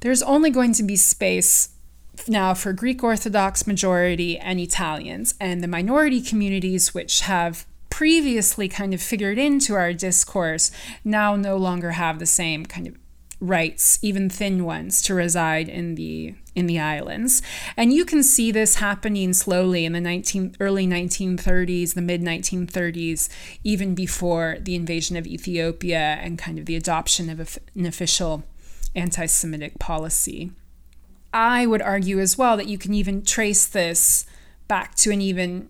There's 0.00 0.22
only 0.22 0.50
going 0.50 0.72
to 0.74 0.82
be 0.82 0.96
space 0.96 1.70
now 2.28 2.54
for 2.54 2.72
Greek 2.72 3.02
Orthodox 3.02 3.66
majority 3.66 4.38
and 4.38 4.60
Italians, 4.60 5.34
and 5.40 5.62
the 5.62 5.68
minority 5.68 6.20
communities 6.20 6.94
which 6.94 7.20
have 7.20 7.66
previously 7.90 8.68
kind 8.68 8.92
of 8.92 9.00
figured 9.00 9.38
into 9.38 9.74
our 9.74 9.92
discourse 9.92 10.70
now 11.04 11.36
no 11.36 11.56
longer 11.56 11.92
have 11.92 12.18
the 12.18 12.26
same 12.26 12.66
kind 12.66 12.86
of 12.86 12.96
rights, 13.46 13.98
even 14.02 14.28
thin 14.28 14.64
ones, 14.64 15.02
to 15.02 15.14
reside 15.14 15.68
in 15.68 15.94
the 15.94 16.34
in 16.54 16.66
the 16.66 16.78
islands. 16.78 17.42
And 17.76 17.92
you 17.92 18.04
can 18.04 18.22
see 18.22 18.52
this 18.52 18.76
happening 18.76 19.32
slowly 19.32 19.84
in 19.84 19.92
the 19.92 20.00
19, 20.00 20.56
early 20.60 20.86
1930s, 20.86 21.94
the 21.94 22.02
mid 22.02 22.22
1930s, 22.22 23.28
even 23.64 23.94
before 23.94 24.58
the 24.60 24.74
invasion 24.74 25.16
of 25.16 25.26
Ethiopia 25.26 26.18
and 26.20 26.38
kind 26.38 26.58
of 26.58 26.66
the 26.66 26.76
adoption 26.76 27.28
of 27.28 27.58
an 27.74 27.86
official 27.86 28.44
anti 28.94 29.26
Semitic 29.26 29.78
policy. 29.78 30.52
I 31.32 31.66
would 31.66 31.82
argue 31.82 32.20
as 32.20 32.38
well 32.38 32.56
that 32.56 32.68
you 32.68 32.78
can 32.78 32.94
even 32.94 33.22
trace 33.22 33.66
this 33.66 34.24
back 34.68 34.94
to 34.96 35.10
an 35.10 35.20
even 35.20 35.68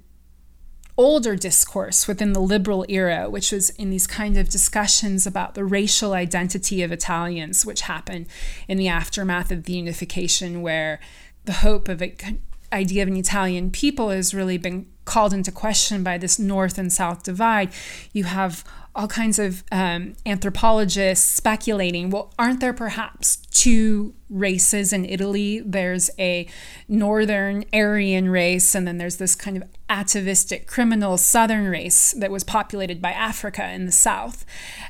older 0.96 1.34
discourse 1.34 2.06
within 2.06 2.32
the 2.32 2.40
liberal 2.40 2.84
era, 2.88 3.28
which 3.28 3.50
was 3.50 3.70
in 3.70 3.90
these 3.90 4.06
kind 4.06 4.36
of 4.36 4.48
discussions 4.48 5.26
about 5.26 5.54
the 5.54 5.64
racial 5.64 6.12
identity 6.12 6.82
of 6.82 6.92
Italians, 6.92 7.66
which 7.66 7.82
happened 7.82 8.26
in 8.68 8.78
the 8.78 8.88
aftermath 8.88 9.50
of 9.50 9.64
the 9.64 9.72
unification, 9.74 10.62
where 10.62 11.00
the 11.44 11.52
hope 11.54 11.88
of 11.88 12.00
an 12.00 12.40
idea 12.72 13.02
of 13.02 13.08
an 13.08 13.16
Italian 13.16 13.70
people 13.70 14.10
has 14.10 14.34
really 14.34 14.58
been 14.58 14.86
called 15.04 15.32
into 15.32 15.52
question 15.52 16.02
by 16.02 16.18
this 16.18 16.38
north 16.38 16.78
and 16.78 16.92
south 16.92 17.22
divide. 17.22 17.70
You 18.12 18.24
have 18.24 18.64
all 18.96 19.08
kinds 19.08 19.38
of 19.40 19.64
um, 19.72 20.14
anthropologists 20.24 21.28
speculating 21.28 22.10
well, 22.10 22.32
aren't 22.38 22.60
there 22.60 22.72
perhaps 22.72 23.36
two 23.50 24.14
races 24.30 24.92
in 24.92 25.04
Italy? 25.04 25.60
There's 25.60 26.10
a 26.18 26.46
northern 26.86 27.64
Aryan 27.72 28.28
race, 28.28 28.74
and 28.74 28.86
then 28.86 28.98
there's 28.98 29.16
this 29.16 29.34
kind 29.34 29.56
of 29.56 29.64
atavistic 29.90 30.66
criminal 30.66 31.18
southern 31.18 31.66
race 31.66 32.12
that 32.12 32.30
was 32.30 32.44
populated 32.44 33.02
by 33.02 33.10
Africa 33.10 33.68
in 33.70 33.86
the 33.86 33.92
south. 33.92 34.44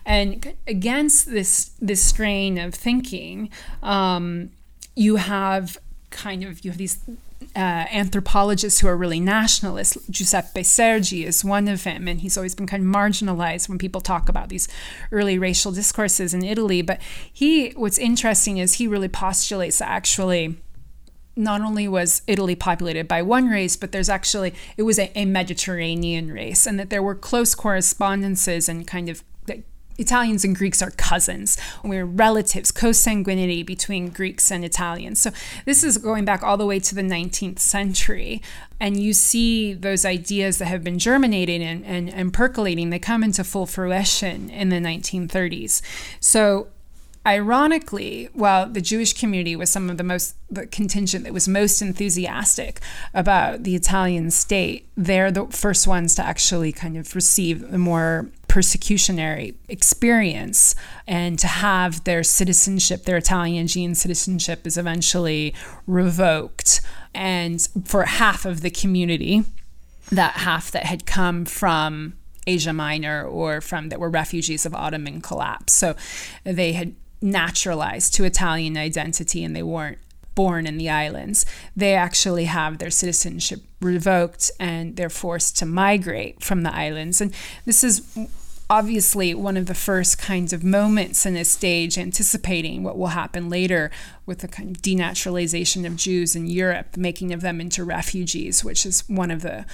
And 0.04 0.54
against 0.66 1.30
this, 1.30 1.70
this 1.80 2.02
strain 2.02 2.58
of 2.58 2.74
thinking, 2.74 3.48
um, 3.82 4.50
you 4.94 5.16
have 5.16 5.78
kind 6.10 6.44
of 6.44 6.64
you 6.64 6.70
have 6.70 6.78
these 6.78 6.98
uh, 7.56 7.86
anthropologists 7.90 8.80
who 8.80 8.88
are 8.88 8.96
really 8.96 9.20
nationalists. 9.20 9.96
Giuseppe 10.10 10.62
Sergi 10.62 11.24
is 11.24 11.44
one 11.44 11.68
of 11.68 11.84
them, 11.84 12.08
and 12.08 12.20
he's 12.20 12.36
always 12.36 12.54
been 12.54 12.66
kind 12.66 12.82
of 12.82 12.88
marginalized 12.88 13.68
when 13.68 13.78
people 13.78 14.00
talk 14.00 14.28
about 14.28 14.48
these 14.48 14.68
early 15.12 15.38
racial 15.38 15.72
discourses 15.72 16.34
in 16.34 16.44
Italy. 16.44 16.82
But 16.82 17.00
he, 17.32 17.70
what's 17.70 17.98
interesting 17.98 18.58
is 18.58 18.74
he 18.74 18.86
really 18.86 19.08
postulates 19.08 19.78
that 19.78 19.88
actually 19.88 20.56
not 21.36 21.60
only 21.60 21.88
was 21.88 22.22
Italy 22.26 22.54
populated 22.54 23.08
by 23.08 23.20
one 23.20 23.48
race, 23.48 23.76
but 23.76 23.92
there's 23.92 24.08
actually, 24.08 24.54
it 24.76 24.82
was 24.82 24.98
a, 24.98 25.10
a 25.18 25.24
Mediterranean 25.24 26.32
race, 26.32 26.66
and 26.66 26.78
that 26.78 26.90
there 26.90 27.02
were 27.02 27.14
close 27.14 27.54
correspondences 27.54 28.68
and 28.68 28.86
kind 28.86 29.08
of 29.08 29.22
Italians 29.98 30.44
and 30.44 30.56
Greeks 30.56 30.82
are 30.82 30.90
cousins. 30.92 31.56
We're 31.82 32.04
relatives, 32.04 32.72
consanguinity 32.72 33.64
between 33.64 34.08
Greeks 34.08 34.50
and 34.50 34.64
Italians. 34.64 35.20
So 35.20 35.30
this 35.64 35.84
is 35.84 35.98
going 35.98 36.24
back 36.24 36.42
all 36.42 36.56
the 36.56 36.66
way 36.66 36.80
to 36.80 36.94
the 36.94 37.02
19th 37.02 37.58
century. 37.58 38.42
And 38.80 39.00
you 39.00 39.12
see 39.12 39.72
those 39.72 40.04
ideas 40.04 40.58
that 40.58 40.66
have 40.66 40.82
been 40.82 40.98
germinating 40.98 41.62
and, 41.62 41.84
and, 41.84 42.12
and 42.12 42.32
percolating, 42.32 42.90
they 42.90 42.98
come 42.98 43.22
into 43.22 43.44
full 43.44 43.66
fruition 43.66 44.50
in 44.50 44.68
the 44.68 44.76
1930s. 44.76 45.80
So 46.20 46.68
ironically, 47.26 48.28
while 48.32 48.68
the 48.68 48.80
Jewish 48.80 49.12
community 49.14 49.56
was 49.56 49.70
some 49.70 49.88
of 49.88 49.96
the 49.96 50.04
most 50.04 50.34
the 50.50 50.66
contingent 50.66 51.24
that 51.24 51.32
was 51.32 51.48
most 51.48 51.82
enthusiastic 51.82 52.80
about 53.12 53.62
the 53.64 53.74
Italian 53.74 54.30
state, 54.30 54.86
they're 54.96 55.32
the 55.32 55.46
first 55.46 55.86
ones 55.86 56.14
to 56.14 56.24
actually 56.24 56.70
kind 56.72 56.96
of 56.96 57.14
receive 57.14 57.70
the 57.70 57.78
more 57.78 58.28
persecutionary 58.54 59.52
experience 59.68 60.76
and 61.08 61.40
to 61.40 61.48
have 61.48 62.04
their 62.04 62.22
citizenship, 62.22 63.02
their 63.02 63.16
Italian 63.16 63.64
Aegean 63.64 63.96
citizenship, 63.96 64.64
is 64.64 64.78
eventually 64.78 65.52
revoked. 65.88 66.80
And 67.12 67.66
for 67.84 68.04
half 68.04 68.44
of 68.44 68.60
the 68.60 68.70
community, 68.70 69.42
that 70.12 70.34
half 70.34 70.70
that 70.70 70.84
had 70.84 71.04
come 71.04 71.44
from 71.44 72.14
Asia 72.46 72.72
Minor 72.72 73.24
or 73.24 73.60
from 73.60 73.88
that 73.88 73.98
were 73.98 74.08
refugees 74.08 74.64
of 74.64 74.72
Ottoman 74.72 75.20
collapse. 75.20 75.72
So 75.72 75.96
they 76.44 76.74
had 76.74 76.94
naturalized 77.20 78.14
to 78.14 78.24
Italian 78.24 78.76
identity 78.76 79.42
and 79.42 79.56
they 79.56 79.64
weren't 79.64 79.98
born 80.36 80.64
in 80.64 80.78
the 80.78 80.90
islands. 80.90 81.44
They 81.74 81.94
actually 81.94 82.44
have 82.44 82.78
their 82.78 82.90
citizenship 82.90 83.62
revoked 83.80 84.52
and 84.60 84.94
they're 84.94 85.10
forced 85.10 85.56
to 85.58 85.66
migrate 85.66 86.44
from 86.44 86.62
the 86.62 86.72
islands. 86.72 87.20
And 87.20 87.34
this 87.64 87.82
is 87.82 88.02
obviously 88.70 89.34
one 89.34 89.56
of 89.56 89.66
the 89.66 89.74
first 89.74 90.18
kinds 90.18 90.52
of 90.52 90.64
moments 90.64 91.26
in 91.26 91.34
this 91.34 91.50
stage 91.50 91.98
anticipating 91.98 92.82
what 92.82 92.96
will 92.96 93.08
happen 93.08 93.48
later 93.48 93.90
with 94.26 94.38
the 94.38 94.48
kind 94.48 94.74
of 94.74 94.82
denaturalization 94.82 95.86
of 95.86 95.96
Jews 95.96 96.34
in 96.34 96.46
Europe, 96.46 96.92
the 96.92 97.00
making 97.00 97.32
of 97.32 97.42
them 97.42 97.60
into 97.60 97.84
refugees, 97.84 98.64
which 98.64 98.86
is 98.86 99.04
one 99.08 99.30
of 99.30 99.42
the 99.42 99.66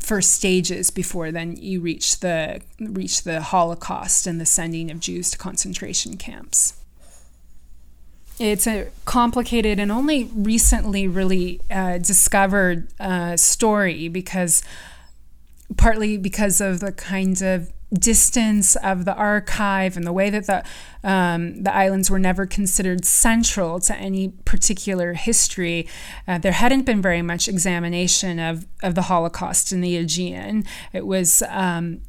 first 0.00 0.32
stages 0.32 0.90
before 0.90 1.32
then 1.32 1.56
you 1.56 1.80
reach 1.80 2.20
the 2.20 2.60
reach 2.78 3.22
the 3.24 3.40
Holocaust 3.40 4.28
and 4.28 4.40
the 4.40 4.46
sending 4.46 4.92
of 4.92 5.00
Jews 5.00 5.30
to 5.32 5.38
concentration 5.38 6.16
camps. 6.16 6.74
It's 8.38 8.68
a 8.68 8.88
complicated 9.04 9.80
and 9.80 9.90
only 9.90 10.30
recently 10.32 11.08
really 11.08 11.60
uh, 11.70 11.98
discovered 11.98 12.86
uh, 13.00 13.36
story 13.36 14.06
because 14.08 14.62
partly 15.76 16.16
because 16.16 16.60
of 16.60 16.78
the 16.78 16.92
kinds 16.92 17.42
of 17.42 17.72
distance 17.92 18.76
of 18.76 19.04
the 19.04 19.14
archive 19.14 19.96
and 19.96 20.06
the 20.06 20.12
way 20.12 20.28
that 20.30 20.46
the 20.46 20.62
um, 21.08 21.62
the 21.62 21.74
islands 21.74 22.10
were 22.10 22.18
never 22.18 22.44
considered 22.44 23.04
central 23.04 23.78
to 23.80 23.94
any 23.96 24.28
particular 24.44 25.14
history, 25.14 25.86
uh, 26.26 26.38
there 26.38 26.52
hadn't 26.52 26.82
been 26.82 27.00
very 27.00 27.22
much 27.22 27.48
examination 27.48 28.40
of, 28.40 28.66
of 28.82 28.96
the 28.96 29.02
Holocaust 29.02 29.72
in 29.72 29.80
the 29.80 29.96
Aegean. 29.96 30.64
It 30.92 31.06
was 31.06 31.42
um, 31.48 32.02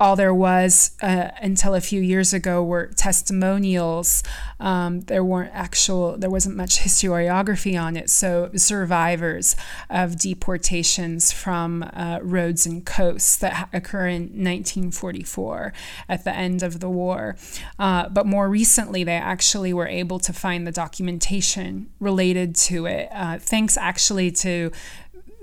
all 0.00 0.16
there 0.16 0.34
was 0.34 0.90
uh, 1.02 1.28
until 1.40 1.74
a 1.74 1.80
few 1.80 2.00
years 2.00 2.32
ago 2.32 2.62
were 2.62 2.88
testimonials. 2.96 4.22
Um, 4.58 5.02
there 5.02 5.22
weren't 5.24 5.52
actual, 5.54 6.16
there 6.18 6.30
wasn't 6.30 6.56
much 6.56 6.78
historiography 6.80 7.80
on 7.80 7.96
it. 7.96 8.10
So 8.10 8.50
survivors 8.56 9.54
of 9.88 10.18
deportations 10.18 11.30
from 11.30 11.84
uh, 11.92 12.18
Rhodes 12.22 12.66
and 12.66 12.84
Kos 12.84 13.36
that 13.36 13.68
occur 13.72 14.08
in 14.08 14.22
1944 14.22 15.72
at 16.08 16.24
the 16.24 16.34
end 16.34 16.62
of 16.62 16.80
the 16.80 16.90
war. 16.90 17.36
Uh, 17.78 18.08
but 18.08 18.26
more 18.26 18.48
recently, 18.48 19.04
they 19.04 19.16
actually 19.16 19.72
were 19.72 19.88
able 19.88 20.18
to 20.18 20.32
find 20.32 20.66
the 20.66 20.72
documentation 20.72 21.88
related 22.00 22.56
to 22.56 22.86
it, 22.86 23.08
uh, 23.12 23.38
thanks 23.38 23.76
actually 23.76 24.30
to 24.32 24.70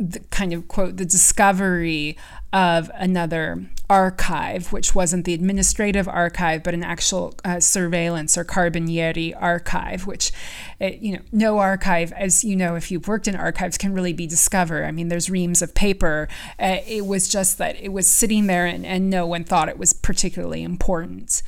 the 0.02 0.20
kind 0.32 0.52
of 0.52 0.68
quote 0.68 0.98
the 0.98 1.06
discovery 1.06 2.18
of 2.54 2.92
another 2.96 3.66
archive, 3.90 4.72
which 4.72 4.96
wasn't 4.96 5.26
the 5.26 5.34
administrative 5.34 6.08
archive, 6.08 6.64
but 6.64 6.74
an 6.74 6.84
actual 6.84 7.36
uh, 7.44 7.60
surveillance 7.60 8.38
or 8.38 8.46
Carabinieri 8.46 9.34
archive, 9.38 10.08
which, 10.08 10.32
uh, 10.80 10.92
you 11.00 11.14
know, 11.14 11.22
no 11.32 11.60
archive, 11.60 12.14
as 12.14 12.44
you 12.44 12.56
know, 12.56 12.76
if 12.76 12.90
you've 12.90 13.08
worked 13.08 13.28
in 13.28 13.36
archives, 13.36 13.78
can 13.78 13.94
really 13.94 14.14
be 14.14 14.28
discovered. 14.28 14.86
I 14.86 14.92
mean, 14.92 15.10
there's 15.10 15.30
reams 15.30 15.62
of 15.62 15.74
paper. 15.76 16.30
Uh, 16.58 16.78
it 16.88 17.06
was 17.06 17.28
just 17.28 17.58
that 17.58 17.76
it 17.82 17.90
was 17.90 18.08
sitting 18.08 18.48
there 18.48 18.66
and, 18.66 18.86
and 18.86 19.10
no 19.10 19.26
one 19.26 19.44
thought 19.44 19.68
it 19.68 19.78
was 19.78 19.94
particularly 19.94 20.64
important 20.64 21.44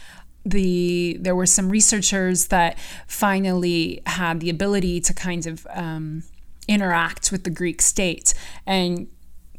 the 0.46 1.18
there 1.22 1.36
were 1.36 1.46
some 1.46 1.70
researchers 1.70 2.48
that 2.48 2.78
finally 3.08 4.02
had 4.06 4.42
the 4.42 4.50
ability 4.50 5.00
to 5.00 5.14
kind 5.14 5.48
of 5.48 5.66
um, 5.70 6.24
interact 6.68 7.32
with 7.32 7.46
the 7.46 7.50
Greek 7.50 7.82
state 7.82 8.34
and 8.66 9.08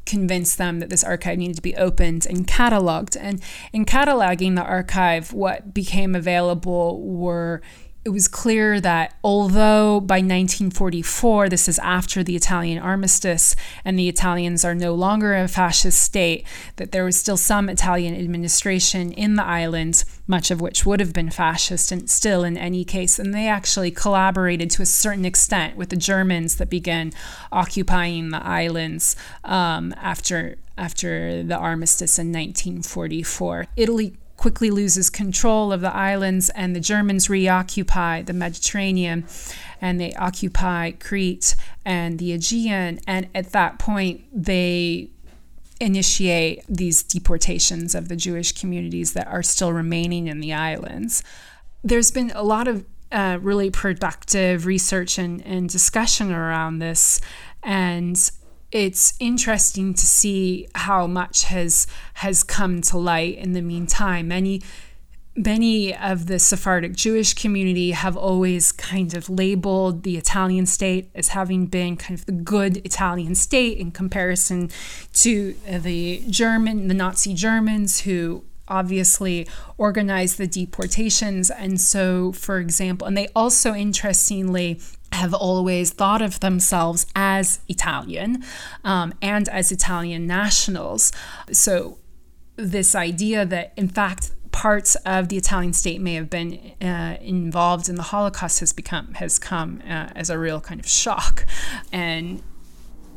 convince 0.07 0.55
them 0.55 0.81
that 0.81 0.91
this 0.91 1.05
archive 1.05 1.39
needed 1.39 1.57
to 1.57 1.63
be 1.63 1.77
opened 1.77 2.27
and 2.27 2.47
cataloged. 2.47 3.17
And 3.19 3.41
in 3.73 3.85
cataloging 3.85 4.55
the 4.57 4.63
archive, 4.63 5.33
what 5.33 5.75
became 5.75 6.15
available 6.15 7.01
were 7.03 7.63
it 8.05 8.11
was 8.11 8.29
clear 8.29 8.81
that 8.83 9.17
although 9.25 9.99
by 9.99 10.17
1944, 10.17 11.49
this 11.49 11.69
is 11.69 11.79
after 11.79 12.23
the 12.23 12.37
Italian 12.37 12.79
armistice, 12.79 13.57
and 13.83 13.99
the 13.99 14.11
Italians 14.11 14.63
are 14.63 14.75
no 14.75 14.93
longer 14.93 15.35
a 15.35 15.49
fascist 15.49 16.01
state, 16.01 16.47
that 16.77 16.93
there 16.93 17.05
was 17.05 17.17
still 17.17 17.39
some 17.39 17.71
Italian 17.71 18.15
administration 18.15 19.11
in 19.13 19.37
the 19.37 19.45
islands, 19.45 20.05
much 20.27 20.51
of 20.51 20.61
which 20.61 20.85
would 20.85 21.01
have 21.01 21.15
been 21.15 21.31
fascist 21.31 21.91
and 21.91 22.11
still 22.11 22.45
in 22.45 22.59
any 22.59 22.85
case. 22.85 23.19
And 23.19 23.33
they 23.33 23.49
actually 23.49 23.91
collaborated 23.91 24.71
to 24.73 24.83
a 24.83 24.87
certain 24.87 25.25
extent 25.25 25.77
with 25.77 25.89
the 25.89 25.97
Germans 25.97 26.57
that 26.57 26.69
began 26.69 27.11
occupying 27.51 28.29
the 28.31 28.45
islands 28.45 29.17
um, 29.45 29.95
after 29.97 30.57
after 30.77 31.45
the 31.45 31.57
armistice 31.57 32.19
in 32.19 32.33
1944. 32.33 33.67
Italy 33.77 34.17
quickly 34.45 34.71
loses 34.71 35.09
control 35.09 35.73
of 35.73 35.81
the 35.81 35.97
islands, 35.97 36.51
and 36.51 36.77
the 36.77 36.81
Germans 36.81 37.31
reoccupy 37.31 38.21
the 38.21 38.35
Mediterranean 38.35 39.25
and 39.81 39.99
they 39.99 40.13
occupy 40.17 40.91
Crete 40.91 41.57
and 41.83 42.19
the 42.19 42.35
Aegean. 42.35 43.01
And 43.07 43.27
at 43.35 43.53
that 43.53 43.79
point, 43.79 44.21
they 44.31 45.09
initiate 45.81 46.63
these 46.69 47.03
deportations 47.03 47.95
of 47.95 48.09
the 48.09 48.17
Jewish 48.17 48.53
communities 48.53 49.15
that 49.15 49.29
are 49.29 49.43
still 49.43 49.73
remaining 49.73 50.27
in 50.27 50.41
the 50.41 50.53
islands. 50.53 51.23
There's 51.83 52.11
been 52.11 52.31
a 52.35 52.43
lot 52.43 52.69
of 52.69 52.85
uh, 53.11 53.39
really 53.41 53.71
productive 53.71 54.67
research 54.67 55.17
and, 55.17 55.41
and 55.47 55.71
discussion 55.71 56.31
around 56.31 56.81
this. 56.81 57.19
And 57.63 58.31
it's 58.75 59.15
interesting 59.21 59.95
to 59.95 60.05
see 60.05 60.67
how 60.75 61.07
much 61.07 61.45
has 61.45 61.87
has 62.15 62.43
come 62.43 62.83
to 62.83 62.99
light 62.99 63.39
in 63.39 63.53
the 63.53 63.63
meantime. 63.63 64.29
Many 64.29 64.61
many 65.37 65.97
of 65.97 66.27
the 66.27 66.39
Sephardic 66.41 66.93
Jewish 66.95 67.35
community 67.35 67.93
have 67.93 68.17
always 68.17 68.73
kind 68.73 69.15
of 69.15 69.31
labeled 69.31 70.03
the 70.03 70.17
Italian 70.17 70.67
state 70.67 71.09
as 71.15 71.29
having 71.29 71.67
been 71.67 71.97
kind 71.97 72.19
of 72.19 72.27
the 72.27 72.33
good 72.33 72.79
Italian 72.79 73.37
state 73.37 73.79
in 73.79 73.93
comparison 73.93 74.71
to 75.13 75.55
the 75.69 76.23
German, 76.29 76.89
the 76.89 76.95
Nazi 76.95 77.33
Germans 77.35 78.01
who 78.01 78.45
obviously 78.67 79.47
organized 79.77 80.39
the 80.39 80.47
deportations. 80.47 81.51
And 81.51 81.81
so, 81.81 82.33
for 82.33 82.59
example, 82.59 83.07
and 83.07 83.17
they 83.17 83.29
also 83.37 83.75
interestingly 83.75 84.81
have 85.15 85.35
always 85.35 85.91
thought 85.91 86.23
of 86.23 86.41
themselves 86.41 87.07
as 87.15 87.61
Italian 87.69 88.45
um, 88.85 89.15
and 89.23 89.49
as 89.49 89.73
Italian 89.73 90.27
nationals. 90.27 91.13
So, 91.53 91.99
this 92.57 92.95
idea 92.95 93.45
that, 93.45 93.73
in 93.77 93.89
fact, 93.89 94.31
parts 94.53 94.95
of 95.05 95.29
the 95.29 95.37
Italian 95.37 95.73
state 95.73 96.01
may 96.01 96.15
have 96.15 96.31
been 96.31 96.73
uh, 96.81 97.17
involved 97.21 97.89
in 97.89 97.97
the 97.97 98.05
Holocaust 98.05 98.61
has 98.61 98.73
become 98.73 99.15
has 99.15 99.39
come 99.39 99.83
uh, 99.85 100.11
as 100.15 100.31
a 100.31 100.39
real 100.39 100.61
kind 100.61 100.79
of 100.79 100.87
shock, 100.87 101.45
and 101.93 102.43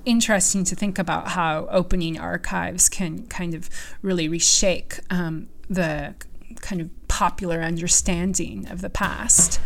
interesting 0.05 0.63
to 0.63 0.75
think 0.75 0.97
about 0.97 1.29
how 1.29 1.67
opening 1.69 2.19
archives 2.19 2.89
can 2.89 3.27
kind 3.27 3.53
of 3.53 3.69
really 4.01 4.27
reshake 4.27 4.99
um, 5.11 5.47
the 5.69 6.15
kind 6.61 6.81
of 6.81 6.89
popular 7.07 7.61
understanding 7.61 8.67
of 8.69 8.81
the 8.81 8.89
past. 8.89 9.59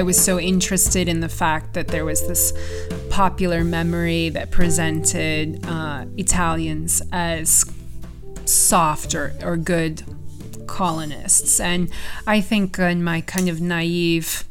I 0.00 0.02
was 0.02 0.18
so 0.18 0.40
interested 0.40 1.08
in 1.08 1.20
the 1.20 1.28
fact 1.28 1.74
that 1.74 1.88
there 1.88 2.06
was 2.06 2.26
this 2.26 2.54
popular 3.10 3.62
memory 3.62 4.30
that 4.30 4.50
presented 4.50 5.62
uh, 5.66 6.06
Italians 6.16 7.02
as 7.12 7.70
soft 8.46 9.14
or, 9.14 9.34
or 9.42 9.58
good 9.58 10.02
colonists. 10.66 11.60
And 11.60 11.90
I 12.26 12.40
think, 12.40 12.78
in 12.78 13.04
my 13.04 13.20
kind 13.20 13.50
of 13.50 13.60
naive 13.60 14.44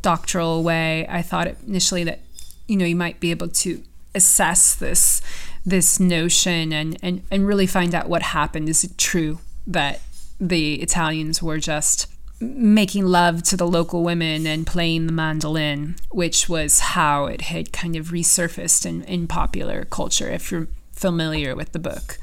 doctoral 0.00 0.62
way, 0.62 1.06
I 1.10 1.20
thought 1.20 1.48
initially 1.66 2.04
that 2.04 2.20
you 2.66 2.78
know 2.78 2.86
you 2.86 2.96
might 2.96 3.20
be 3.20 3.30
able 3.30 3.48
to 3.48 3.82
assess 4.14 4.74
this 4.74 5.20
this 5.66 6.00
notion 6.00 6.72
and, 6.72 6.96
and, 7.02 7.22
and 7.30 7.46
really 7.46 7.66
find 7.66 7.94
out 7.94 8.08
what 8.08 8.22
happened. 8.22 8.70
Is 8.70 8.82
it 8.82 8.96
true 8.96 9.40
that 9.66 10.00
the 10.40 10.76
Italians 10.76 11.42
were 11.42 11.58
just 11.58 12.06
making 12.40 13.06
love 13.06 13.42
to 13.44 13.56
the 13.56 13.66
local 13.66 14.02
women 14.02 14.46
and 14.46 14.66
playing 14.66 15.06
the 15.06 15.12
mandolin, 15.12 15.96
which 16.10 16.48
was 16.48 16.80
how 16.80 17.26
it 17.26 17.42
had 17.42 17.72
kind 17.72 17.96
of 17.96 18.08
resurfaced 18.08 18.84
in, 18.84 19.02
in 19.04 19.26
popular 19.26 19.84
culture, 19.84 20.28
if 20.28 20.50
you're 20.50 20.68
familiar 20.92 21.54
with 21.54 21.72
the 21.72 21.78
book. 21.78 22.18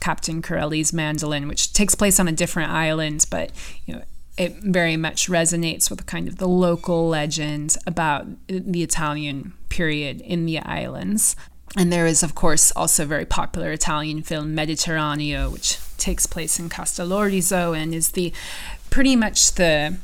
Captain 0.00 0.42
Corelli's 0.42 0.92
Mandolin, 0.92 1.48
which 1.48 1.72
takes 1.72 1.94
place 1.94 2.20
on 2.20 2.28
a 2.28 2.32
different 2.32 2.70
island, 2.70 3.26
but 3.30 3.50
you 3.86 3.94
know, 3.94 4.02
it 4.36 4.56
very 4.56 4.96
much 4.96 5.28
resonates 5.28 5.88
with 5.88 6.04
kind 6.06 6.28
of 6.28 6.36
the 6.36 6.48
local 6.48 7.08
legend 7.08 7.76
about 7.86 8.26
the 8.46 8.82
Italian 8.82 9.54
period 9.68 10.20
in 10.20 10.44
the 10.44 10.58
islands. 10.58 11.34
And 11.76 11.92
there 11.92 12.06
is, 12.06 12.22
of 12.22 12.34
course, 12.34 12.70
also 12.72 13.02
a 13.02 13.06
very 13.06 13.24
popular 13.24 13.72
Italian 13.72 14.22
film, 14.22 14.54
Mediterraneo, 14.54 15.50
which 15.50 15.78
takes 15.96 16.26
place 16.26 16.58
in 16.58 16.68
Castellorizo 16.68 17.76
and 17.76 17.94
is 17.94 18.12
the 18.12 18.32
pretty 18.96 19.14
much 19.14 19.52
the 19.56 19.94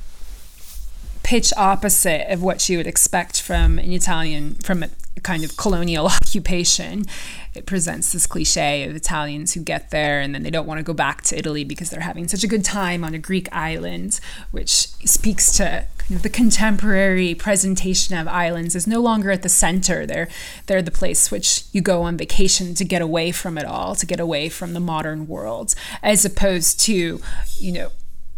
pitch 1.22 1.50
opposite 1.56 2.30
of 2.30 2.42
what 2.42 2.68
you 2.68 2.76
would 2.76 2.86
expect 2.86 3.40
from 3.40 3.78
an 3.78 3.90
Italian, 3.90 4.54
from 4.56 4.82
a 4.82 4.90
kind 5.22 5.42
of 5.44 5.56
colonial 5.56 6.06
occupation. 6.18 7.06
It 7.54 7.64
presents 7.64 8.12
this 8.12 8.26
cliche 8.26 8.86
of 8.86 8.94
Italians 8.94 9.54
who 9.54 9.60
get 9.60 9.92
there 9.92 10.20
and 10.20 10.34
then 10.34 10.42
they 10.42 10.50
don't 10.50 10.66
want 10.66 10.76
to 10.76 10.84
go 10.84 10.92
back 10.92 11.22
to 11.22 11.38
Italy 11.38 11.64
because 11.64 11.88
they're 11.88 12.02
having 12.02 12.28
such 12.28 12.44
a 12.44 12.46
good 12.46 12.66
time 12.66 13.02
on 13.02 13.14
a 13.14 13.18
Greek 13.18 13.48
island, 13.50 14.20
which 14.50 14.88
speaks 15.06 15.50
to 15.52 15.86
kind 15.96 16.16
of 16.16 16.22
the 16.22 16.28
contemporary 16.28 17.34
presentation 17.34 18.14
of 18.18 18.28
islands 18.28 18.76
as 18.76 18.86
no 18.86 19.00
longer 19.00 19.30
at 19.30 19.40
the 19.40 19.48
center. 19.48 20.04
They're 20.04 20.28
they're 20.66 20.82
the 20.82 20.90
place 20.90 21.30
which 21.30 21.64
you 21.72 21.80
go 21.80 22.02
on 22.02 22.18
vacation 22.18 22.74
to 22.74 22.84
get 22.84 23.00
away 23.00 23.32
from 23.32 23.56
it 23.56 23.64
all, 23.64 23.94
to 23.94 24.04
get 24.04 24.20
away 24.20 24.50
from 24.50 24.74
the 24.74 24.80
modern 24.80 25.28
world, 25.28 25.74
as 26.02 26.26
opposed 26.26 26.78
to, 26.80 27.22
you 27.58 27.72
know, 27.72 27.90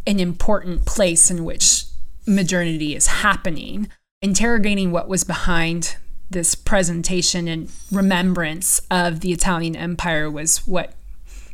an 0.06 0.20
important 0.20 0.84
place 0.84 1.30
in 1.30 1.44
which 1.44 1.84
modernity 2.26 2.94
is 2.94 3.06
happening. 3.06 3.88
Interrogating 4.22 4.90
what 4.90 5.08
was 5.08 5.24
behind 5.24 5.96
this 6.30 6.54
presentation 6.54 7.46
and 7.48 7.70
remembrance 7.92 8.80
of 8.90 9.20
the 9.20 9.32
Italian 9.32 9.76
Empire 9.76 10.30
was 10.30 10.66
what 10.66 10.94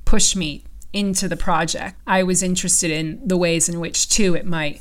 pushed 0.04 0.36
me 0.36 0.64
into 0.92 1.28
the 1.28 1.36
project. 1.36 1.96
I 2.06 2.22
was 2.22 2.42
interested 2.42 2.90
in 2.90 3.20
the 3.26 3.36
ways 3.36 3.68
in 3.68 3.80
which, 3.80 4.08
too, 4.08 4.34
it 4.34 4.46
might 4.46 4.80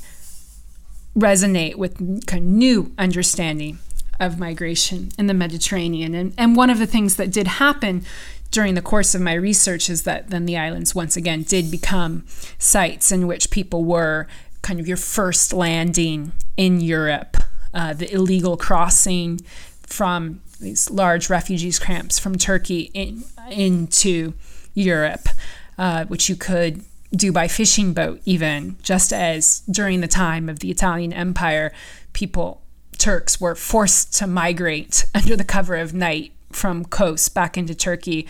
resonate 1.15 1.75
with 1.75 2.25
of 2.27 2.39
new 2.39 2.93
understanding 2.97 3.79
of 4.19 4.39
migration 4.39 5.09
in 5.17 5.27
the 5.27 5.33
Mediterranean. 5.33 6.13
And, 6.13 6.33
and 6.37 6.55
one 6.55 6.69
of 6.69 6.79
the 6.79 6.87
things 6.87 7.15
that 7.15 7.31
did 7.31 7.47
happen 7.47 8.05
during 8.51 8.75
the 8.75 8.81
course 8.81 9.13
of 9.13 9.21
my 9.21 9.33
research 9.33 9.89
is 9.89 10.03
that 10.03 10.29
then 10.29 10.45
the 10.45 10.57
islands 10.57 10.95
once 10.95 11.15
again 11.15 11.43
did 11.43 11.69
become 11.69 12.25
sites 12.57 13.11
in 13.11 13.27
which 13.27 13.51
people 13.51 13.83
were 13.83 14.27
kind 14.61 14.79
of 14.79 14.87
your 14.87 14.97
first 14.97 15.53
landing 15.53 16.31
in 16.57 16.81
Europe, 16.81 17.37
uh, 17.73 17.93
the 17.93 18.11
illegal 18.13 18.57
crossing 18.57 19.39
from 19.81 20.41
these 20.59 20.89
large 20.89 21.29
refugees 21.29 21.79
camps 21.79 22.19
from 22.19 22.35
Turkey 22.35 22.91
in, 22.93 23.23
into 23.49 24.33
Europe, 24.73 25.29
uh, 25.77 26.05
which 26.05 26.27
you 26.27 26.35
could 26.35 26.83
do 27.11 27.31
by 27.31 27.47
fishing 27.47 27.93
boat, 27.93 28.21
even 28.25 28.77
just 28.81 29.13
as 29.13 29.61
during 29.71 30.01
the 30.01 30.07
time 30.07 30.49
of 30.49 30.59
the 30.59 30.69
Italian 30.69 31.13
Empire, 31.13 31.71
people, 32.13 32.61
Turks, 32.97 33.39
were 33.39 33.55
forced 33.55 34.13
to 34.15 34.27
migrate 34.27 35.05
under 35.15 35.35
the 35.35 35.43
cover 35.43 35.75
of 35.75 35.93
night 35.93 36.33
from 36.51 36.85
Kos 36.85 37.29
back 37.29 37.57
into 37.57 37.75
Turkey 37.75 38.27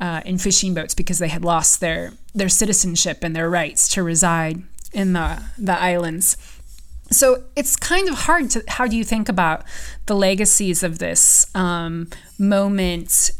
uh, 0.00 0.22
in 0.24 0.38
fishing 0.38 0.74
boats 0.74 0.94
because 0.94 1.18
they 1.18 1.28
had 1.28 1.44
lost 1.44 1.80
their 1.80 2.12
their 2.34 2.48
citizenship 2.48 3.18
and 3.22 3.34
their 3.34 3.48
rights 3.48 3.88
to 3.90 4.02
reside 4.02 4.62
in 4.92 5.12
the 5.12 5.42
the 5.58 5.78
islands. 5.78 6.36
So 7.10 7.44
it's 7.54 7.76
kind 7.76 8.08
of 8.08 8.14
hard 8.14 8.50
to 8.50 8.64
how 8.66 8.86
do 8.86 8.96
you 8.96 9.04
think 9.04 9.28
about 9.28 9.64
the 10.06 10.16
legacies 10.16 10.82
of 10.82 10.98
this 10.98 11.54
um, 11.54 12.08
moment 12.38 13.30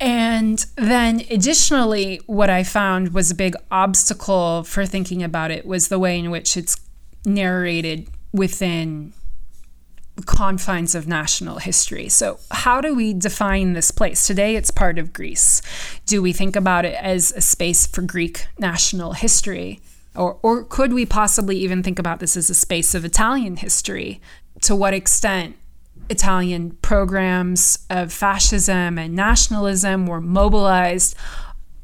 and 0.00 0.64
then 0.76 1.22
additionally, 1.30 2.20
what 2.26 2.50
I 2.50 2.62
found 2.62 3.12
was 3.12 3.30
a 3.30 3.34
big 3.34 3.54
obstacle 3.70 4.62
for 4.62 4.86
thinking 4.86 5.22
about 5.22 5.50
it 5.50 5.66
was 5.66 5.88
the 5.88 5.98
way 5.98 6.18
in 6.18 6.30
which 6.30 6.56
it's 6.56 6.76
narrated 7.24 8.08
within 8.32 9.12
confines 10.26 10.94
of 10.94 11.06
national 11.06 11.58
history. 11.58 12.08
So, 12.08 12.38
how 12.50 12.80
do 12.80 12.94
we 12.94 13.14
define 13.14 13.72
this 13.72 13.90
place? 13.90 14.26
Today, 14.26 14.56
it's 14.56 14.70
part 14.70 14.98
of 14.98 15.12
Greece. 15.12 15.62
Do 16.06 16.22
we 16.22 16.32
think 16.32 16.56
about 16.56 16.84
it 16.84 16.94
as 16.94 17.32
a 17.32 17.40
space 17.40 17.86
for 17.86 18.02
Greek 18.02 18.46
national 18.58 19.12
history? 19.12 19.80
Or, 20.14 20.38
or 20.42 20.64
could 20.64 20.92
we 20.92 21.06
possibly 21.06 21.56
even 21.58 21.82
think 21.82 21.98
about 21.98 22.18
this 22.20 22.36
as 22.36 22.50
a 22.50 22.54
space 22.54 22.94
of 22.94 23.04
Italian 23.04 23.56
history? 23.56 24.20
To 24.62 24.74
what 24.74 24.92
extent 24.92 25.56
Italian 26.10 26.72
programs 26.82 27.78
of 27.90 28.12
fascism 28.12 28.98
and 28.98 29.14
nationalism 29.14 30.06
were 30.06 30.20
mobilized 30.20 31.14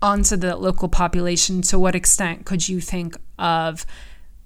onto 0.01 0.37
the 0.37 0.57
local 0.57 0.89
population. 0.89 1.63
To 1.63 1.79
what 1.79 1.95
extent 1.95 2.45
could 2.45 2.69
you 2.69 2.81
think 2.81 3.17
of 3.39 3.87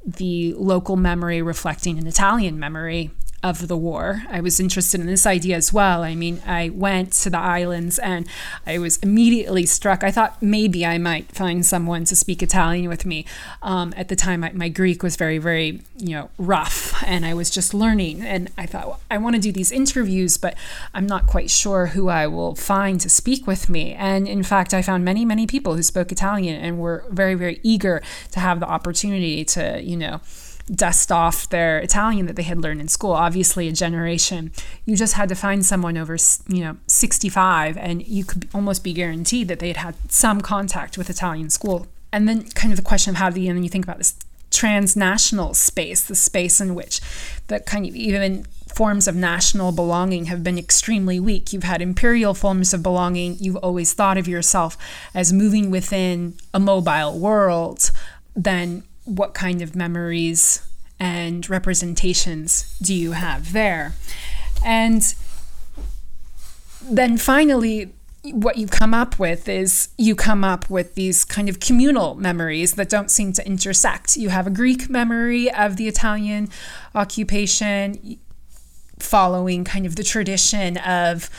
the 0.04 0.54
local 0.54 0.96
memory 0.96 1.42
reflecting 1.42 1.98
an 1.98 2.06
Italian 2.06 2.58
memory 2.58 3.10
of 3.42 3.68
the 3.68 3.76
war. 3.76 4.22
I 4.28 4.40
was 4.40 4.58
interested 4.58 5.00
in 5.00 5.06
this 5.06 5.24
idea 5.24 5.56
as 5.56 5.72
well. 5.72 6.02
I 6.02 6.16
mean, 6.16 6.42
I 6.44 6.70
went 6.70 7.12
to 7.14 7.30
the 7.30 7.38
islands 7.38 7.98
and 8.00 8.26
I 8.66 8.78
was 8.78 8.96
immediately 8.98 9.64
struck. 9.64 10.02
I 10.02 10.10
thought 10.10 10.42
maybe 10.42 10.84
I 10.84 10.98
might 10.98 11.30
find 11.30 11.64
someone 11.64 12.04
to 12.06 12.16
speak 12.16 12.42
Italian 12.42 12.88
with 12.88 13.06
me. 13.06 13.24
Um, 13.62 13.94
at 13.96 14.08
the 14.08 14.16
time, 14.16 14.42
I, 14.42 14.50
my 14.52 14.68
Greek 14.68 15.04
was 15.04 15.14
very, 15.14 15.38
very, 15.38 15.82
you 15.96 16.10
know, 16.10 16.30
rough, 16.36 17.00
and 17.06 17.24
I 17.24 17.34
was 17.34 17.48
just 17.48 17.72
learning. 17.72 18.22
And 18.22 18.50
I 18.58 18.66
thought, 18.66 18.86
well, 18.88 19.00
I 19.08 19.18
want 19.18 19.36
to 19.36 19.40
do 19.40 19.52
these 19.52 19.70
interviews, 19.70 20.36
but 20.36 20.56
I'm 20.92 21.06
not 21.06 21.28
quite 21.28 21.48
sure 21.50 21.86
who 21.86 22.08
I 22.08 22.26
will 22.26 22.56
find 22.56 23.00
to 23.00 23.08
speak 23.08 23.46
with 23.46 23.68
me. 23.68 23.92
And 23.92 24.26
in 24.26 24.42
fact, 24.42 24.74
I 24.74 24.82
found 24.82 25.04
many, 25.04 25.24
many 25.24 25.46
people 25.46 25.76
who 25.76 25.82
spoke 25.84 26.10
Italian 26.10 26.60
and 26.60 26.80
were 26.80 27.04
very, 27.08 27.34
very 27.34 27.60
eager 27.62 28.02
to 28.32 28.40
have 28.40 28.58
the 28.58 28.68
opportunity 28.68 29.44
to, 29.44 29.80
you 29.80 29.96
know, 29.96 30.20
dust 30.68 31.10
off 31.10 31.48
their 31.48 31.78
Italian 31.78 32.26
that 32.26 32.36
they 32.36 32.42
had 32.42 32.58
learned 32.58 32.80
in 32.80 32.88
school. 32.88 33.12
Obviously, 33.12 33.68
a 33.68 33.72
generation. 33.72 34.52
You 34.84 34.96
just 34.96 35.14
had 35.14 35.28
to 35.30 35.34
find 35.34 35.64
someone 35.64 35.96
over, 35.96 36.16
you 36.48 36.60
know, 36.60 36.76
65, 36.86 37.76
and 37.76 38.06
you 38.06 38.24
could 38.24 38.48
almost 38.54 38.84
be 38.84 38.92
guaranteed 38.92 39.48
that 39.48 39.58
they 39.58 39.68
had 39.68 39.78
had 39.78 39.94
some 40.10 40.40
contact 40.40 40.98
with 40.98 41.10
Italian 41.10 41.50
school. 41.50 41.86
And 42.12 42.28
then, 42.28 42.48
kind 42.50 42.72
of 42.72 42.76
the 42.76 42.82
question 42.82 43.12
of 43.12 43.16
how 43.16 43.30
do 43.30 43.40
you, 43.40 43.48
and 43.48 43.58
then 43.58 43.64
you 43.64 43.70
think 43.70 43.84
about 43.84 43.98
this 43.98 44.14
transnational 44.50 45.54
space, 45.54 46.02
the 46.02 46.14
space 46.14 46.60
in 46.60 46.74
which 46.74 47.00
the 47.48 47.60
kind 47.60 47.86
of 47.86 47.94
even 47.94 48.46
forms 48.74 49.08
of 49.08 49.16
national 49.16 49.72
belonging 49.72 50.26
have 50.26 50.44
been 50.44 50.58
extremely 50.58 51.18
weak. 51.18 51.52
You've 51.52 51.64
had 51.64 51.82
imperial 51.82 52.34
forms 52.34 52.72
of 52.72 52.82
belonging. 52.82 53.36
You've 53.40 53.56
always 53.56 53.92
thought 53.92 54.18
of 54.18 54.28
yourself 54.28 54.76
as 55.14 55.32
moving 55.32 55.70
within 55.70 56.34
a 56.54 56.60
mobile 56.60 57.18
world. 57.18 57.90
Then 58.36 58.84
what 59.08 59.32
kind 59.32 59.62
of 59.62 59.74
memories 59.74 60.62
and 61.00 61.48
representations 61.48 62.76
do 62.80 62.94
you 62.94 63.12
have 63.12 63.52
there? 63.52 63.94
And 64.64 65.14
then 66.82 67.16
finally, 67.16 67.92
what 68.24 68.58
you 68.58 68.66
come 68.66 68.92
up 68.92 69.18
with 69.18 69.48
is 69.48 69.88
you 69.96 70.14
come 70.14 70.44
up 70.44 70.68
with 70.68 70.94
these 70.94 71.24
kind 71.24 71.48
of 71.48 71.60
communal 71.60 72.14
memories 72.16 72.74
that 72.74 72.90
don't 72.90 73.10
seem 73.10 73.32
to 73.32 73.46
intersect. 73.46 74.16
You 74.16 74.28
have 74.28 74.46
a 74.46 74.50
Greek 74.50 74.90
memory 74.90 75.50
of 75.50 75.76
the 75.76 75.88
Italian 75.88 76.50
occupation, 76.94 78.18
following 78.98 79.64
kind 79.64 79.86
of 79.86 79.96
the 79.96 80.02
tradition 80.02 80.76
of 80.78 81.30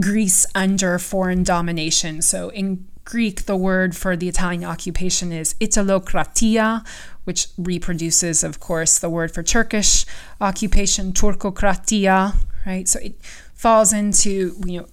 Greece 0.00 0.46
under 0.54 0.98
foreign 0.98 1.44
domination. 1.44 2.22
So 2.22 2.48
in 2.48 2.86
Greek, 3.06 3.46
the 3.46 3.56
word 3.56 3.96
for 3.96 4.16
the 4.16 4.28
Italian 4.28 4.64
occupation 4.64 5.30
is 5.32 5.54
Italokratia, 5.54 6.84
which 7.22 7.46
reproduces, 7.56 8.42
of 8.42 8.58
course, 8.58 8.98
the 8.98 9.08
word 9.08 9.32
for 9.32 9.44
Turkish 9.44 10.04
occupation, 10.40 11.12
Turkokratia, 11.12 12.34
right? 12.66 12.88
So 12.88 12.98
it 12.98 13.14
falls 13.54 13.92
into, 13.92 14.56
you 14.66 14.80
know, 14.80 14.86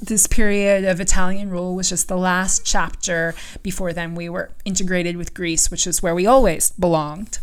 this 0.00 0.26
period 0.26 0.84
of 0.84 0.98
Italian 0.98 1.50
rule 1.50 1.74
was 1.74 1.90
just 1.90 2.08
the 2.08 2.16
last 2.16 2.64
chapter. 2.64 3.34
Before 3.62 3.92
then, 3.92 4.14
we 4.14 4.30
were 4.30 4.50
integrated 4.64 5.18
with 5.18 5.34
Greece, 5.34 5.70
which 5.70 5.86
is 5.86 6.02
where 6.02 6.14
we 6.14 6.24
always 6.26 6.70
belonged. 6.70 7.38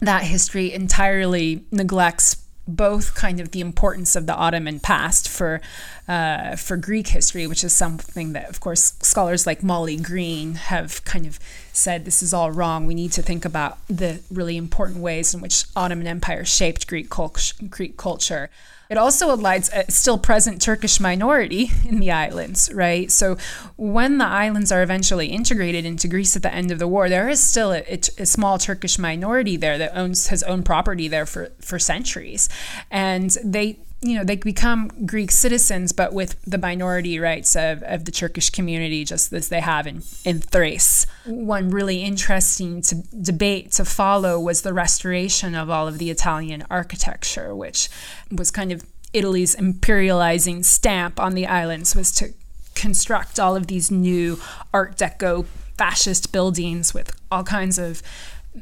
That 0.00 0.24
history 0.24 0.72
entirely 0.72 1.66
neglects 1.70 2.41
both 2.66 3.14
kind 3.14 3.40
of 3.40 3.50
the 3.50 3.60
importance 3.60 4.14
of 4.14 4.26
the 4.26 4.34
Ottoman 4.34 4.80
past 4.80 5.28
for 5.28 5.60
uh, 6.08 6.56
for 6.56 6.76
Greek 6.76 7.08
history, 7.08 7.46
which 7.46 7.64
is 7.64 7.72
something 7.72 8.32
that, 8.32 8.48
of 8.48 8.60
course, 8.60 8.94
scholars 9.02 9.46
like 9.46 9.62
Molly 9.62 9.96
Greene 9.96 10.54
have 10.54 11.04
kind 11.04 11.26
of 11.26 11.38
said 11.72 12.04
this 12.04 12.22
is 12.22 12.34
all 12.34 12.50
wrong. 12.50 12.86
We 12.86 12.94
need 12.94 13.12
to 13.12 13.22
think 13.22 13.44
about 13.44 13.78
the 13.88 14.20
really 14.30 14.56
important 14.56 14.98
ways 15.00 15.34
in 15.34 15.40
which 15.40 15.64
Ottoman 15.74 16.06
Empire 16.06 16.44
shaped 16.44 16.86
Greek, 16.86 17.08
cult- 17.10 17.54
Greek 17.68 17.96
culture. 17.96 18.50
It 18.92 18.98
also 18.98 19.34
aligns 19.34 19.72
a 19.72 19.90
still 19.90 20.18
present 20.18 20.60
Turkish 20.60 21.00
minority 21.00 21.70
in 21.88 21.98
the 21.98 22.10
islands, 22.10 22.70
right? 22.74 23.10
So 23.10 23.38
when 23.78 24.18
the 24.18 24.26
islands 24.26 24.70
are 24.70 24.82
eventually 24.82 25.28
integrated 25.28 25.86
into 25.86 26.08
Greece 26.08 26.36
at 26.36 26.42
the 26.42 26.52
end 26.52 26.70
of 26.70 26.78
the 26.78 26.86
war, 26.86 27.08
there 27.08 27.30
is 27.30 27.40
still 27.40 27.72
a, 27.72 27.82
a 28.18 28.26
small 28.26 28.58
Turkish 28.58 28.98
minority 28.98 29.56
there 29.56 29.78
that 29.78 29.96
owns 29.96 30.26
has 30.26 30.42
owned 30.42 30.66
property 30.66 31.08
there 31.08 31.24
for, 31.24 31.52
for 31.62 31.78
centuries. 31.78 32.50
And 32.90 33.30
they 33.42 33.78
you 34.02 34.16
know, 34.16 34.24
they 34.24 34.34
become 34.34 34.90
Greek 35.06 35.30
citizens, 35.30 35.92
but 35.92 36.12
with 36.12 36.36
the 36.44 36.58
minority 36.58 37.20
rights 37.20 37.54
of, 37.54 37.84
of 37.84 38.04
the 38.04 38.10
Turkish 38.10 38.50
community, 38.50 39.04
just 39.04 39.32
as 39.32 39.48
they 39.48 39.60
have 39.60 39.86
in, 39.86 40.02
in 40.24 40.40
Thrace. 40.40 41.06
One 41.24 41.70
really 41.70 42.02
interesting 42.02 42.82
to 42.82 42.96
debate 42.96 43.70
to 43.72 43.84
follow 43.84 44.40
was 44.40 44.62
the 44.62 44.72
restoration 44.72 45.54
of 45.54 45.70
all 45.70 45.86
of 45.86 45.98
the 45.98 46.10
Italian 46.10 46.64
architecture, 46.68 47.54
which 47.54 47.88
was 48.30 48.50
kind 48.50 48.72
of 48.72 48.82
Italy's 49.12 49.54
imperializing 49.54 50.64
stamp 50.64 51.20
on 51.20 51.34
the 51.34 51.46
islands, 51.46 51.94
was 51.94 52.10
to 52.12 52.34
construct 52.74 53.38
all 53.38 53.54
of 53.54 53.68
these 53.68 53.90
new 53.90 54.40
Art 54.74 54.96
Deco 54.96 55.46
fascist 55.78 56.32
buildings 56.32 56.92
with 56.92 57.14
all 57.30 57.44
kinds 57.44 57.78
of 57.78 58.02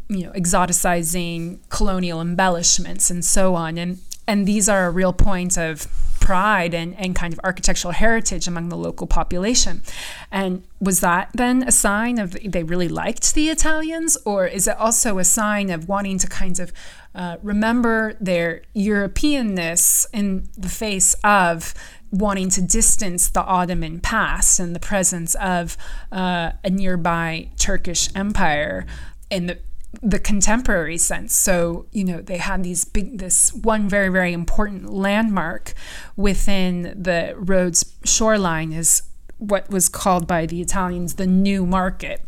you 0.09 0.24
know 0.24 0.32
exoticizing 0.32 1.59
colonial 1.68 2.20
embellishments 2.20 3.11
and 3.11 3.24
so 3.24 3.57
on 3.57 3.76
and 3.76 3.99
and 4.31 4.47
these 4.47 4.68
are 4.68 4.87
a 4.87 4.91
real 4.91 5.12
point 5.12 5.59
of 5.59 5.89
pride 6.20 6.72
and, 6.72 6.97
and 6.97 7.16
kind 7.16 7.33
of 7.33 7.41
architectural 7.43 7.91
heritage 7.93 8.47
among 8.47 8.68
the 8.68 8.76
local 8.76 9.09
population. 9.09 9.83
And 10.31 10.62
was 10.78 11.01
that 11.01 11.31
then 11.35 11.64
a 11.64 11.72
sign 11.72 12.20
of 12.20 12.37
they 12.45 12.62
really 12.62 12.87
liked 12.87 13.35
the 13.35 13.49
Italians, 13.49 14.16
or 14.24 14.47
is 14.47 14.68
it 14.68 14.76
also 14.76 15.18
a 15.18 15.24
sign 15.24 15.68
of 15.68 15.89
wanting 15.89 16.18
to 16.18 16.28
kind 16.28 16.61
of 16.61 16.72
uh, 17.12 17.39
remember 17.43 18.14
their 18.20 18.62
Europeanness 18.76 20.07
in 20.12 20.49
the 20.57 20.68
face 20.68 21.14
of 21.24 21.74
wanting 22.12 22.51
to 22.51 22.62
distance 22.62 23.28
the 23.31 23.43
Ottoman 23.43 23.99
past 23.99 24.61
and 24.61 24.76
the 24.76 24.81
presence 24.81 25.35
of 25.35 25.76
uh, 26.12 26.53
a 26.62 26.70
nearby 26.70 27.51
Turkish 27.59 28.09
empire 28.14 28.87
in 29.28 29.47
the 29.47 29.59
the 30.03 30.18
contemporary 30.18 30.99
sense. 30.99 31.34
So, 31.34 31.86
you 31.91 32.05
know, 32.05 32.20
they 32.20 32.36
had 32.36 32.62
these 32.62 32.84
big, 32.84 33.18
this 33.18 33.53
one 33.53 33.88
very, 33.88 34.09
very 34.09 34.32
important 34.32 34.93
landmark 34.93 35.74
within 36.16 36.95
the 36.97 37.34
Rhodes 37.36 37.95
shoreline 38.05 38.72
is 38.72 39.03
what 39.38 39.68
was 39.70 39.88
called 39.88 40.26
by 40.26 40.47
the 40.47 40.61
Italians 40.61 41.14
the 41.14 41.26
New 41.26 41.66
Market. 41.66 42.22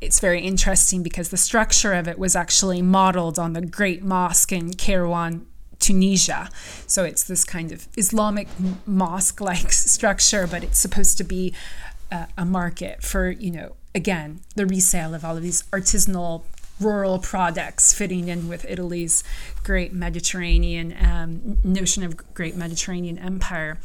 It's 0.00 0.20
very 0.20 0.40
interesting 0.40 1.02
because 1.02 1.30
the 1.30 1.36
structure 1.36 1.92
of 1.92 2.06
it 2.06 2.18
was 2.18 2.36
actually 2.36 2.82
modeled 2.82 3.38
on 3.38 3.52
the 3.52 3.62
Great 3.62 4.04
Mosque 4.04 4.52
in 4.52 4.70
Kairouan, 4.70 5.44
Tunisia. 5.80 6.50
So 6.86 7.04
it's 7.04 7.24
this 7.24 7.42
kind 7.44 7.72
of 7.72 7.88
Islamic 7.96 8.46
mosque 8.86 9.40
like 9.40 9.72
structure, 9.72 10.46
but 10.46 10.62
it's 10.62 10.78
supposed 10.78 11.18
to 11.18 11.24
be 11.24 11.52
uh, 12.12 12.26
a 12.36 12.44
market 12.44 13.02
for, 13.02 13.28
you 13.28 13.50
know, 13.50 13.74
again, 13.94 14.40
the 14.54 14.66
resale 14.66 15.14
of 15.14 15.24
all 15.24 15.36
of 15.36 15.42
these 15.42 15.64
artisanal 15.64 16.42
rural 16.80 17.18
products 17.18 17.92
fitting 17.92 18.28
in 18.28 18.48
with 18.48 18.64
Italy's 18.68 19.24
great 19.64 19.92
Mediterranean 19.92 20.94
um, 21.04 21.58
notion 21.64 22.02
of 22.04 22.34
great 22.34 22.56
Mediterranean 22.56 23.18
empire. 23.18 23.78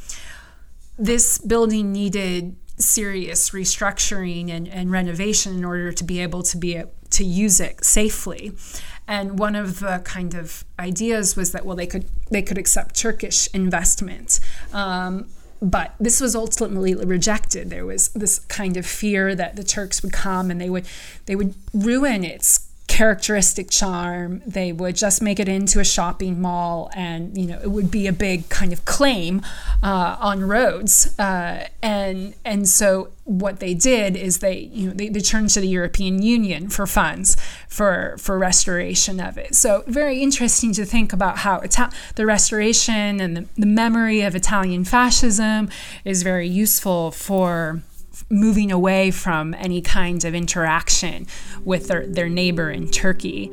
This 0.98 1.38
building 1.40 1.92
needed 1.92 2.56
serious 2.78 3.52
restructuring 3.52 4.50
and, 4.50 4.68
and 4.68 4.92
renovation 4.92 5.56
in 5.56 5.66
order 5.66 5.92
to 5.92 6.04
be 6.04 6.20
able 6.20 6.44
to 6.44 6.58
be 6.58 6.82
to 7.12 7.24
use 7.24 7.60
it 7.60 7.84
safely. 7.86 8.52
And 9.08 9.38
one 9.38 9.56
of 9.56 9.80
the 9.80 10.02
kind 10.04 10.34
of 10.34 10.66
ideas 10.80 11.36
was 11.36 11.52
that 11.52 11.66
well 11.66 11.76
they 11.76 11.88
could 11.88 12.06
they 12.32 12.42
could 12.42 12.58
accept 12.58 12.96
Turkish 12.96 13.48
investment. 13.54 14.40
Um, 14.72 15.30
but 15.62 15.96
this 15.98 16.20
was 16.20 16.36
ultimately 16.36 16.94
rejected. 16.94 17.70
There 17.70 17.86
was 17.86 18.10
this 18.10 18.40
kind 18.40 18.76
of 18.76 18.86
fear 18.86 19.34
that 19.34 19.56
the 19.56 19.64
Turks 19.64 20.04
would 20.04 20.12
come 20.12 20.52
and 20.52 20.60
they 20.60 20.70
would 20.70 20.86
they 21.26 21.36
would 21.36 21.56
ruin 21.74 22.24
its 22.24 22.70
characteristic 22.94 23.72
charm. 23.72 24.44
They 24.46 24.72
would 24.72 24.96
just 24.96 25.20
make 25.20 25.40
it 25.40 25.50
into 25.50 25.80
a 25.80 25.84
shopping 25.84 26.40
mall, 26.40 26.92
and 26.96 27.36
you 27.36 27.48
know 27.48 27.60
it 27.60 27.72
would 27.72 27.90
be 27.90 28.06
a 28.06 28.14
big 28.14 28.50
kind 28.50 28.72
of 28.72 28.86
claim 28.86 29.42
uh, 29.82 30.16
on 30.20 30.44
Rhodes. 30.44 31.18
Uh, 31.18 31.70
and 31.82 32.36
and 32.46 32.70
so 32.70 33.10
what 33.24 33.60
they 33.60 33.74
did 33.74 34.16
is 34.16 34.40
they 34.40 34.60
you 34.72 34.90
know 34.90 34.94
they, 34.94 35.10
they 35.10 35.22
turned 35.22 35.50
to 35.50 35.60
the 35.60 35.68
European 35.68 36.22
Union 36.22 36.70
for 36.70 36.86
funds 36.86 37.36
for 37.68 38.16
for 38.20 38.38
restoration 38.38 39.20
of 39.20 39.40
it. 39.40 39.56
So 39.56 39.84
very 39.88 40.22
interesting 40.22 40.72
to 40.74 40.86
think 40.86 41.14
about 41.14 41.40
how 41.40 41.62
Ita- 41.62 41.90
the 42.14 42.28
restoration 42.28 43.20
and 43.20 43.36
the, 43.36 43.46
the 43.58 43.66
memory 43.66 44.22
of 44.22 44.36
Italian 44.36 44.84
fascism 44.84 45.68
is 46.06 46.22
very 46.22 46.48
useful 46.48 47.10
for 47.10 47.82
moving 48.30 48.72
away 48.72 49.12
from 49.12 49.54
any 49.56 49.82
kind 49.82 50.24
of 50.24 50.36
interaction 50.36 51.28
with 51.64 51.88
their, 51.88 52.06
their 52.08 52.30
neighbor 52.30 52.70
in 52.70 52.90
Turkey. 52.90 53.52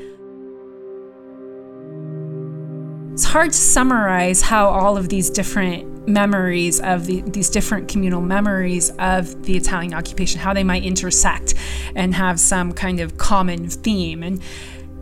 It's 3.12 3.24
hard 3.24 3.52
to 3.52 3.58
summarize 3.58 4.40
how 4.42 4.68
all 4.68 4.96
of 4.96 5.08
these 5.08 5.30
different 5.30 6.08
memories 6.08 6.80
of 6.80 7.06
the, 7.06 7.20
these 7.22 7.50
different 7.50 7.88
communal 7.88 8.22
memories 8.22 8.90
of 8.98 9.44
the 9.44 9.56
Italian 9.56 9.94
occupation, 9.94 10.40
how 10.40 10.54
they 10.54 10.64
might 10.64 10.84
intersect 10.84 11.54
and 11.94 12.14
have 12.14 12.40
some 12.40 12.72
kind 12.72 13.00
of 13.00 13.18
common 13.18 13.68
theme. 13.68 14.22
And, 14.22 14.40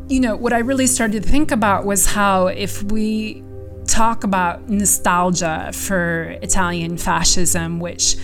you 0.09 0.21
know, 0.21 0.35
what 0.37 0.53
I 0.53 0.59
really 0.59 0.87
started 0.87 1.23
to 1.23 1.29
think 1.29 1.51
about 1.51 1.85
was 1.85 2.07
how 2.07 2.49
if 2.49 2.83
we 2.83 3.45
talk 3.87 4.25
about 4.25 4.69
nostalgia 4.69 5.71
for 5.73 6.37
Italian 6.43 6.99
fascism, 6.99 7.79
which 7.81 8.17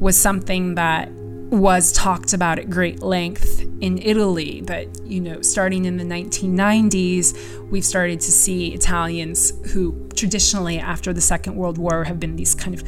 was 0.00 0.16
something 0.16 0.74
that 0.74 1.10
was 1.50 1.92
talked 1.92 2.32
about 2.32 2.58
at 2.58 2.70
great 2.70 3.02
length 3.02 3.60
in 3.80 3.98
Italy. 3.98 4.62
But, 4.64 4.88
you 5.04 5.20
know, 5.20 5.42
starting 5.42 5.84
in 5.84 5.96
the 5.96 6.04
1990s, 6.04 7.68
we've 7.70 7.84
started 7.84 8.20
to 8.20 8.32
see 8.32 8.72
Italians 8.72 9.52
who 9.72 10.08
traditionally, 10.14 10.78
after 10.78 11.12
the 11.12 11.20
Second 11.20 11.56
World 11.56 11.76
War, 11.76 12.04
have 12.04 12.18
been 12.18 12.36
these 12.36 12.54
kind 12.54 12.74
of 12.74 12.82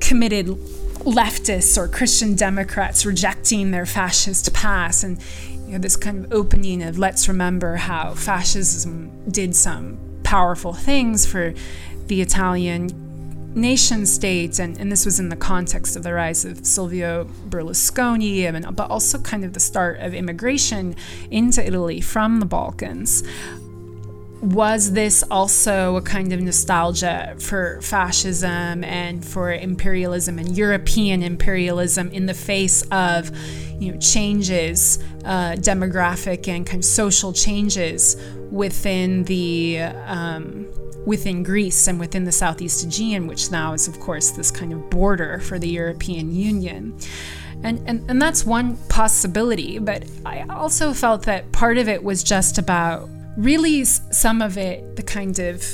committed 0.00 0.46
leftists 1.04 1.78
or 1.78 1.86
Christian 1.88 2.34
Democrats 2.34 3.06
rejecting 3.06 3.70
their 3.70 3.86
fascist 3.86 4.52
past. 4.52 5.04
And, 5.04 5.18
you 5.66 5.72
know, 5.72 5.78
this 5.78 5.96
kind 5.96 6.24
of 6.24 6.32
opening 6.32 6.82
of 6.82 6.98
let's 6.98 7.28
remember 7.28 7.76
how 7.76 8.14
fascism 8.14 9.30
did 9.30 9.54
some 9.54 9.98
powerful 10.24 10.72
things 10.72 11.24
for 11.24 11.54
the 12.06 12.20
Italian 12.20 13.07
nation 13.54 14.06
states, 14.06 14.58
and, 14.58 14.78
and 14.78 14.90
this 14.92 15.04
was 15.04 15.18
in 15.18 15.28
the 15.28 15.36
context 15.36 15.96
of 15.96 16.02
the 16.02 16.12
rise 16.12 16.44
of 16.44 16.64
Silvio 16.64 17.24
Berlusconi, 17.48 18.42
and, 18.42 18.76
but 18.76 18.90
also 18.90 19.18
kind 19.18 19.44
of 19.44 19.52
the 19.52 19.60
start 19.60 19.98
of 20.00 20.14
immigration 20.14 20.94
into 21.30 21.66
Italy 21.66 22.00
from 22.00 22.40
the 22.40 22.46
Balkans. 22.46 23.22
Was 24.40 24.92
this 24.92 25.24
also 25.30 25.96
a 25.96 26.02
kind 26.02 26.32
of 26.32 26.40
nostalgia 26.40 27.34
for 27.38 27.80
fascism 27.82 28.84
and 28.84 29.24
for 29.24 29.52
imperialism 29.52 30.38
and 30.38 30.56
European 30.56 31.24
imperialism 31.24 32.08
in 32.10 32.26
the 32.26 32.34
face 32.34 32.82
of, 32.92 33.30
you 33.80 33.92
know, 33.92 33.98
changes, 33.98 35.00
uh, 35.24 35.56
demographic 35.56 36.46
and 36.46 36.64
kind 36.64 36.78
of 36.78 36.84
social 36.84 37.32
changes 37.32 38.16
within 38.52 39.24
the 39.24 39.80
um, 40.06 40.66
within 41.04 41.42
Greece 41.42 41.88
and 41.88 41.98
within 41.98 42.24
the 42.24 42.32
Southeast 42.32 42.84
Aegean, 42.84 43.26
which 43.26 43.50
now 43.50 43.72
is, 43.72 43.88
of 43.88 43.98
course, 43.98 44.30
this 44.30 44.50
kind 44.50 44.72
of 44.72 44.88
border 44.88 45.40
for 45.40 45.58
the 45.58 45.68
European 45.68 46.32
Union. 46.32 46.96
And, 47.64 47.82
and, 47.88 48.08
and 48.08 48.22
that's 48.22 48.46
one 48.46 48.76
possibility, 48.88 49.78
but 49.78 50.04
I 50.24 50.42
also 50.48 50.92
felt 50.92 51.22
that 51.22 51.50
part 51.50 51.76
of 51.78 51.88
it 51.88 52.04
was 52.04 52.22
just 52.22 52.58
about 52.58 53.08
really 53.38 53.84
some 53.84 54.42
of 54.42 54.58
it, 54.58 54.96
the 54.96 55.02
kind 55.02 55.38
of 55.38 55.64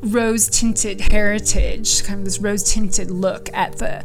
rose 0.00 0.48
tinted 0.48 1.00
heritage, 1.00 2.02
kind 2.02 2.18
of 2.18 2.24
this 2.24 2.40
rose 2.40 2.64
tinted 2.64 3.10
look 3.10 3.48
at 3.52 3.78
the, 3.78 4.02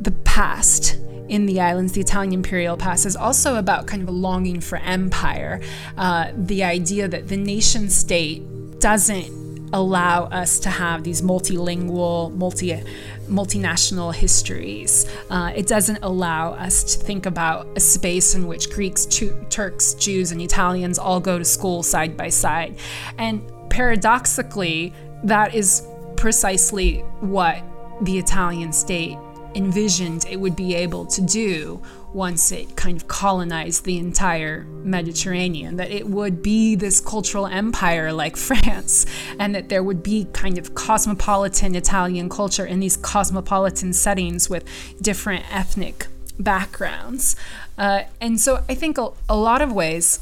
the 0.00 0.12
past 0.24 0.94
in 1.28 1.46
the 1.46 1.60
islands, 1.60 1.92
the 1.92 2.00
Italian 2.00 2.32
imperial 2.32 2.76
past, 2.76 3.06
is 3.06 3.16
also 3.16 3.56
about 3.56 3.86
kind 3.86 4.02
of 4.02 4.08
a 4.08 4.12
longing 4.12 4.60
for 4.60 4.78
empire. 4.78 5.60
Uh, 5.96 6.30
the 6.36 6.62
idea 6.62 7.08
that 7.08 7.28
the 7.28 7.36
nation 7.36 7.90
state 7.90 8.42
doesn't 8.78 9.70
allow 9.72 10.24
us 10.26 10.60
to 10.60 10.70
have 10.70 11.02
these 11.02 11.22
multilingual, 11.22 12.32
multi 12.34 12.80
multinational 13.28 14.14
histories. 14.14 15.10
Uh, 15.30 15.52
it 15.54 15.66
doesn't 15.66 15.98
allow 16.02 16.52
us 16.52 16.96
to 16.96 17.04
think 17.04 17.26
about 17.26 17.66
a 17.76 17.80
space 17.80 18.34
in 18.34 18.46
which 18.46 18.70
Greeks, 18.70 19.06
Turks, 19.50 19.94
Jews, 19.94 20.32
and 20.32 20.40
Italians 20.40 20.98
all 20.98 21.20
go 21.20 21.38
to 21.38 21.44
school 21.44 21.82
side 21.82 22.16
by 22.16 22.28
side. 22.28 22.76
And 23.18 23.42
paradoxically, 23.70 24.92
that 25.24 25.54
is 25.54 25.86
precisely 26.16 27.00
what 27.20 27.62
the 28.02 28.18
Italian 28.18 28.72
state 28.72 29.18
envisioned 29.54 30.26
it 30.28 30.40
would 30.40 30.56
be 30.56 30.74
able 30.74 31.06
to 31.06 31.20
do 31.20 31.80
once 32.12 32.52
it 32.52 32.76
kind 32.76 32.96
of 32.96 33.08
colonized 33.08 33.84
the 33.84 33.98
entire 33.98 34.62
Mediterranean, 34.64 35.76
that 35.76 35.90
it 35.90 36.06
would 36.06 36.42
be 36.42 36.76
this 36.76 37.00
cultural 37.00 37.46
empire 37.46 38.12
like 38.12 38.36
France, 38.48 39.04
and 39.38 39.54
that 39.54 39.68
there 39.68 39.82
would 39.82 40.02
be 40.02 40.26
kind 40.32 40.56
of 40.56 40.74
cosmopolitan 40.74 41.74
Italian 41.74 42.28
culture 42.28 42.64
in 42.64 42.80
these 42.80 42.96
cosmopolitan 42.96 43.92
settings 43.92 44.48
with 44.48 44.64
different 45.02 45.44
ethnic 45.52 46.06
backgrounds. 46.38 47.36
Uh, 47.76 48.02
and 48.20 48.40
so 48.40 48.64
I 48.68 48.74
think 48.74 48.96
a, 48.98 49.10
a 49.28 49.36
lot 49.36 49.60
of 49.60 49.72
ways, 49.72 50.20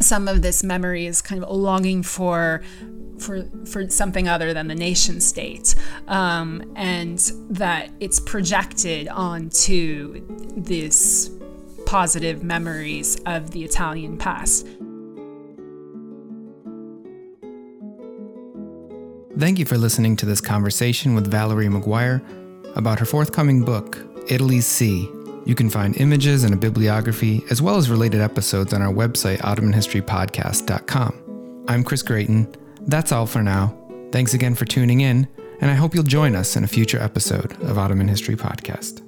some 0.00 0.28
of 0.28 0.42
this 0.42 0.62
memory 0.62 1.06
is 1.06 1.20
kind 1.20 1.42
of 1.42 1.48
a 1.48 1.52
longing 1.52 2.02
for 2.02 2.62
for 3.22 3.46
for 3.66 3.88
something 3.88 4.28
other 4.28 4.52
than 4.52 4.68
the 4.68 4.74
nation 4.74 5.20
state, 5.20 5.74
um, 6.08 6.62
and 6.76 7.18
that 7.50 7.90
it's 8.00 8.20
projected 8.20 9.08
onto 9.08 10.24
this 10.56 11.30
positive 11.86 12.42
memories 12.42 13.20
of 13.26 13.50
the 13.50 13.64
Italian 13.64 14.18
past. 14.18 14.66
Thank 19.38 19.58
you 19.58 19.64
for 19.64 19.78
listening 19.78 20.16
to 20.16 20.26
this 20.26 20.40
conversation 20.40 21.14
with 21.14 21.30
Valerie 21.30 21.66
McGuire 21.66 22.22
about 22.76 22.98
her 22.98 23.06
forthcoming 23.06 23.64
book, 23.64 23.98
Italy's 24.28 24.66
Sea. 24.66 25.08
You 25.44 25.54
can 25.54 25.68
find 25.68 25.96
images 25.96 26.44
and 26.44 26.54
a 26.54 26.56
bibliography, 26.56 27.42
as 27.50 27.60
well 27.60 27.76
as 27.76 27.90
related 27.90 28.20
episodes, 28.20 28.72
on 28.72 28.82
our 28.82 28.92
website, 28.92 29.38
OttomanHistoryPodcast.com. 29.38 31.64
I'm 31.66 31.82
Chris 31.82 32.02
Gratien. 32.02 32.54
That's 32.86 33.12
all 33.12 33.26
for 33.26 33.42
now. 33.42 33.76
Thanks 34.10 34.34
again 34.34 34.54
for 34.54 34.64
tuning 34.64 35.00
in, 35.00 35.28
and 35.60 35.70
I 35.70 35.74
hope 35.74 35.94
you'll 35.94 36.04
join 36.04 36.34
us 36.34 36.56
in 36.56 36.64
a 36.64 36.68
future 36.68 37.00
episode 37.00 37.52
of 37.62 37.78
Ottoman 37.78 38.08
History 38.08 38.36
Podcast. 38.36 39.01